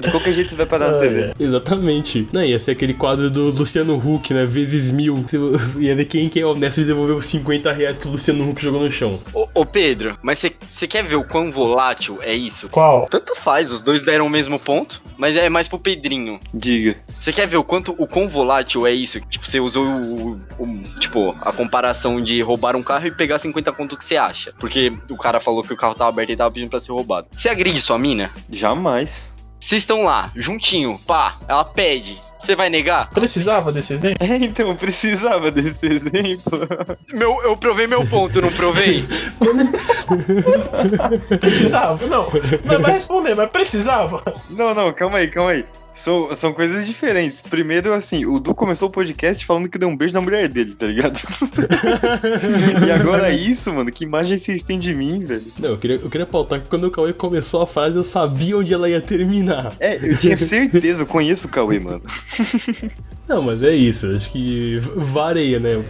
De 0.00 0.10
qualquer 0.10 0.32
jeito 0.32 0.50
você 0.50 0.56
vai 0.56 0.66
parar 0.66 0.90
na 0.90 0.96
Ah, 0.96 1.00
TV. 1.00 1.32
Exatamente. 1.38 2.28
Não, 2.32 2.42
ia 2.44 2.58
ser 2.58 2.72
aquele 2.72 2.94
quadro 2.94 3.30
do 3.30 3.50
Luciano 3.50 3.96
Huck, 3.96 4.32
né? 4.32 4.44
Vezes 4.46 4.90
mil. 4.90 5.24
Ia 5.78 5.94
ver 5.94 6.04
quem 6.06 6.28
que 6.28 6.40
é 6.40 6.46
honesto 6.46 6.80
de 6.80 6.86
devolver 6.86 7.14
os 7.16 7.26
50 7.26 7.72
reais 7.72 7.98
que 7.98 8.06
o 8.08 8.10
Luciano 8.10 8.48
Huck 8.48 8.60
jogou 8.62 8.82
no 8.82 8.90
chão. 8.90 9.18
Ô, 9.34 9.46
ô, 9.54 9.64
Pedro, 9.66 10.16
mas 10.22 10.38
você 10.38 10.86
quer 10.86 11.04
ver 11.04 11.16
o 11.16 11.24
quão 11.24 11.50
volátil 11.52 12.18
é 12.22 12.34
isso? 12.34 12.68
Qual? 12.68 13.06
Tanto 13.08 13.34
faz, 13.36 13.72
os 13.72 13.82
dois 13.82 14.02
deram 14.02 14.26
o 14.26 14.30
mesmo 14.30 14.58
ponto, 14.58 15.00
mas 15.16 15.36
é 15.36 15.48
mais 15.48 15.68
pro 15.68 15.78
Pedrinho. 15.78 16.40
Diga. 16.52 16.96
Você 17.20 17.32
quer 17.32 17.46
ver 17.46 17.56
o 17.56 17.64
quanto 17.64 17.94
o 17.98 18.06
quão 18.06 18.28
volátil 18.28 18.86
é 18.86 18.92
isso? 18.92 19.20
Tipo, 19.28 19.48
você 19.48 19.60
usou 19.60 19.84
o, 19.84 20.40
o- 20.58 20.82
tipo 21.00 21.34
a 21.40 21.52
comparação 21.52 22.20
de 22.20 22.40
roubar 22.42 22.76
um 22.76 22.82
carro 22.82 23.06
e 23.06 23.10
pegar 23.10 23.38
50 23.38 23.72
conto 23.72 23.96
que 23.96 24.04
você 24.04 24.16
acha, 24.16 24.52
porque 24.58 24.92
o 25.10 25.16
cara 25.16 25.40
falou 25.40 25.62
que 25.62 25.72
o 25.72 25.76
carro 25.76 25.94
tava 25.94 26.10
aberto 26.10 26.30
e 26.30 26.36
tava 26.36 26.50
pedindo 26.50 26.70
pra 26.70 26.80
ser 26.80 26.92
roubado. 26.92 27.26
Você 27.30 27.48
agride 27.48 27.80
sua 27.80 27.98
mina? 27.98 28.27
Jamais. 28.50 29.28
Vocês 29.60 29.82
estão 29.82 30.04
lá, 30.04 30.30
juntinho, 30.36 31.00
pá, 31.06 31.36
ela 31.48 31.64
pede. 31.64 32.22
Você 32.38 32.54
vai 32.54 32.70
negar? 32.70 33.10
Precisava 33.10 33.72
desse 33.72 33.92
exemplo? 33.92 34.24
É, 34.24 34.36
então, 34.36 34.74
precisava 34.76 35.50
desse 35.50 35.86
exemplo. 35.86 36.68
Meu, 37.12 37.42
eu 37.42 37.56
provei 37.56 37.86
meu 37.88 38.06
ponto, 38.06 38.40
não 38.40 38.52
provei? 38.52 39.04
Precisava? 41.40 42.06
Não. 42.06 42.28
Não 42.64 42.80
vai 42.80 42.92
responder, 42.92 43.34
mas 43.34 43.50
precisava. 43.50 44.22
Não, 44.50 44.72
não, 44.72 44.92
calma 44.92 45.18
aí, 45.18 45.28
calma 45.28 45.50
aí. 45.50 45.64
São, 45.98 46.32
são 46.32 46.52
coisas 46.52 46.86
diferentes. 46.86 47.40
Primeiro, 47.40 47.92
assim, 47.92 48.24
o 48.24 48.38
Du 48.38 48.54
começou 48.54 48.88
o 48.88 48.90
podcast 48.90 49.44
falando 49.44 49.68
que 49.68 49.76
deu 49.76 49.88
um 49.88 49.96
beijo 49.96 50.14
na 50.14 50.20
mulher 50.20 50.46
dele, 50.46 50.76
tá 50.76 50.86
ligado? 50.86 51.18
e 52.86 52.92
agora 52.92 53.32
isso, 53.32 53.74
mano, 53.74 53.90
que 53.90 54.04
imagem 54.04 54.38
vocês 54.38 54.62
têm 54.62 54.78
de 54.78 54.94
mim, 54.94 55.24
velho? 55.24 55.42
Não, 55.58 55.70
eu 55.70 55.76
queria, 55.76 55.96
eu 55.96 56.08
queria 56.08 56.24
pautar 56.24 56.62
que 56.62 56.68
quando 56.68 56.84
o 56.84 56.90
Cauê 56.92 57.12
começou 57.12 57.62
a 57.62 57.66
frase, 57.66 57.96
eu 57.96 58.04
sabia 58.04 58.56
onde 58.56 58.72
ela 58.72 58.88
ia 58.88 59.00
terminar. 59.00 59.74
É, 59.80 59.96
eu 59.96 60.16
tinha 60.16 60.36
certeza, 60.36 61.02
eu 61.02 61.06
conheço 61.06 61.48
o 61.48 61.50
Cauê, 61.50 61.80
mano. 61.80 62.02
Não, 63.26 63.42
mas 63.42 63.60
é 63.64 63.74
isso. 63.74 64.06
Acho 64.06 64.30
que 64.30 64.78
vareia, 64.94 65.58
né? 65.58 65.84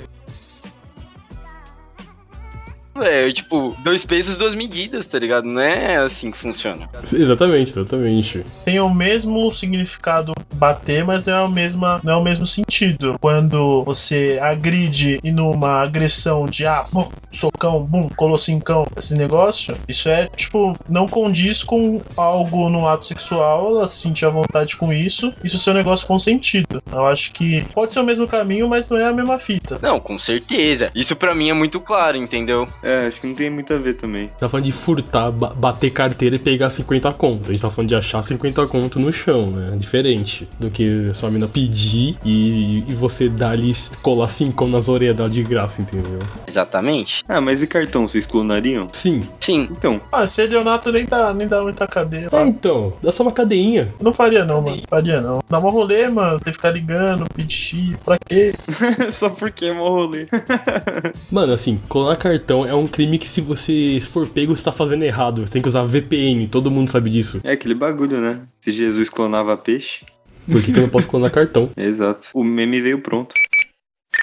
É, 3.02 3.30
tipo, 3.32 3.76
dois 3.82 4.04
pesos, 4.04 4.36
duas 4.36 4.54
medidas, 4.54 5.06
tá 5.06 5.18
ligado? 5.18 5.44
Não 5.44 5.60
é 5.60 5.96
assim 5.96 6.30
que 6.30 6.38
funciona. 6.38 6.88
Exatamente, 7.12 7.72
exatamente. 7.72 8.44
Tem 8.64 8.80
o 8.80 8.92
mesmo 8.92 9.50
significado 9.52 10.32
bater, 10.54 11.04
mas 11.04 11.24
não 11.24 11.34
é 11.34 11.42
o 11.42 11.48
mesmo, 11.48 11.86
não 12.02 12.12
é 12.12 12.16
o 12.16 12.22
mesmo 12.22 12.46
sentido. 12.46 13.16
Quando 13.20 13.84
você 13.84 14.38
agride 14.40 15.20
e 15.22 15.30
numa 15.30 15.80
agressão 15.80 16.46
de 16.46 16.66
ah, 16.66 16.84
bum, 16.92 17.08
socão, 17.30 17.82
bum, 17.84 18.08
colocincão, 18.16 18.86
esse 18.96 19.14
negócio, 19.16 19.76
isso 19.88 20.08
é 20.08 20.28
tipo, 20.36 20.74
não 20.88 21.06
condiz 21.08 21.62
com 21.62 22.00
algo 22.16 22.68
no 22.68 22.86
ato 22.88 23.06
sexual, 23.06 23.68
ela 23.76 23.88
se 23.88 23.98
sentir 24.00 24.24
à 24.26 24.30
vontade 24.30 24.76
com 24.76 24.92
isso, 24.92 25.32
isso 25.44 25.58
ser 25.58 25.70
um 25.70 25.74
negócio 25.74 26.06
consentido. 26.06 26.82
Eu 26.90 27.06
acho 27.06 27.32
que 27.32 27.62
pode 27.74 27.92
ser 27.92 28.00
o 28.00 28.04
mesmo 28.04 28.26
caminho, 28.26 28.68
mas 28.68 28.88
não 28.88 28.98
é 28.98 29.04
a 29.06 29.12
mesma 29.12 29.38
fita. 29.38 29.78
Não, 29.82 30.00
com 30.00 30.18
certeza. 30.18 30.90
Isso 30.94 31.14
pra 31.16 31.34
mim 31.34 31.50
é 31.50 31.54
muito 31.54 31.80
claro, 31.80 32.16
entendeu? 32.16 32.68
É, 32.82 33.06
acho 33.06 33.20
que 33.20 33.26
não 33.26 33.34
tem 33.34 33.50
muito 33.50 33.72
a 33.72 33.78
ver 33.78 33.94
também. 33.94 34.28
Tá 34.38 34.48
falando 34.48 34.64
de 34.66 34.72
furtar, 34.72 35.30
ba- 35.30 35.54
bater 35.54 35.90
carteira 35.90 36.36
e 36.36 36.38
pegar 36.38 36.70
50 36.70 37.12
conto. 37.12 37.48
A 37.50 37.52
gente 37.52 37.62
tá 37.62 37.70
falando 37.70 37.88
de 37.88 37.94
achar 37.94 38.22
50 38.22 38.66
conto 38.66 38.98
no 38.98 39.12
chão, 39.12 39.50
né? 39.50 39.76
Diferente 39.76 40.48
do 40.58 40.70
que 40.70 41.12
sua 41.14 41.30
mina 41.30 41.46
pedir 41.48 42.16
e, 42.24 42.84
e 42.88 42.94
você 42.94 43.28
dar 43.28 43.50
ali, 43.50 43.72
colar 44.02 44.28
5 44.28 44.66
nas 44.66 44.88
orelhas 44.88 45.16
dela 45.16 45.28
de 45.30 45.42
graça, 45.42 45.82
entendeu? 45.82 46.18
Exatamente. 46.46 47.17
Ah, 47.28 47.40
mas 47.40 47.62
e 47.62 47.66
cartão, 47.66 48.06
vocês 48.06 48.26
clonariam? 48.26 48.88
Sim. 48.92 49.22
Sim. 49.40 49.68
Então, 49.70 50.00
Ah, 50.12 50.24
Leonato 50.48 50.90
nem 50.92 51.04
dá, 51.04 51.32
nem 51.34 51.46
dá 51.46 51.62
muita 51.62 51.86
cadeia. 51.86 52.28
É, 52.32 52.46
então, 52.46 52.92
dá 53.02 53.12
só 53.12 53.22
uma 53.22 53.32
cadeinha. 53.32 53.94
Não 54.00 54.12
faria 54.12 54.44
não, 54.44 54.62
mano. 54.62 54.82
Faria 54.88 55.20
não. 55.20 55.40
Dá 55.48 55.58
uma 55.58 55.70
rolê, 55.70 56.08
mano. 56.08 56.38
Tem 56.40 56.52
que 56.52 56.58
ficar 56.58 56.70
ligando, 56.70 57.24
pedir 57.34 57.54
chip, 57.54 57.96
pra 58.04 58.18
quê? 58.18 58.54
só 59.10 59.30
porque 59.30 59.66
é 59.66 59.72
mó 59.72 59.88
rolê. 59.88 60.26
Mano, 61.30 61.52
assim, 61.52 61.78
clonar 61.88 62.16
cartão 62.16 62.64
é 62.64 62.74
um 62.74 62.86
crime 62.86 63.18
que 63.18 63.28
se 63.28 63.40
você 63.40 64.02
for 64.10 64.26
pego, 64.26 64.54
você 64.56 64.62
tá 64.62 64.72
fazendo 64.72 65.02
errado. 65.02 65.42
Você 65.46 65.52
tem 65.52 65.62
que 65.62 65.68
usar 65.68 65.82
VPN, 65.82 66.46
todo 66.48 66.70
mundo 66.70 66.90
sabe 66.90 67.10
disso. 67.10 67.40
É 67.44 67.52
aquele 67.52 67.74
bagulho, 67.74 68.20
né? 68.20 68.40
Se 68.60 68.70
Jesus 68.72 69.08
clonava 69.10 69.56
peixe. 69.56 70.04
Por 70.50 70.62
que, 70.62 70.72
que 70.72 70.78
eu 70.78 70.82
não 70.82 70.88
posso 70.88 71.06
clonar 71.08 71.30
cartão? 71.30 71.68
Exato. 71.76 72.28
O 72.32 72.42
meme 72.42 72.80
veio 72.80 73.00
pronto. 73.00 73.34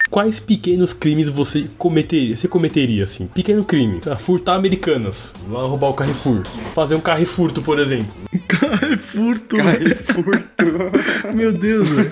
Quais 0.10 0.40
pequenos 0.40 0.94
crimes 0.94 1.30
você 1.30 1.68
cometeria? 1.78 2.36
Você 2.36 2.48
cometeria, 2.48 3.04
assim? 3.04 3.28
Pequeno 3.28 3.64
crime. 3.66 4.00
Furtar 4.20 4.56
americanas. 4.56 5.34
Lá 5.50 5.66
roubar 5.66 5.90
o 5.90 5.94
Carrefour. 5.94 6.44
Fazer 6.74 6.96
um 6.96 7.02
carrefurto, 7.02 7.62
por 7.62 7.80
exemplo. 7.80 8.16
Cara, 8.96 9.08
furto, 9.08 9.58
velho. 9.58 9.96
Cai 9.96 10.16
furto. 10.16 10.66
Meu 11.34 11.52
Deus, 11.52 11.90
velho. 11.90 12.12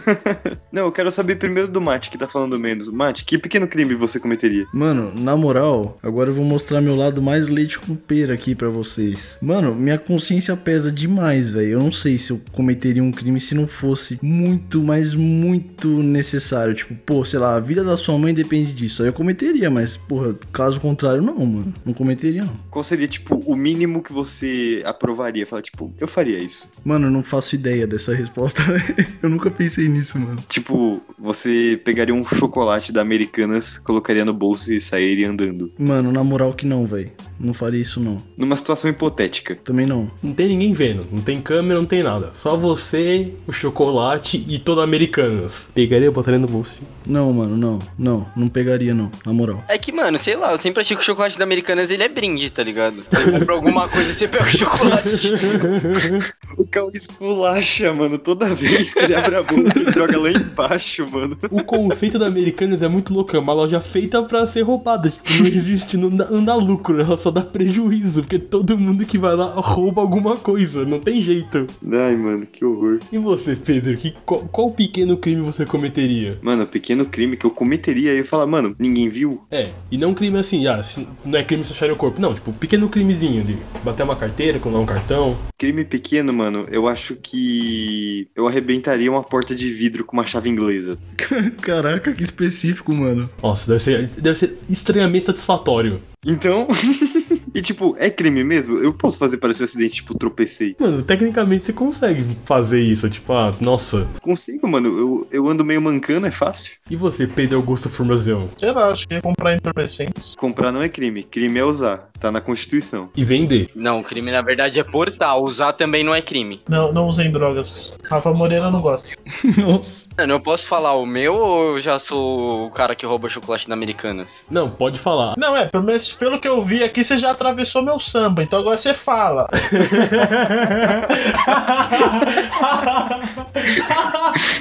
Não, 0.72 0.84
eu 0.84 0.92
quero 0.92 1.12
saber 1.12 1.36
primeiro 1.36 1.68
do 1.68 1.82
Mate, 1.82 2.10
que 2.10 2.18
tá 2.18 2.28
falando 2.28 2.60
menos. 2.60 2.90
Mate, 2.90 3.24
que 3.26 3.38
pequeno 3.38 3.68
crime 3.68 3.96
você 3.96 4.20
cometeria? 4.20 4.66
Mano, 4.74 5.14
na 5.16 5.36
moral, 5.36 5.98
agora 6.02 6.30
eu 6.30 6.34
vou 6.34 6.46
mostrar 6.46 6.82
meu 6.82 6.96
lado 6.96 7.22
mais 7.22 7.48
leite 7.48 7.80
com 7.80 7.96
pera 7.96 8.34
aqui 8.34 8.56
pra 8.56 8.70
vocês. 8.70 9.38
Mano, 9.42 9.74
minha 9.74 9.98
consciência 9.98 10.56
pesa 10.56 10.92
demais, 10.92 11.52
velho. 11.52 11.74
Eu 11.74 11.80
não 11.80 11.92
sei 11.92 12.18
se 12.18 12.32
eu 12.32 12.42
cometeria 12.52 13.04
um 13.04 13.12
crime 13.12 13.40
se 13.40 13.56
não 13.56 13.68
fosse 13.68 14.20
muito, 14.22 14.82
mas 14.84 15.14
muito 15.14 15.88
necessário. 15.88 16.74
Tipo, 16.74 16.96
pô, 17.06 17.24
sei 17.26 17.40
lá, 17.40 17.56
a 17.56 17.60
vida 17.60 17.84
da 17.84 17.98
sua 17.98 18.18
mãe 18.18 18.34
depende 18.34 18.74
disso. 18.74 19.04
Aí 19.04 19.10
eu 19.10 19.14
cometeria, 19.14 19.70
mas, 19.70 19.96
porra, 19.96 20.36
caso 20.52 20.80
contrário, 20.80 21.22
não, 21.22 21.46
mano. 21.46 21.74
Não 21.86 21.94
cometeria, 21.94 22.44
não. 22.44 22.60
Qual 22.70 22.84
seria, 22.84 23.08
tipo, 23.08 23.36
o 23.46 23.56
mínimo 23.56 24.02
que 24.02 24.12
você 24.12 24.82
aprovaria? 24.86 25.46
Fala, 25.46 25.62
tipo, 25.62 25.94
eu 26.00 26.08
faria 26.08 26.40
isso. 26.40 26.72
Mano, 26.84 27.08
eu 27.08 27.12
não 27.12 27.24
faço 27.24 27.56
ideia 27.56 27.88
dessa 27.88 28.14
resposta, 28.14 28.64
velho. 28.64 28.84
Eu 29.24 29.30
nunca 29.30 29.50
pensei 29.50 29.88
nisso, 29.88 30.20
mano. 30.20 30.44
Tipo, 30.50 31.02
você 31.18 31.80
pegaria 31.84 32.14
um 32.14 32.26
chocolate 32.26 32.92
da 32.92 33.02
Americanas, 33.02 33.78
colocaria 33.78 34.26
no 34.26 34.34
bolso 34.34 34.74
e 34.74 34.82
sairia 34.82 35.30
andando. 35.30 35.72
Mano, 35.78 36.12
na 36.12 36.24
moral 36.24 36.54
que 36.54 36.66
não, 36.66 36.86
velho. 36.86 37.12
Não 37.40 37.54
faria 37.54 37.82
isso, 37.82 38.00
não. 38.00 38.18
Numa 38.38 38.56
situação 38.56 38.90
hipotética. 38.90 39.56
Também 39.56 39.86
não. 39.86 40.12
Não 40.22 40.34
tem 40.34 40.48
ninguém 40.48 40.74
vendo. 40.74 41.08
Não 41.12 41.22
tem 41.22 41.42
câmera, 41.42 41.80
não 41.80 41.86
tem 41.86 42.04
nada. 42.04 42.30
Só 42.34 42.56
você, 42.56 43.34
o 43.48 43.52
chocolate 43.52 44.44
e 44.48 44.60
toda 44.60 44.84
Americanas. 44.84 45.70
Pegaria 45.74 46.08
e 46.08 46.12
botaria 46.12 46.40
no 46.40 46.48
bolso. 46.48 46.82
Não, 47.06 47.32
mano, 47.34 47.58
não. 47.58 47.80
Não, 47.98 48.28
não 48.36 48.48
pegaria, 48.48 48.94
não. 48.94 49.12
Na 49.26 49.34
moral. 49.34 49.64
É 49.68 49.78
que, 49.78 49.92
mano, 49.92 50.18
sei 50.18 50.36
lá, 50.36 50.52
eu 50.52 50.58
sempre 50.58 50.82
achei 50.82 50.96
que 50.96 51.02
o 51.02 51.06
chocolate 51.06 51.38
da 51.38 51.44
Americanas 51.44 51.90
ele 51.90 52.04
é 52.04 52.10
brinde, 52.10 52.50
tá 52.50 52.64
ligado? 52.64 53.04
Você 53.10 53.32
compra 53.32 53.54
alguma 53.54 53.90
coisa 53.90 54.10
e 54.10 54.14
você 54.14 54.28
pega 54.28 54.46
o 54.46 54.48
chocolate. 54.48 55.34
O 56.64 56.68
Cal 56.68 56.90
esculacha, 56.94 57.94
mano, 57.94 58.18
toda 58.18 58.56
vez 58.56 58.94
que 58.94 59.00
ele 59.00 59.14
abre 59.14 59.36
a 59.36 59.44
boca, 59.44 59.78
ele 59.78 59.92
joga 59.92 60.18
lá 60.18 60.32
embaixo, 60.32 61.06
mano. 61.12 61.38
O 61.52 61.62
conceito 61.62 62.18
da 62.18 62.28
Americanas 62.28 62.82
é 62.82 62.88
muito 62.88 63.14
louco. 63.14 63.36
É 63.36 63.40
uma 63.40 63.52
loja 63.52 63.82
feita 63.82 64.24
pra 64.24 64.48
ser 64.48 64.62
roubada. 64.62 65.10
Tipo, 65.10 65.30
não 65.30 65.46
existe, 65.46 65.98
não 65.98 66.10
dá, 66.10 66.30
não 66.30 66.44
dá 66.44 66.56
lucro. 66.56 67.02
Ela 67.02 67.18
só 67.18 67.30
dá 67.30 67.42
prejuízo. 67.42 68.22
Porque 68.22 68.40
todo 68.40 68.78
mundo 68.78 69.06
que 69.06 69.18
vai 69.18 69.36
lá 69.36 69.54
rouba 69.58 70.02
alguma 70.02 70.38
coisa. 70.38 70.86
Não 70.86 71.02
tem 71.02 71.22
jeito. 71.22 71.68
Ai, 71.92 72.16
mano, 72.16 72.46
que 72.46 72.64
horror. 72.64 73.00
E 73.12 73.18
você, 73.18 73.56
Pedro? 73.58 73.98
Que, 73.98 74.16
qual, 74.26 74.48
qual 74.50 74.72
pequeno 74.72 75.18
crime 75.18 75.42
você 75.42 75.66
cometeria? 75.66 76.40
Mano, 76.42 76.66
pequeno 76.66 77.06
crime 77.06 77.36
que 77.36 77.46
eu 77.46 77.52
cometeria, 77.52 78.12
eu 78.12 78.18
ia 78.18 78.26
falar, 78.26 78.48
mano, 78.48 78.74
ninguém 78.80 79.10
viu? 79.10 79.44
É, 79.52 79.70
e 79.92 79.98
não 79.98 80.14
crime 80.14 80.40
assim, 80.40 80.66
ah, 80.68 80.82
não 81.26 81.38
é 81.38 81.44
crime 81.44 81.64
se 81.64 81.74
acharem 81.74 81.94
o 81.94 81.98
corpo. 81.98 82.22
Não, 82.22 82.34
tipo, 82.34 82.54
pequeno 82.54 82.88
crimezinho 82.88 83.44
de 83.44 83.58
bater 83.84 84.04
uma 84.04 84.16
carteira, 84.16 84.60
colar 84.60 84.80
um 84.80 84.86
cartão. 84.86 85.38
Crime 85.58 85.84
pequeno, 85.84 86.32
mano, 86.32 86.53
eu 86.70 86.88
acho 86.88 87.16
que 87.16 88.28
eu 88.36 88.48
arrebentaria 88.48 89.10
uma 89.10 89.24
porta 89.24 89.54
de 89.56 89.70
vidro 89.70 90.06
com 90.06 90.18
uma 90.18 90.26
chave 90.26 90.50
inglesa. 90.50 90.98
Caraca, 91.62 92.14
que 92.14 92.24
específico, 92.24 92.94
mano. 92.94 93.30
Nossa, 93.42 93.68
deve 93.68 93.80
ser, 93.80 94.10
deve 94.10 94.38
ser 94.38 94.56
estranhamente 94.70 95.26
satisfatório. 95.26 96.02
Então, 96.26 96.68
e 97.54 97.62
tipo, 97.62 97.96
é 98.00 98.10
crime 98.10 98.44
mesmo? 98.44 98.78
Eu 98.78 98.94
posso 98.94 99.18
fazer 99.20 99.38
parecer 99.38 99.64
um 99.64 99.66
acidente, 99.66 99.96
tipo, 99.96 100.18
tropecei. 100.18 100.76
Mano, 100.80 101.02
tecnicamente 101.02 101.66
você 101.66 101.74
consegue 101.74 102.38
fazer 102.46 102.80
isso, 102.80 103.10
tipo, 103.10 103.34
ah, 103.34 103.54
nossa. 103.60 104.08
Consigo, 104.22 104.68
mano, 104.68 104.98
eu, 104.98 105.28
eu 105.32 105.50
ando 105.50 105.66
meio 105.66 105.82
mancando, 105.82 106.26
é 106.26 106.32
fácil. 106.32 106.78
E 106.90 106.96
você, 106.96 107.28
Pedro 107.28 107.58
Augusto 107.58 107.90
Formazão? 107.90 108.48
Sei 108.58 108.72
lá, 108.72 108.90
acho 108.90 109.08
que 109.08 109.16
ia 109.16 109.22
comprar 109.22 109.56
entorpecentes. 109.56 110.36
Comprar 110.36 110.72
não 110.72 110.82
é 110.82 110.88
crime, 110.88 111.24
crime 111.24 111.60
é 111.60 111.66
usar, 111.66 112.10
tá 112.24 112.32
na 112.32 112.40
Constituição. 112.40 113.10
E 113.16 113.24
vender. 113.24 113.70
Não, 113.76 114.02
crime 114.02 114.32
na 114.32 114.42
verdade 114.42 114.80
é 114.80 114.84
portar. 114.84 115.38
Usar 115.38 115.74
também 115.74 116.04
não 116.04 116.16
é 116.16 116.22
crime. 116.22 116.62
Não, 116.70 116.94
não 116.94 117.08
usem 117.08 117.30
drogas. 117.32 117.98
Rafa 118.04 118.32
Moreira 118.32 118.72
não 118.72 118.80
gosta. 118.80 119.10
Nossa. 119.58 120.08
Mano, 120.18 120.34
eu 120.34 120.40
posso 120.40 120.66
falar 120.66 120.94
o 120.94 121.06
meu 121.06 121.36
ou 121.36 121.76
eu 121.76 121.82
já 121.82 122.00
sou 122.00 122.68
o 122.68 122.72
cara 122.72 122.96
que 122.96 123.06
rouba 123.06 123.28
chocolate 123.28 123.68
da 123.68 123.74
Americanas? 123.74 124.42
Não, 124.50 124.70
pode 124.70 125.00
falar. 125.00 125.34
Não, 125.38 125.56
é, 125.56 125.66
pelo 125.66 125.84
menos 125.84 126.14
pelo 126.14 126.40
que 126.40 126.48
eu 126.48 126.64
vi 126.64 126.82
aqui, 126.84 127.04
você 127.04 127.18
já 127.18 127.32
atravessou 127.32 127.82
meu 127.82 128.00
samba, 128.00 128.42
então 128.42 128.60
agora 128.60 128.78
você 128.78 128.94
fala. 128.94 129.50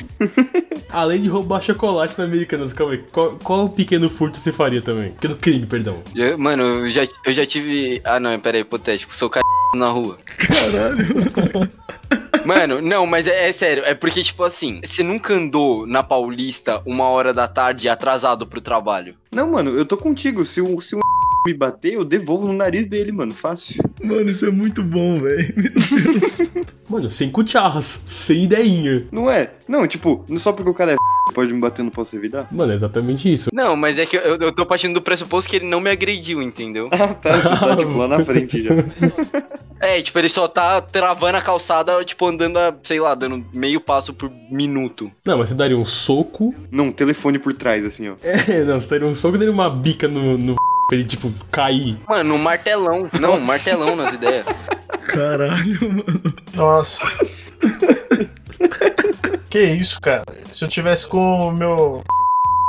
Além 0.90 1.22
de 1.22 1.28
roubar 1.28 1.60
chocolate 1.60 2.18
na 2.18 2.24
Americanas, 2.24 2.72
calma 2.72 2.92
aí. 2.94 3.04
Qual, 3.12 3.38
qual 3.42 3.68
pequeno 3.68 4.10
furto 4.10 4.38
você 4.38 4.52
faria 4.52 4.82
também? 4.82 5.10
Pequeno 5.12 5.36
crime, 5.36 5.66
perdão. 5.66 6.02
Eu- 6.14 6.38
mano, 6.38 6.62
eu 6.62 6.88
já, 6.88 7.02
eu 7.24 7.32
já 7.32 7.46
tive. 7.46 8.00
Ah, 8.04 8.20
não, 8.20 8.38
pera 8.38 8.58
aí, 8.58 8.62
hipotético. 8.62 9.14
Sou 9.14 9.30
cara 9.30 9.42
na 9.74 9.88
rua. 9.88 10.18
Caralho. 10.26 11.06
Mano, 12.44 12.82
não, 12.82 13.06
mas 13.06 13.28
é, 13.28 13.48
é 13.48 13.52
sério. 13.52 13.84
É 13.84 13.94
porque, 13.94 14.20
tipo 14.20 14.42
assim, 14.42 14.80
você 14.84 15.02
nunca 15.04 15.32
andou 15.32 15.86
na 15.86 16.02
Paulista 16.02 16.82
uma 16.84 17.04
hora 17.04 17.32
da 17.32 17.46
tarde 17.46 17.88
atrasado 17.88 18.46
pro 18.48 18.60
trabalho. 18.60 19.14
Não, 19.30 19.48
mano, 19.52 19.70
eu 19.70 19.84
tô 19.86 19.96
contigo, 19.96 20.44
se 20.44 20.60
se 20.80 20.96
o 20.96 21.00
me 21.46 21.54
bater, 21.54 21.94
eu 21.94 22.04
devolvo 22.04 22.46
no 22.46 22.52
nariz 22.52 22.86
dele, 22.86 23.12
mano, 23.12 23.34
fácil. 23.34 23.82
Mano, 24.02 24.30
isso 24.30 24.46
é 24.46 24.50
muito 24.50 24.82
bom, 24.82 25.18
velho. 25.20 25.52
Meu 25.56 25.72
Deus. 25.72 26.52
Mano, 26.88 27.10
sem 27.10 27.30
cucharras, 27.30 28.00
sem 28.06 28.44
ideinha. 28.44 29.06
Não 29.10 29.30
é? 29.30 29.50
Não, 29.68 29.86
tipo, 29.86 30.24
só 30.36 30.52
porque 30.52 30.70
o 30.70 30.74
cara 30.74 30.92
é 30.92 30.96
pode 31.32 31.52
me 31.52 31.60
bater, 31.60 31.82
não 31.82 31.90
posso 31.90 32.14
evitar? 32.16 32.46
Mano, 32.52 32.72
é 32.72 32.74
exatamente 32.74 33.32
isso. 33.32 33.50
Não, 33.52 33.76
mas 33.76 33.98
é 33.98 34.06
que 34.06 34.16
eu, 34.16 34.36
eu 34.36 34.52
tô 34.52 34.66
partindo 34.66 34.94
do 34.94 35.02
pressuposto 35.02 35.48
que 35.48 35.56
ele 35.56 35.66
não 35.66 35.80
me 35.80 35.90
agrediu, 35.90 36.42
entendeu? 36.42 36.88
Ah, 37.02 37.14
tá, 37.14 37.36
você 37.36 37.48
tá, 37.48 37.76
tipo, 37.76 37.96
lá 37.96 38.06
na 38.06 38.24
frente 38.24 38.62
já. 38.62 38.70
É, 39.80 40.00
tipo, 40.00 40.16
ele 40.16 40.28
só 40.28 40.46
tá 40.46 40.80
travando 40.80 41.36
a 41.36 41.40
calçada, 41.40 42.04
tipo, 42.04 42.24
andando, 42.24 42.56
a, 42.56 42.72
sei 42.84 43.00
lá, 43.00 43.16
dando 43.16 43.44
meio 43.52 43.80
passo 43.80 44.14
por 44.14 44.30
minuto. 44.48 45.10
Não, 45.24 45.38
mas 45.38 45.48
você 45.48 45.56
daria 45.56 45.76
um 45.76 45.84
soco. 45.84 46.54
Não, 46.70 46.92
telefone 46.92 47.36
por 47.36 47.52
trás, 47.52 47.84
assim, 47.84 48.08
ó. 48.08 48.14
É, 48.22 48.62
não, 48.62 48.78
você 48.78 48.88
daria 48.88 49.08
um 49.08 49.14
soco 49.14 49.34
e 49.34 49.38
daria 49.40 49.52
uma 49.52 49.68
bica 49.68 50.06
no, 50.06 50.38
no 50.38 50.54
pra 50.88 50.96
ele, 50.98 51.04
tipo, 51.04 51.32
cair. 51.50 51.98
Mano, 52.08 52.34
um 52.34 52.38
martelão. 52.38 53.08
Não, 53.20 53.34
um 53.34 53.44
martelão 53.44 53.96
nas 53.96 54.12
ideias. 54.12 54.46
Caralho, 55.06 55.78
mano. 55.82 56.34
Nossa. 56.54 57.00
que 59.50 59.62
isso, 59.62 60.00
cara? 60.00 60.24
Se 60.52 60.64
eu 60.64 60.68
tivesse 60.68 61.06
com 61.06 61.48
o 61.48 61.52
meu 61.52 62.02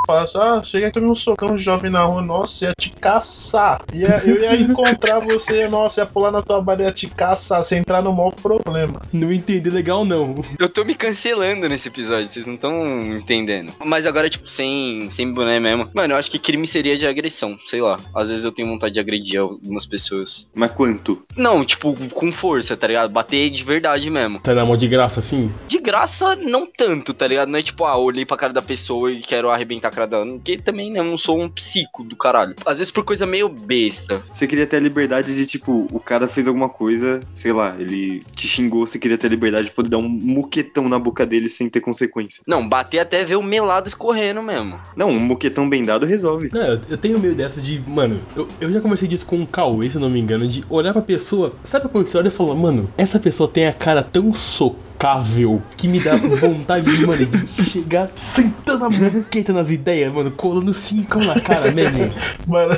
falasse, 0.06 0.38
ah, 0.38 0.62
chega 0.64 0.88
aqui 0.88 1.00
num 1.00 1.16
socão 1.16 1.56
de 1.56 1.64
jovem 1.64 1.92
na 1.92 2.04
rua, 2.04 2.22
nossa, 2.22 2.66
ia 2.66 2.74
te 2.78 2.90
caçar. 2.92 3.82
Ia, 3.94 4.22
eu 4.26 4.42
ia 4.42 4.56
encontrar 4.56 5.20
você, 5.24 5.68
nossa, 5.68 6.02
ia 6.02 6.06
pular 6.06 6.32
na 6.32 6.42
tua 6.42 6.62
barra, 6.62 6.84
ia 6.84 6.92
te 6.92 7.08
caçar, 7.08 7.64
se 7.64 7.76
entrar 7.76 8.02
no 8.02 8.14
maior 8.14 8.32
problema. 8.32 9.02
Não 9.12 9.32
entendi 9.32 9.70
legal, 9.70 10.04
não. 10.04 10.36
Eu 10.60 10.70
tô 10.70 10.84
me 10.84 10.96
cancelando 10.96 11.68
nesse 11.70 11.88
episódio, 11.88 12.30
vocês 12.30 12.46
não 12.46 12.56
estão 12.56 13.16
entendendo. 13.16 13.74
Mas 13.84 14.06
agora, 14.06 14.30
tipo, 14.30 14.48
sem, 14.48 15.10
sem 15.10 15.32
boné 15.32 15.60
mesmo. 15.60 15.90
Mano, 15.94 16.14
eu 16.14 16.18
acho 16.18 16.30
que 16.30 16.40
crime 16.40 16.68
seria 16.68 16.98
de 16.98 17.08
agressão, 17.08 17.58
sei 17.66 17.82
lá. 17.82 18.00
Às 18.16 18.30
vezes 18.30 18.46
eu 18.46 18.52
tenho 18.52 18.68
vontade 18.68 18.94
de 18.94 19.00
agredir 19.00 19.40
algumas 19.40 19.86
pessoas. 19.86 20.48
Mas 20.54 20.72
quanto? 20.72 21.24
Não, 21.36 21.64
tipo, 21.64 21.96
com 22.10 22.32
força, 22.32 22.76
tá 22.76 22.88
ligado? 22.88 23.12
Bater 23.12 23.50
de 23.50 23.64
verdade 23.64 24.10
mesmo. 24.10 24.42
Sai 24.44 24.56
na 24.56 24.66
mão 24.66 24.76
de 24.76 24.88
graça 24.88 25.20
assim? 25.20 25.52
De 25.68 25.80
graça, 25.80 26.36
não 26.36 26.66
tanto, 26.66 27.14
tá 27.14 27.28
ligado? 27.28 27.50
Não 27.50 27.60
é 27.60 27.62
tipo, 27.62 27.86
ah, 27.86 27.98
olhei 27.98 28.26
pra 28.26 28.38
cara 28.38 28.54
da 28.54 28.62
pessoa 28.62 29.12
e 29.12 29.22
quero 29.22 29.50
arrebentar 29.50 29.93
Porque 30.34 30.58
também 30.58 30.92
né, 30.92 31.00
eu 31.00 31.04
não 31.04 31.18
sou 31.18 31.40
um 31.40 31.50
psico 31.50 32.04
do 32.04 32.16
caralho. 32.16 32.56
Às 32.66 32.78
vezes 32.78 32.92
por 32.92 33.04
coisa 33.04 33.26
meio 33.26 33.50
besta. 33.50 34.22
Você 34.32 34.48
queria 34.48 34.68
ter 34.68 34.78
a 34.78 34.80
liberdade 34.80 35.36
de, 35.36 35.46
tipo, 35.46 35.88
o 35.92 36.00
cara 36.00 36.28
fez 36.28 36.48
alguma 36.48 36.70
coisa, 36.70 37.20
sei 37.32 37.54
lá, 37.54 37.76
ele 37.80 38.22
te 38.36 38.48
xingou, 38.48 38.86
você 38.86 39.00
queria 39.00 39.18
ter 39.18 39.28
a 39.28 39.30
liberdade 39.30 39.68
de 39.68 39.72
poder 39.72 39.90
dar 39.90 39.98
um 39.98 40.10
muquetão 40.10 40.90
na 40.90 41.00
boca 41.00 41.26
dele 41.26 41.50
sem 41.50 41.70
ter 41.70 41.82
consequência. 41.82 42.44
Não, 42.48 42.68
bater 42.68 43.00
até 43.00 43.24
ver 43.24 43.36
o 43.36 43.44
melado 43.44 43.88
escorrendo 43.88 44.42
mesmo. 44.42 44.80
Não, 44.96 45.10
um 45.10 45.20
muquetão 45.20 45.70
bem 45.70 45.84
dado 45.84 46.06
resolve. 46.06 46.50
Não, 46.52 46.62
eu, 46.62 46.82
eu 46.90 46.98
tenho 46.98 47.20
meio 47.20 47.36
dessa 47.36 47.62
de, 47.62 47.82
mano, 47.88 48.22
eu, 48.36 48.48
eu 48.60 48.72
já 48.72 48.82
conversei 48.82 49.08
disso 49.08 49.26
com 49.26 49.42
o 49.42 49.48
Cauê, 49.48 49.90
se 49.90 49.96
eu 49.96 50.02
não 50.02 50.10
me 50.10 50.20
engano, 50.20 50.48
de 50.48 50.64
olhar 50.70 50.94
pra 50.94 51.02
pessoa, 51.02 51.54
sabe 51.64 51.88
quando 51.90 52.08
você 52.08 52.18
olha 52.18 52.28
e 52.28 52.32
fala, 52.32 52.56
mano, 52.56 52.92
essa 52.98 53.20
pessoa 53.20 53.50
tem 53.50 53.68
a 53.68 53.74
cara 53.74 54.04
tão 54.04 54.34
socável 54.34 55.62
que 55.78 55.88
me 55.88 56.00
dá 56.00 56.16
vontade 56.40 56.86
de, 56.96 57.06
mano, 57.06 57.26
de 57.26 57.64
chegar 57.64 58.12
sentando 58.16 58.86
a 58.86 58.90
muqueta 58.90 59.54
nas 59.54 59.70
ideias, 59.70 59.83
mano, 60.14 60.32
colando 60.32 60.74
cinco 60.74 61.20
na 61.20 61.40
cara 61.40 61.72
mesmo. 61.72 62.14
Mano, 62.48 62.78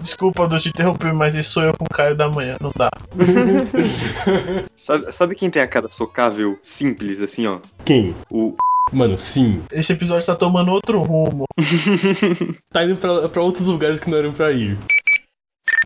desculpa 0.00 0.48
eu 0.50 0.58
te 0.58 0.68
interromper, 0.68 1.12
mas 1.12 1.34
isso 1.34 1.52
sou 1.52 1.62
eu 1.62 1.76
com 1.76 1.84
o 1.84 1.88
Caio 1.88 2.16
da 2.16 2.28
manhã, 2.28 2.56
não 2.60 2.72
dá. 2.76 2.90
Sabe, 4.76 5.12
sabe 5.12 5.34
quem 5.34 5.50
tem 5.50 5.62
a 5.62 5.66
cara 5.66 5.88
socável, 5.88 6.58
simples, 6.62 7.20
assim, 7.20 7.46
ó? 7.46 7.58
Quem? 7.84 8.14
O. 8.30 8.54
Mano, 8.92 9.16
sim. 9.16 9.62
Esse 9.70 9.92
episódio 9.92 10.26
tá 10.26 10.34
tomando 10.34 10.70
outro 10.70 11.02
rumo. 11.02 11.44
Tá 12.72 12.84
indo 12.84 12.96
pra, 12.96 13.28
pra 13.28 13.42
outros 13.42 13.66
lugares 13.66 14.00
que 14.00 14.10
não 14.10 14.18
eram 14.18 14.32
pra 14.32 14.50
ir. 14.50 14.78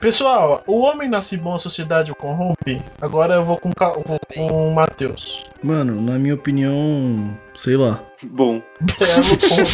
Pessoal, 0.01 0.63
o 0.67 0.81
homem 0.81 1.09
nasce 1.09 1.37
bom, 1.37 1.55
a 1.55 1.59
sociedade 1.59 2.13
o 2.13 2.17
corrompe. 2.17 2.83
Agora 3.01 3.35
eu 3.35 3.45
vou 3.45 3.57
com, 3.57 3.71
vou 4.07 4.21
com 4.33 4.69
o 4.69 4.75
Matheus. 4.75 5.45
Mano, 5.63 6.01
na 6.01 6.19
minha 6.19 6.35
opinião, 6.35 7.37
sei 7.57 7.77
lá. 7.77 8.03
Bom, 8.31 8.63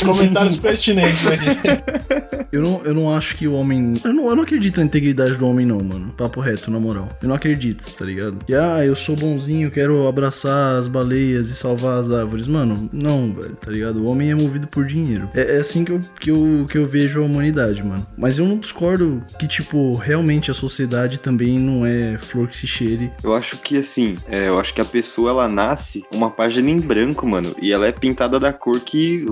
com 0.02 0.06
comentários 0.06 0.58
pertinentes 0.58 1.26
aqui. 1.26 2.42
Eu 2.52 2.60
não, 2.60 2.82
eu 2.84 2.92
não 2.92 3.14
acho 3.14 3.36
que 3.36 3.48
o 3.48 3.54
homem. 3.54 3.94
Eu 4.04 4.12
não, 4.12 4.28
eu 4.28 4.36
não 4.36 4.42
acredito 4.42 4.76
na 4.78 4.84
integridade 4.84 5.36
do 5.36 5.46
homem, 5.46 5.64
não, 5.64 5.82
mano. 5.82 6.12
Papo 6.12 6.38
reto, 6.38 6.70
na 6.70 6.78
moral. 6.78 7.08
Eu 7.22 7.28
não 7.28 7.34
acredito, 7.34 7.82
tá 7.96 8.04
ligado? 8.04 8.38
E 8.46 8.54
ah, 8.54 8.84
eu 8.84 8.94
sou 8.94 9.16
bonzinho, 9.16 9.70
quero 9.70 10.06
abraçar 10.06 10.76
as 10.76 10.86
baleias 10.86 11.48
e 11.48 11.54
salvar 11.54 12.00
as 12.00 12.10
árvores. 12.10 12.46
Mano, 12.46 12.90
não, 12.92 13.32
velho, 13.32 13.56
tá 13.56 13.70
ligado? 13.70 14.04
O 14.04 14.10
homem 14.10 14.30
é 14.30 14.34
movido 14.34 14.68
por 14.68 14.84
dinheiro. 14.84 15.30
É, 15.32 15.56
é 15.56 15.60
assim 15.60 15.82
que 15.82 15.92
eu, 15.92 16.00
que, 16.20 16.30
eu, 16.30 16.66
que 16.70 16.76
eu 16.76 16.86
vejo 16.86 17.22
a 17.22 17.24
humanidade, 17.24 17.82
mano. 17.82 18.06
Mas 18.18 18.38
eu 18.38 18.44
não 18.44 18.58
discordo 18.58 19.22
que, 19.38 19.46
tipo, 19.46 19.94
realmente 19.94 20.50
a 20.50 20.54
sociedade 20.54 21.18
também 21.18 21.58
não 21.58 21.86
é 21.86 22.18
flor 22.18 22.48
que 22.48 22.56
se 22.56 22.66
cheire. 22.66 23.10
eu 23.24 23.34
acho 23.34 23.56
que 23.58 23.78
assim, 23.78 24.16
é, 24.28 24.48
eu 24.48 24.60
acho 24.60 24.74
que 24.74 24.80
a 24.80 24.84
pessoa 24.84 25.30
ela 25.30 25.48
nasce 25.48 26.04
uma 26.12 26.30
página 26.30 26.68
em 26.68 26.78
branco, 26.78 27.26
mano. 27.26 27.54
E 27.62 27.71
ela 27.72 27.86
é 27.86 27.92
pintada 27.92 28.38
da 28.38 28.52
cor 28.52 28.80
que 28.80 29.24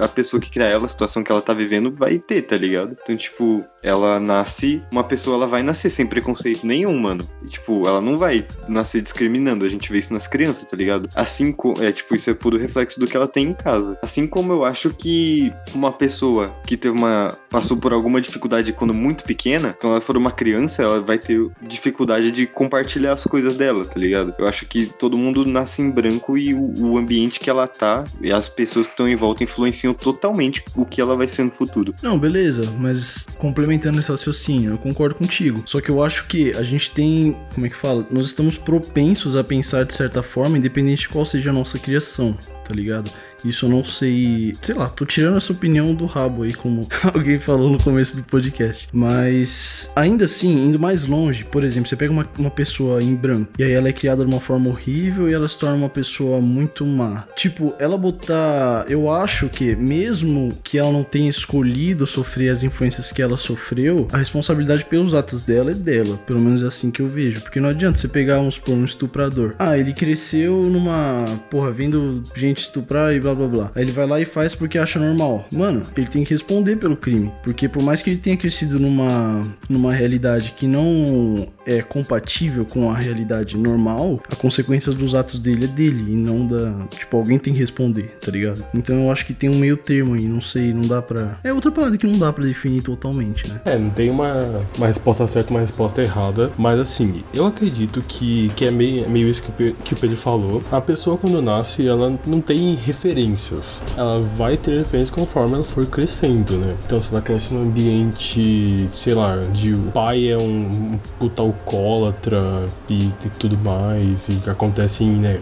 a 0.00 0.08
pessoa 0.08 0.40
que 0.40 0.50
cria 0.50 0.66
ela, 0.66 0.86
a 0.86 0.88
situação 0.88 1.22
que 1.22 1.30
ela 1.30 1.42
tá 1.42 1.54
vivendo, 1.54 1.94
vai 1.94 2.18
ter, 2.18 2.42
tá 2.42 2.56
ligado? 2.56 2.96
Então, 3.02 3.16
tipo, 3.16 3.64
ela 3.82 4.20
nasce. 4.20 4.82
Uma 4.92 5.04
pessoa 5.04 5.36
ela 5.36 5.46
vai 5.46 5.62
nascer 5.62 5.90
sem 5.90 6.06
preconceito 6.06 6.66
nenhum, 6.66 6.98
mano. 6.98 7.24
E, 7.42 7.48
tipo, 7.48 7.86
ela 7.86 8.00
não 8.00 8.16
vai 8.16 8.46
nascer 8.68 9.00
discriminando. 9.00 9.64
A 9.64 9.68
gente 9.68 9.90
vê 9.90 9.98
isso 9.98 10.12
nas 10.12 10.26
crianças, 10.26 10.64
tá 10.66 10.76
ligado? 10.76 11.08
Assim 11.14 11.52
como. 11.52 11.82
É, 11.82 11.90
tipo, 11.92 12.14
isso 12.14 12.30
é 12.30 12.34
puro 12.34 12.58
reflexo 12.58 13.00
do 13.00 13.06
que 13.06 13.16
ela 13.16 13.28
tem 13.28 13.48
em 13.48 13.54
casa. 13.54 13.98
Assim 14.02 14.26
como 14.26 14.52
eu 14.52 14.64
acho 14.64 14.90
que 14.90 15.52
uma 15.74 15.92
pessoa 15.92 16.54
que 16.66 16.76
teve 16.76 16.96
uma. 16.96 17.28
passou 17.48 17.76
por 17.76 17.92
alguma 17.92 18.20
dificuldade 18.20 18.72
quando 18.72 18.94
muito 18.94 19.24
pequena, 19.24 19.76
quando 19.80 19.94
ela 19.94 20.00
for 20.00 20.16
uma 20.16 20.30
criança, 20.30 20.82
ela 20.82 21.00
vai 21.00 21.18
ter 21.18 21.50
dificuldade 21.62 22.30
de 22.30 22.46
compartilhar 22.46 23.12
as 23.12 23.24
coisas 23.24 23.56
dela, 23.56 23.84
tá 23.84 23.98
ligado? 23.98 24.34
Eu 24.38 24.46
acho 24.46 24.66
que 24.66 24.86
todo 24.86 25.16
mundo 25.16 25.44
nasce 25.46 25.82
em 25.82 25.90
branco 25.90 26.36
e 26.36 26.54
o, 26.54 26.72
o 26.78 26.98
ambiente 26.98 27.40
que 27.40 27.48
ela 27.48 27.66
tá 27.66 28.04
e 28.20 28.32
as 28.32 28.48
pessoas 28.48 28.86
que 28.86 28.92
estão 28.92 29.08
em 29.08 29.16
volta 29.16 29.44
influenciam 29.44 29.94
totalmente 29.94 30.62
o 30.76 30.84
que 30.84 31.00
ela 31.00 31.16
vai 31.16 31.28
ser 31.28 31.44
no 31.44 31.50
futuro. 31.50 31.94
Não, 32.02 32.18
beleza, 32.18 32.62
mas 32.78 33.26
complementando 33.38 33.69
esse 33.72 34.10
raciocínio, 34.10 34.72
eu 34.72 34.78
concordo 34.78 35.14
contigo. 35.14 35.62
Só 35.66 35.80
que 35.80 35.90
eu 35.90 36.02
acho 36.02 36.26
que 36.26 36.52
a 36.52 36.62
gente 36.62 36.90
tem, 36.90 37.36
como 37.54 37.66
é 37.66 37.68
que 37.68 37.76
fala? 37.76 38.06
Nós 38.10 38.26
estamos 38.26 38.56
propensos 38.56 39.36
a 39.36 39.44
pensar 39.44 39.84
de 39.84 39.94
certa 39.94 40.22
forma, 40.22 40.58
independente 40.58 41.02
de 41.02 41.08
qual 41.08 41.24
seja 41.24 41.50
a 41.50 41.52
nossa 41.52 41.78
criação, 41.78 42.36
tá 42.70 42.74
ligado? 42.74 43.10
Isso 43.44 43.66
eu 43.66 43.70
não 43.70 43.82
sei. 43.82 44.54
Sei 44.62 44.74
lá, 44.74 44.88
tô 44.88 45.04
tirando 45.04 45.36
essa 45.36 45.52
opinião 45.52 45.94
do 45.94 46.06
rabo 46.06 46.44
aí, 46.44 46.52
como 46.52 46.86
alguém 47.12 47.38
falou 47.38 47.70
no 47.70 47.82
começo 47.82 48.16
do 48.16 48.22
podcast. 48.22 48.88
Mas 48.92 49.90
ainda 49.96 50.26
assim, 50.26 50.66
indo 50.66 50.78
mais 50.78 51.02
longe, 51.02 51.44
por 51.44 51.64
exemplo, 51.64 51.88
você 51.88 51.96
pega 51.96 52.12
uma, 52.12 52.28
uma 52.38 52.50
pessoa 52.50 53.02
em 53.02 53.14
branco 53.14 53.50
e 53.58 53.64
aí 53.64 53.72
ela 53.72 53.88
é 53.88 53.92
criada 53.92 54.24
de 54.24 54.30
uma 54.30 54.40
forma 54.40 54.68
horrível 54.68 55.28
e 55.28 55.34
ela 55.34 55.48
se 55.48 55.58
torna 55.58 55.76
uma 55.76 55.88
pessoa 55.88 56.40
muito 56.40 56.86
má. 56.86 57.26
Tipo, 57.34 57.74
ela 57.78 57.98
botar. 57.98 58.84
Eu 58.88 59.10
acho 59.10 59.48
que, 59.48 59.74
mesmo 59.74 60.50
que 60.62 60.78
ela 60.78 60.92
não 60.92 61.02
tenha 61.02 61.28
escolhido 61.28 62.06
sofrer 62.06 62.50
as 62.50 62.62
influências 62.62 63.10
que 63.10 63.22
ela 63.22 63.36
sofreu, 63.36 64.06
a 64.12 64.18
responsabilidade 64.18 64.84
pelos 64.84 65.14
atos 65.14 65.42
dela 65.42 65.72
é 65.72 65.74
dela. 65.74 66.16
Pelo 66.18 66.40
menos 66.40 66.62
é 66.62 66.66
assim 66.66 66.90
que 66.90 67.02
eu 67.02 67.08
vejo. 67.08 67.40
Porque 67.40 67.58
não 67.58 67.70
adianta 67.70 67.98
você 67.98 68.08
pegar 68.08 68.38
uns 68.40 68.58
por 68.58 68.72
um 68.72 68.84
estuprador. 68.84 69.54
Ah, 69.58 69.76
ele 69.76 69.92
cresceu 69.92 70.62
numa. 70.62 71.24
Porra, 71.50 71.70
vendo 71.70 72.22
gente 72.36 72.59
estuprar 72.62 73.14
e 73.14 73.20
blá 73.20 73.34
blá 73.34 73.48
blá. 73.48 73.72
Aí 73.74 73.82
ele 73.82 73.92
vai 73.92 74.06
lá 74.06 74.20
e 74.20 74.24
faz 74.24 74.54
porque 74.54 74.78
acha 74.78 74.98
normal. 74.98 75.46
Mano, 75.52 75.82
ele 75.96 76.06
tem 76.06 76.24
que 76.24 76.32
responder 76.32 76.76
pelo 76.76 76.96
crime. 76.96 77.32
Porque 77.42 77.68
por 77.68 77.82
mais 77.82 78.02
que 78.02 78.10
ele 78.10 78.18
tenha 78.18 78.36
crescido 78.36 78.78
numa, 78.78 79.42
numa 79.68 79.92
realidade 79.92 80.54
que 80.56 80.66
não 80.66 81.46
é 81.66 81.82
compatível 81.82 82.64
com 82.64 82.90
a 82.90 82.96
realidade 82.96 83.56
normal, 83.56 84.20
a 84.30 84.36
consequência 84.36 84.92
dos 84.92 85.14
atos 85.14 85.38
dele 85.38 85.64
é 85.64 85.68
dele 85.68 86.12
e 86.12 86.16
não 86.16 86.46
da. 86.46 86.86
Tipo, 86.90 87.18
alguém 87.18 87.38
tem 87.38 87.52
que 87.52 87.60
responder, 87.60 88.16
tá 88.20 88.30
ligado? 88.30 88.66
Então 88.74 89.04
eu 89.04 89.12
acho 89.12 89.26
que 89.26 89.34
tem 89.34 89.50
um 89.50 89.56
meio 89.56 89.76
termo 89.76 90.14
aí, 90.14 90.26
não 90.26 90.40
sei, 90.40 90.72
não 90.72 90.82
dá 90.82 91.00
pra. 91.00 91.38
É 91.44 91.52
outra 91.52 91.70
parada 91.70 91.96
que 91.96 92.06
não 92.06 92.18
dá 92.18 92.32
pra 92.32 92.44
definir 92.44 92.82
totalmente, 92.82 93.48
né? 93.48 93.60
É, 93.64 93.78
não 93.78 93.90
tem 93.90 94.10
uma, 94.10 94.66
uma 94.76 94.86
resposta 94.86 95.26
certa 95.26 95.50
uma 95.50 95.60
resposta 95.60 96.02
errada, 96.02 96.50
mas 96.56 96.78
assim, 96.78 97.22
eu 97.34 97.46
acredito 97.46 98.00
que, 98.00 98.48
que 98.50 98.64
é 98.64 98.70
meio, 98.70 99.08
meio 99.08 99.28
isso 99.28 99.42
que, 99.42 99.50
o 99.50 99.74
que 99.74 99.94
o 99.94 99.96
Pedro 99.96 100.16
falou. 100.16 100.60
A 100.70 100.80
pessoa 100.80 101.16
quando 101.16 101.40
nasce, 101.42 101.86
ela 101.86 102.18
não 102.26 102.40
tem 102.50 102.74
referências. 102.74 103.80
Ela 103.96 104.18
vai 104.18 104.56
ter 104.56 104.78
referências 104.78 105.14
conforme 105.14 105.54
ela 105.54 105.62
for 105.62 105.86
crescendo, 105.86 106.58
né? 106.58 106.76
Então 106.84 107.00
se 107.00 107.12
ela 107.12 107.22
cresce 107.22 107.54
num 107.54 107.62
ambiente, 107.62 108.88
sei 108.92 109.14
lá, 109.14 109.36
de 109.36 109.72
pai 109.94 110.30
é 110.30 110.36
um, 110.36 110.98
puta 111.20 111.42
alcoólatra 111.42 112.66
e, 112.88 113.06
e 113.06 113.28
tudo 113.38 113.56
mais, 113.58 114.28
e 114.28 114.50
acontecem, 114.50 115.12
né? 115.12 115.40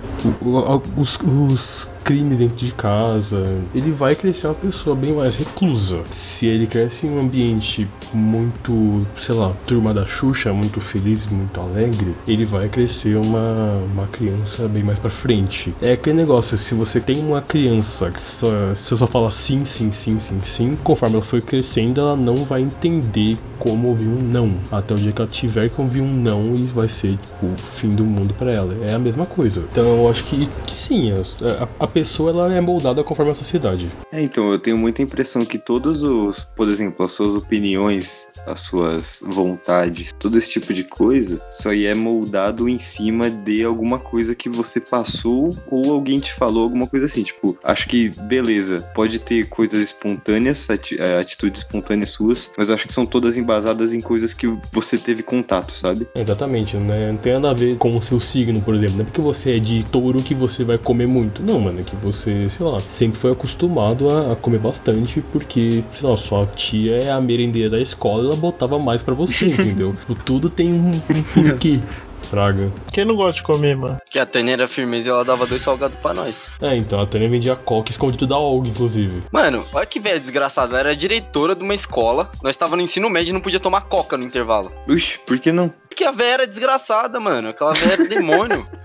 os, 0.98 1.18
os 1.50 1.90
crimes 2.09 2.38
dentro 2.38 2.56
de 2.56 2.72
casa, 2.72 3.44
ele 3.74 3.92
vai 3.92 4.14
crescer 4.16 4.46
uma 4.46 4.54
pessoa 4.54 4.96
bem 4.96 5.12
mais 5.12 5.36
reclusa. 5.36 6.02
Se 6.11 6.46
ele 6.46 6.66
cresce 6.66 7.06
em 7.06 7.11
um 7.11 7.20
ambiente 7.20 7.86
muito, 8.14 8.96
sei 9.14 9.34
lá, 9.34 9.52
turma 9.66 9.92
da 9.92 10.06
Xuxa, 10.06 10.52
muito 10.54 10.80
feliz, 10.80 11.26
muito 11.26 11.61
alegre, 11.61 12.16
ele 12.26 12.46
vai 12.46 12.66
crescer 12.70 13.16
uma, 13.16 13.54
uma 13.92 14.06
criança 14.06 14.66
bem 14.68 14.82
mais 14.82 14.98
pra 14.98 15.11
frente. 15.11 15.76
É 15.82 15.92
aquele 15.92 16.16
negócio, 16.16 16.56
se 16.56 16.74
você 16.74 16.98
tem 16.98 17.18
uma 17.18 17.42
criança 17.42 18.11
que 18.11 18.20
só, 18.22 18.46
você 18.74 18.96
só 18.96 19.06
fala 19.06 19.30
sim, 19.30 19.64
sim, 19.64 19.92
sim, 19.92 20.18
sim, 20.18 20.40
sim, 20.40 20.74
conforme 20.82 21.16
ela 21.16 21.22
for 21.22 21.42
crescendo, 21.42 22.00
ela 22.00 22.16
não 22.16 22.36
vai 22.36 22.62
entender 22.62 23.36
como 23.59 23.88
ouvir 23.88 24.09
um 24.09 24.22
não. 24.22 24.62
Até 24.72 24.94
o 24.94 24.96
dia 24.96 25.12
que 25.12 25.20
ela 25.20 25.30
tiver 25.30 25.68
que 25.68 25.80
ouvir 25.80 26.00
um 26.00 26.12
não 26.12 26.56
e 26.56 26.62
vai 26.62 26.88
ser, 26.88 27.18
tipo, 27.18 27.46
o 27.46 27.56
fim 27.59 27.88
do 27.90 28.04
mundo 28.04 28.32
pra 28.34 28.52
ela. 28.52 28.74
É 28.86 28.94
a 28.94 28.98
mesma 28.98 29.26
coisa. 29.26 29.66
Então 29.70 29.84
eu 29.86 30.09
acho 30.09 30.24
que, 30.24 30.46
que 30.46 30.74
sim, 30.74 31.12
a, 31.12 31.16
a- 31.64 31.68
a 31.80 31.86
pessoa 31.99 32.30
ela 32.30 32.55
é 32.55 32.61
moldada 32.61 33.03
conforme 33.03 33.32
a 33.32 33.34
sociedade. 33.34 33.88
É, 34.12 34.20
então, 34.22 34.53
eu 34.53 34.59
tenho 34.59 34.78
muita 34.78 35.03
impressão 35.03 35.44
que 35.44 35.59
todos 35.59 36.05
os, 36.05 36.42
por 36.57 36.68
exemplo, 36.68 37.05
as 37.05 37.11
suas 37.12 37.34
opiniões, 37.34 38.28
as 38.46 38.61
suas 38.61 39.20
vontades, 39.22 40.12
todo 40.18 40.38
esse 40.38 40.51
tipo 40.51 40.72
de 40.72 40.84
coisa, 40.84 41.40
isso 41.51 41.68
aí 41.68 41.86
é 41.86 41.94
moldado 41.94 42.68
em 42.68 42.78
cima 42.78 43.28
de 43.28 43.64
alguma 43.64 43.99
coisa 43.99 44.34
que 44.34 44.49
você 44.49 44.80
passou 44.80 45.51
ou 45.70 45.92
alguém 45.92 46.18
te 46.20 46.32
falou, 46.32 46.62
alguma 46.62 46.86
coisa 46.86 47.07
assim. 47.07 47.22
Tipo, 47.24 47.59
acho 47.64 47.88
que, 47.88 48.11
beleza, 48.22 48.88
pode 48.94 49.18
ter 49.18 49.49
coisas 49.49 49.82
espontâneas, 49.82 50.70
ati- 50.70 50.96
eh, 51.01 51.18
atitudes 51.20 51.62
espontâneas 51.62 52.11
suas, 52.11 52.53
mas 52.57 52.68
eu 52.68 52.74
acho 52.76 52.86
que 52.86 52.94
são 52.94 53.05
todas 53.05 53.36
embasadas 53.36 53.92
em 53.92 54.01
coisas 54.01 54.32
que 54.32 54.46
você 54.72 54.96
teve 54.96 55.22
contato, 55.22 55.72
sabe? 55.72 56.07
Exatamente, 56.14 56.76
né? 56.76 57.11
Não 57.12 57.18
tem 57.18 57.32
nada 57.34 57.51
a 57.51 57.55
ver 57.55 57.76
com 57.76 57.88
o 57.88 58.01
seu 58.03 58.20
signo, 58.20 58.61
por 58.62 58.74
exemplo. 58.74 58.96
Não 58.96 59.03
é 59.03 59.05
porque 59.05 59.20
você 59.20 59.57
é 59.57 59.59
de 59.59 59.82
touro 59.84 60.22
que 60.22 60.34
você 60.34 60.62
vai 60.64 60.78
comer 60.78 61.07
muito. 61.09 61.42
Não, 61.42 61.61
mano. 61.61 61.78
Mano, 61.79 61.85
que 61.85 61.97
você, 61.97 62.49
sei 62.49 62.66
lá, 62.66 62.81
sempre 62.81 63.18
foi 63.18 63.33
acostumado 63.33 64.09
a, 64.09 64.33
a 64.33 64.37
comer 64.37 64.59
bastante, 64.59 65.20
porque, 65.33 65.85
sei 65.95 66.09
lá, 66.09 66.16
sua 66.16 66.47
tia 66.47 66.97
é 66.97 67.11
a 67.11 67.20
merendeira 67.20 67.70
da 67.70 67.81
escola 67.81 68.24
e 68.24 68.26
ela 68.26 68.37
botava 68.37 68.79
mais 68.79 69.03
pra 69.03 69.14
você, 69.14 69.47
entendeu? 69.51 69.93
Tipo, 69.93 70.14
Tudo 70.14 70.51
tem 70.51 70.72
um, 70.72 70.91
um 70.91 71.22
porquê. 71.22 71.81
Fraga. 72.23 72.71
Quem 72.93 73.05
não 73.05 73.16
gosta 73.16 73.35
de 73.35 73.43
comer, 73.43 73.77
mano? 73.77 73.99
Que 74.11 74.19
a 74.19 74.27
Tânia 74.27 74.53
era 74.53 74.69
firmeza 74.69 75.09
e 75.09 75.11
ela 75.11 75.25
dava 75.25 75.47
dois 75.47 75.62
salgados 75.62 75.99
pra 76.01 76.14
nós. 76.14 76.49
É, 76.61 76.77
então 76.77 77.01
a 77.01 77.07
Tânia 77.07 77.29
vendia 77.29 77.57
coca 77.57 77.91
escondido 77.91 78.27
da 78.27 78.37
Olga, 78.37 78.69
inclusive. 78.69 79.23
Mano, 79.33 79.66
olha 79.73 79.87
que 79.87 80.01
velho 80.01 80.21
desgraçado. 80.21 80.73
Ela 80.73 80.81
era 80.81 80.97
diretora 80.97 81.55
de 81.55 81.62
uma 81.62 81.75
escola. 81.75 82.31
Nós 82.43 82.57
tava 82.57 82.77
no 82.77 82.83
ensino 82.83 83.09
médio 83.09 83.31
e 83.31 83.33
não 83.33 83.41
podia 83.41 83.61
tomar 83.61 83.83
coca 83.83 84.16
no 84.16 84.25
intervalo. 84.25 84.73
Uxe, 84.89 85.19
por 85.27 85.39
que 85.39 85.53
não? 85.53 85.73
Porque 85.89 86.05
a 86.05 86.12
velha 86.12 86.35
era 86.35 86.47
desgraçada, 86.47 87.19
mano. 87.19 87.49
Aquela 87.49 87.73
velha 87.73 87.93
era 87.95 88.09
demônio. 88.09 88.66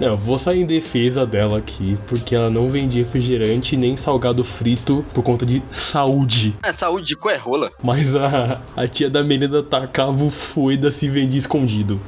Não, 0.00 0.08
eu 0.08 0.16
vou 0.16 0.36
sair 0.36 0.62
em 0.62 0.66
defesa 0.66 1.24
dela 1.24 1.58
aqui, 1.58 1.96
porque 2.08 2.34
ela 2.34 2.50
não 2.50 2.68
vendia 2.68 3.04
refrigerante 3.04 3.76
nem 3.76 3.96
salgado 3.96 4.42
frito 4.42 5.04
por 5.14 5.22
conta 5.22 5.46
de 5.46 5.62
saúde. 5.70 6.56
É, 6.64 6.72
saúde 6.72 7.06
de 7.06 7.16
cu 7.16 7.30
é 7.30 7.36
rola. 7.36 7.70
Mas 7.80 8.14
a, 8.16 8.60
a 8.76 8.88
tia 8.88 9.08
da 9.08 9.22
menina 9.22 9.62
tacava 9.62 10.24
o 10.24 10.30
foida 10.30 10.90
se 10.90 11.08
vendia 11.08 11.38
escondido. 11.38 12.00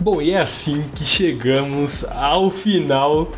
Bom, 0.00 0.20
e 0.20 0.32
é 0.32 0.40
assim 0.40 0.82
que 0.94 1.04
chegamos 1.04 2.04
ao 2.04 2.50
final 2.50 3.30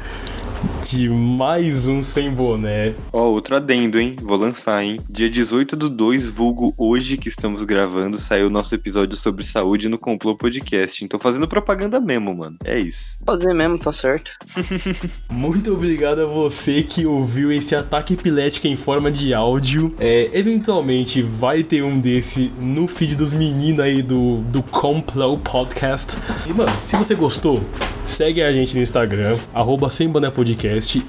de 0.84 1.08
mais 1.08 1.86
um 1.86 2.02
Sem 2.02 2.30
Boné. 2.30 2.94
Ó, 3.12 3.28
outro 3.28 3.56
adendo, 3.56 3.98
hein? 3.98 4.16
Vou 4.22 4.36
lançar, 4.36 4.82
hein? 4.82 4.98
Dia 5.08 5.28
18 5.28 5.76
do 5.76 5.90
2, 5.90 6.28
vulgo 6.28 6.74
hoje 6.78 7.16
que 7.16 7.28
estamos 7.28 7.64
gravando, 7.64 8.18
saiu 8.18 8.46
o 8.46 8.50
nosso 8.50 8.74
episódio 8.74 9.16
sobre 9.16 9.44
saúde 9.44 9.88
no 9.88 9.98
Complô 9.98 10.36
Podcast. 10.36 11.04
Então 11.04 11.18
fazendo 11.18 11.48
propaganda 11.48 12.00
mesmo, 12.00 12.34
mano. 12.34 12.56
É 12.64 12.78
isso. 12.78 13.18
Fazer 13.24 13.54
mesmo, 13.54 13.78
tá 13.78 13.92
certo. 13.92 14.30
Muito 15.30 15.72
obrigado 15.72 16.22
a 16.22 16.26
você 16.26 16.82
que 16.82 17.06
ouviu 17.06 17.50
esse 17.50 17.74
ataque 17.74 18.14
epilético 18.14 18.66
em 18.66 18.76
forma 18.76 19.10
de 19.10 19.34
áudio. 19.34 19.94
É, 19.98 20.30
eventualmente 20.32 21.22
vai 21.22 21.62
ter 21.62 21.82
um 21.82 22.00
desse 22.00 22.52
no 22.58 22.86
feed 22.86 23.16
dos 23.16 23.32
meninos 23.32 23.80
aí 23.80 24.02
do, 24.02 24.38
do 24.38 24.62
Complô 24.62 25.36
Podcast. 25.36 26.16
E, 26.46 26.52
mano, 26.52 26.76
se 26.78 26.96
você 26.96 27.14
gostou, 27.14 27.62
segue 28.06 28.42
a 28.42 28.52
gente 28.52 28.76
no 28.76 28.82
Instagram, 28.82 29.38
arroba 29.52 29.88
Sem 29.90 30.08
Boné 30.08 30.30
Podcast. 30.30 30.53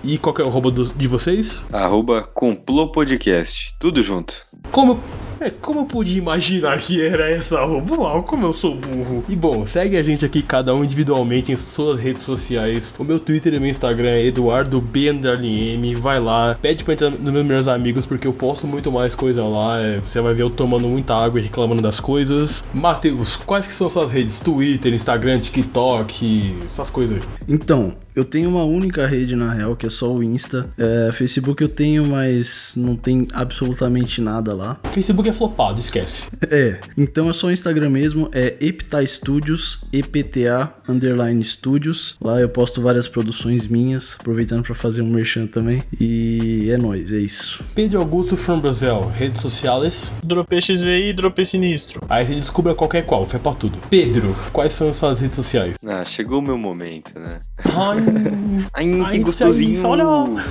E 0.04 0.18
qual 0.18 0.36
é 0.40 0.44
o 0.44 0.48
arroba 0.48 0.72
do- 0.72 0.86
de 0.94 1.08
vocês? 1.08 1.66
Arroba 1.72 2.22
Complô 2.24 2.92
Podcast. 2.92 3.76
Tudo 3.80 4.02
junto. 4.04 4.36
Como, 4.72 5.00
é, 5.40 5.50
como 5.50 5.82
eu 5.82 5.86
pude 5.86 6.18
imaginar 6.18 6.78
que 6.80 7.02
era 7.06 7.30
essa 7.30 7.60
arroba? 7.60 7.96
Uau, 7.96 8.24
como 8.24 8.46
eu 8.46 8.54
sou 8.54 8.76
burro. 8.76 9.24
E 9.28 9.36
bom, 9.36 9.66
segue 9.66 9.98
a 9.98 10.04
gente 10.04 10.26
aqui, 10.26 10.42
cada 10.42 10.74
um 10.74 10.84
individualmente, 10.84 11.52
em 11.52 11.56
suas 11.56 12.00
redes 12.00 12.22
sociais. 12.22 12.94
O 12.98 13.04
meu 13.04 13.20
Twitter 13.20 13.54
e 13.54 13.60
meu 13.60 13.70
Instagram 13.70 14.10
é 14.10 14.26
EduardoB_M. 14.26 15.96
Vai 15.96 16.20
lá, 16.20 16.58
pede 16.62 16.84
pra 16.84 16.94
entrar 16.94 17.12
nos 17.12 17.22
meus 17.22 17.44
melhores 17.44 17.68
amigos, 17.68 18.06
porque 18.06 18.28
eu 18.28 18.34
posto 18.34 18.68
muito 18.68 18.92
mais 18.92 19.16
coisa 19.16 19.44
lá. 19.44 19.80
é, 19.82 19.98
você 19.98 20.22
vai 20.22 20.34
ver 20.34 20.44
eu 20.44 20.50
tomando 20.50 20.88
muita 20.88 21.16
água 21.16 21.40
e 21.40 21.44
reclamando 21.44 21.82
das 21.82 22.00
coisas. 22.00 22.64
Matheus, 22.74 23.36
quais 23.36 23.68
que 23.68 23.74
são 23.74 23.90
suas 23.90 24.12
redes? 24.12 24.40
Twitter, 24.40 24.94
Instagram, 24.94 25.40
TikTok, 25.40 26.60
essas 26.66 26.90
coisas 26.90 27.22
aí. 27.22 27.30
Então, 27.48 27.96
eu 28.16 28.24
tenho 28.24 28.50
uma 28.50 28.64
única 28.64 29.06
rede 29.06 29.36
na 29.36 29.52
real, 29.52 29.76
que 29.76 29.86
é 29.86 29.90
só 29.90 30.12
o 30.14 30.24
Insta. 30.24 30.72
É, 30.78 31.12
Facebook 31.12 31.62
eu 31.62 31.68
tenho, 31.68 32.06
mas 32.06 32.74
não 32.78 32.96
tem 32.96 33.24
absolutamente 33.34 34.22
nada 34.22 34.54
lá. 34.54 34.80
Facebook 34.94 35.25
é 35.30 35.34
flopado, 35.34 35.80
esquece. 35.80 36.28
É, 36.50 36.80
então 36.98 37.30
é 37.30 37.34
só 37.34 37.48
o 37.48 37.52
Instagram 37.52 37.90
mesmo, 37.90 38.30
é 38.34 38.56
Epta 38.60 39.06
Studios, 39.06 39.86
EPTA 39.92 40.74
underline 40.88 41.44
Studios. 41.44 42.16
Lá 42.22 42.40
eu 42.40 42.50
posto 42.50 42.82
várias 42.82 43.08
produções 43.08 43.68
minhas, 43.68 44.18
aproveitando 44.20 44.64
pra 44.64 44.76
fazer 44.76 45.02
um 45.02 45.10
merchan 45.10 45.48
também. 45.48 45.84
E 46.00 46.70
é 46.72 46.78
nóis, 46.78 47.12
é 47.12 47.18
isso. 47.18 47.64
Pedro 47.74 48.00
Augusto 48.00 48.36
from 48.38 48.60
Brazil, 48.60 49.02
redes 49.02 49.42
sociais. 49.42 50.14
Dropei 50.24 50.62
XVI 50.62 51.10
e 51.10 51.14
dropei 51.14 51.46
sinistro. 51.46 52.00
Aí 52.10 52.26
você 52.26 52.36
descubra 52.36 52.76
qualquer 52.76 53.06
qual, 53.06 53.24
foi 53.24 53.40
pra 53.40 53.54
tudo. 53.54 53.78
Pedro, 53.90 54.36
quais 54.52 54.74
são 54.74 54.90
as 54.90 54.96
suas 54.96 55.20
redes 55.20 55.36
sociais? 55.36 55.76
Ah, 55.86 56.04
chegou 56.06 56.40
o 56.40 56.42
meu 56.42 56.58
momento, 56.58 57.18
né? 57.20 57.42
Ai, 57.64 57.98
Ai, 58.74 59.12
que 59.12 59.16
isso 59.18 59.26
gostosinho! 59.26 59.82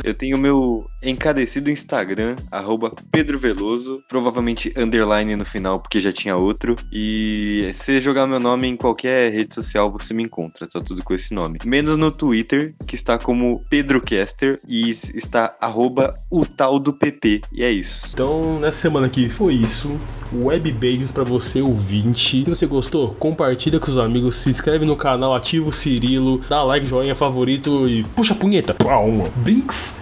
Eu 0.03 0.15
tenho 0.15 0.39
meu 0.39 0.85
encadecido 1.03 1.71
Instagram, 1.71 2.37
arroba 2.51 2.93
Pedro 3.11 3.39
Veloso, 3.39 4.03
provavelmente 4.09 4.64
underline 4.77 5.37
no 5.37 5.45
final, 5.45 5.81
porque 5.81 6.01
já 6.01 6.13
tinha 6.13 6.37
outro. 6.37 6.77
E 6.93 7.69
se 7.73 8.01
jogar 8.01 8.27
meu 8.27 8.41
nome 8.41 8.69
em 8.69 8.77
qualquer 8.77 9.33
rede 9.33 9.55
social, 9.55 9.91
você 9.91 10.15
me 10.15 10.23
encontra, 10.23 10.67
tá 10.67 10.81
tudo 10.81 11.03
com 11.03 11.15
esse 11.15 11.35
nome. 11.35 11.59
Menos 11.65 11.97
no 11.97 12.11
Twitter, 12.11 12.75
que 12.87 12.95
está 12.95 13.19
como 13.19 13.65
PedroCaster 13.69 14.61
e 14.69 14.91
está 14.91 15.55
arroba 15.61 16.15
o 16.31 16.45
tal 16.45 16.79
do 16.79 16.93
PP. 16.93 17.43
E 17.53 17.63
é 17.63 17.71
isso. 17.71 18.11
Então, 18.13 18.59
nessa 18.61 18.79
semana 18.79 19.07
aqui 19.07 19.29
foi 19.29 19.55
isso. 19.55 19.99
Web 20.33 20.73
beijos 20.73 21.13
pra 21.13 21.25
você, 21.25 21.61
ouvinte. 21.61 22.45
Se 22.45 22.51
você 22.51 22.67
gostou, 22.67 23.15
compartilha 23.15 23.79
com 23.79 23.91
os 23.91 23.99
amigos, 23.99 24.37
se 24.37 24.51
inscreve 24.51 24.85
no 24.85 24.97
canal, 24.97 25.35
ativa 25.35 25.69
o 25.69 25.73
Cirilo, 25.73 26.39
dá 26.49 26.63
like, 26.63 26.87
joinha, 26.87 27.15
favorito 27.15 27.89
e 27.89 28.03
puxa 28.15 28.35
a 28.35 28.37
punheta. 28.37 28.75
Pau. 28.75 29.09
Brinks. 29.37 29.95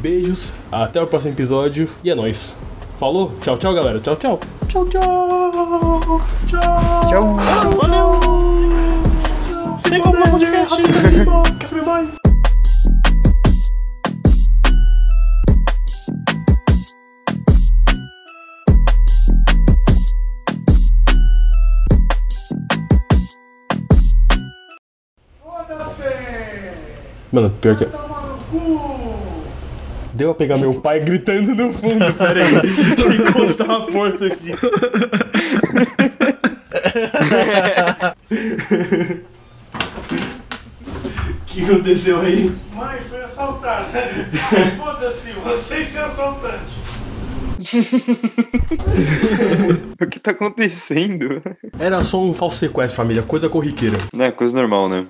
Beijos, 0.00 0.52
até 0.72 1.00
o 1.00 1.06
próximo 1.06 1.34
episódio 1.34 1.88
e 2.02 2.10
é 2.10 2.14
nóis. 2.14 2.56
Falou? 3.04 3.30
Tchau, 3.38 3.58
tchau, 3.58 3.74
galera. 3.74 4.00
Tchau, 4.00 4.16
tchau. 4.16 4.40
Tchau, 4.66 4.86
tchau. 4.86 6.20
Tchau. 6.46 6.80
Tchau! 7.06 7.36
Valeu! 7.76 8.18
Siga 9.84 10.08
o 10.08 10.12
meu 10.14 10.22
podcast. 10.22 10.82
Quer 11.60 11.68
saber 11.68 11.84
mais? 11.84 12.08
Mano, 27.30 27.50
pior 27.60 27.76
que. 27.76 27.86
Deu 30.14 30.30
a 30.30 30.34
pegar 30.34 30.56
meu 30.58 30.80
pai 30.80 31.00
gritando 31.00 31.56
no 31.56 31.72
fundo, 31.72 32.04
peraí. 32.14 32.52
Deixa 32.52 33.04
eu 33.04 33.12
encostar 33.14 33.68
a 33.68 33.80
porta 33.80 34.26
aqui. 34.26 34.52
O 41.32 41.44
que 41.46 41.64
aconteceu 41.64 42.20
aí? 42.20 42.54
Mãe, 42.72 43.00
foi 43.10 43.22
assaltada. 43.24 43.88
Foda-se, 44.78 45.32
vocês 45.32 45.88
são 45.88 46.04
assaltantes. 46.04 46.74
O 50.00 50.06
que 50.06 50.20
tá 50.20 50.30
acontecendo? 50.32 51.42
Era 51.78 52.02
só 52.04 52.22
um 52.22 52.34
falso 52.34 52.58
sequestro, 52.58 52.96
família, 52.96 53.22
coisa 53.22 53.48
corriqueira. 53.48 53.98
Não 54.12 54.24
é 54.24 54.30
coisa 54.30 54.52
normal, 54.52 54.88
né? 54.88 55.02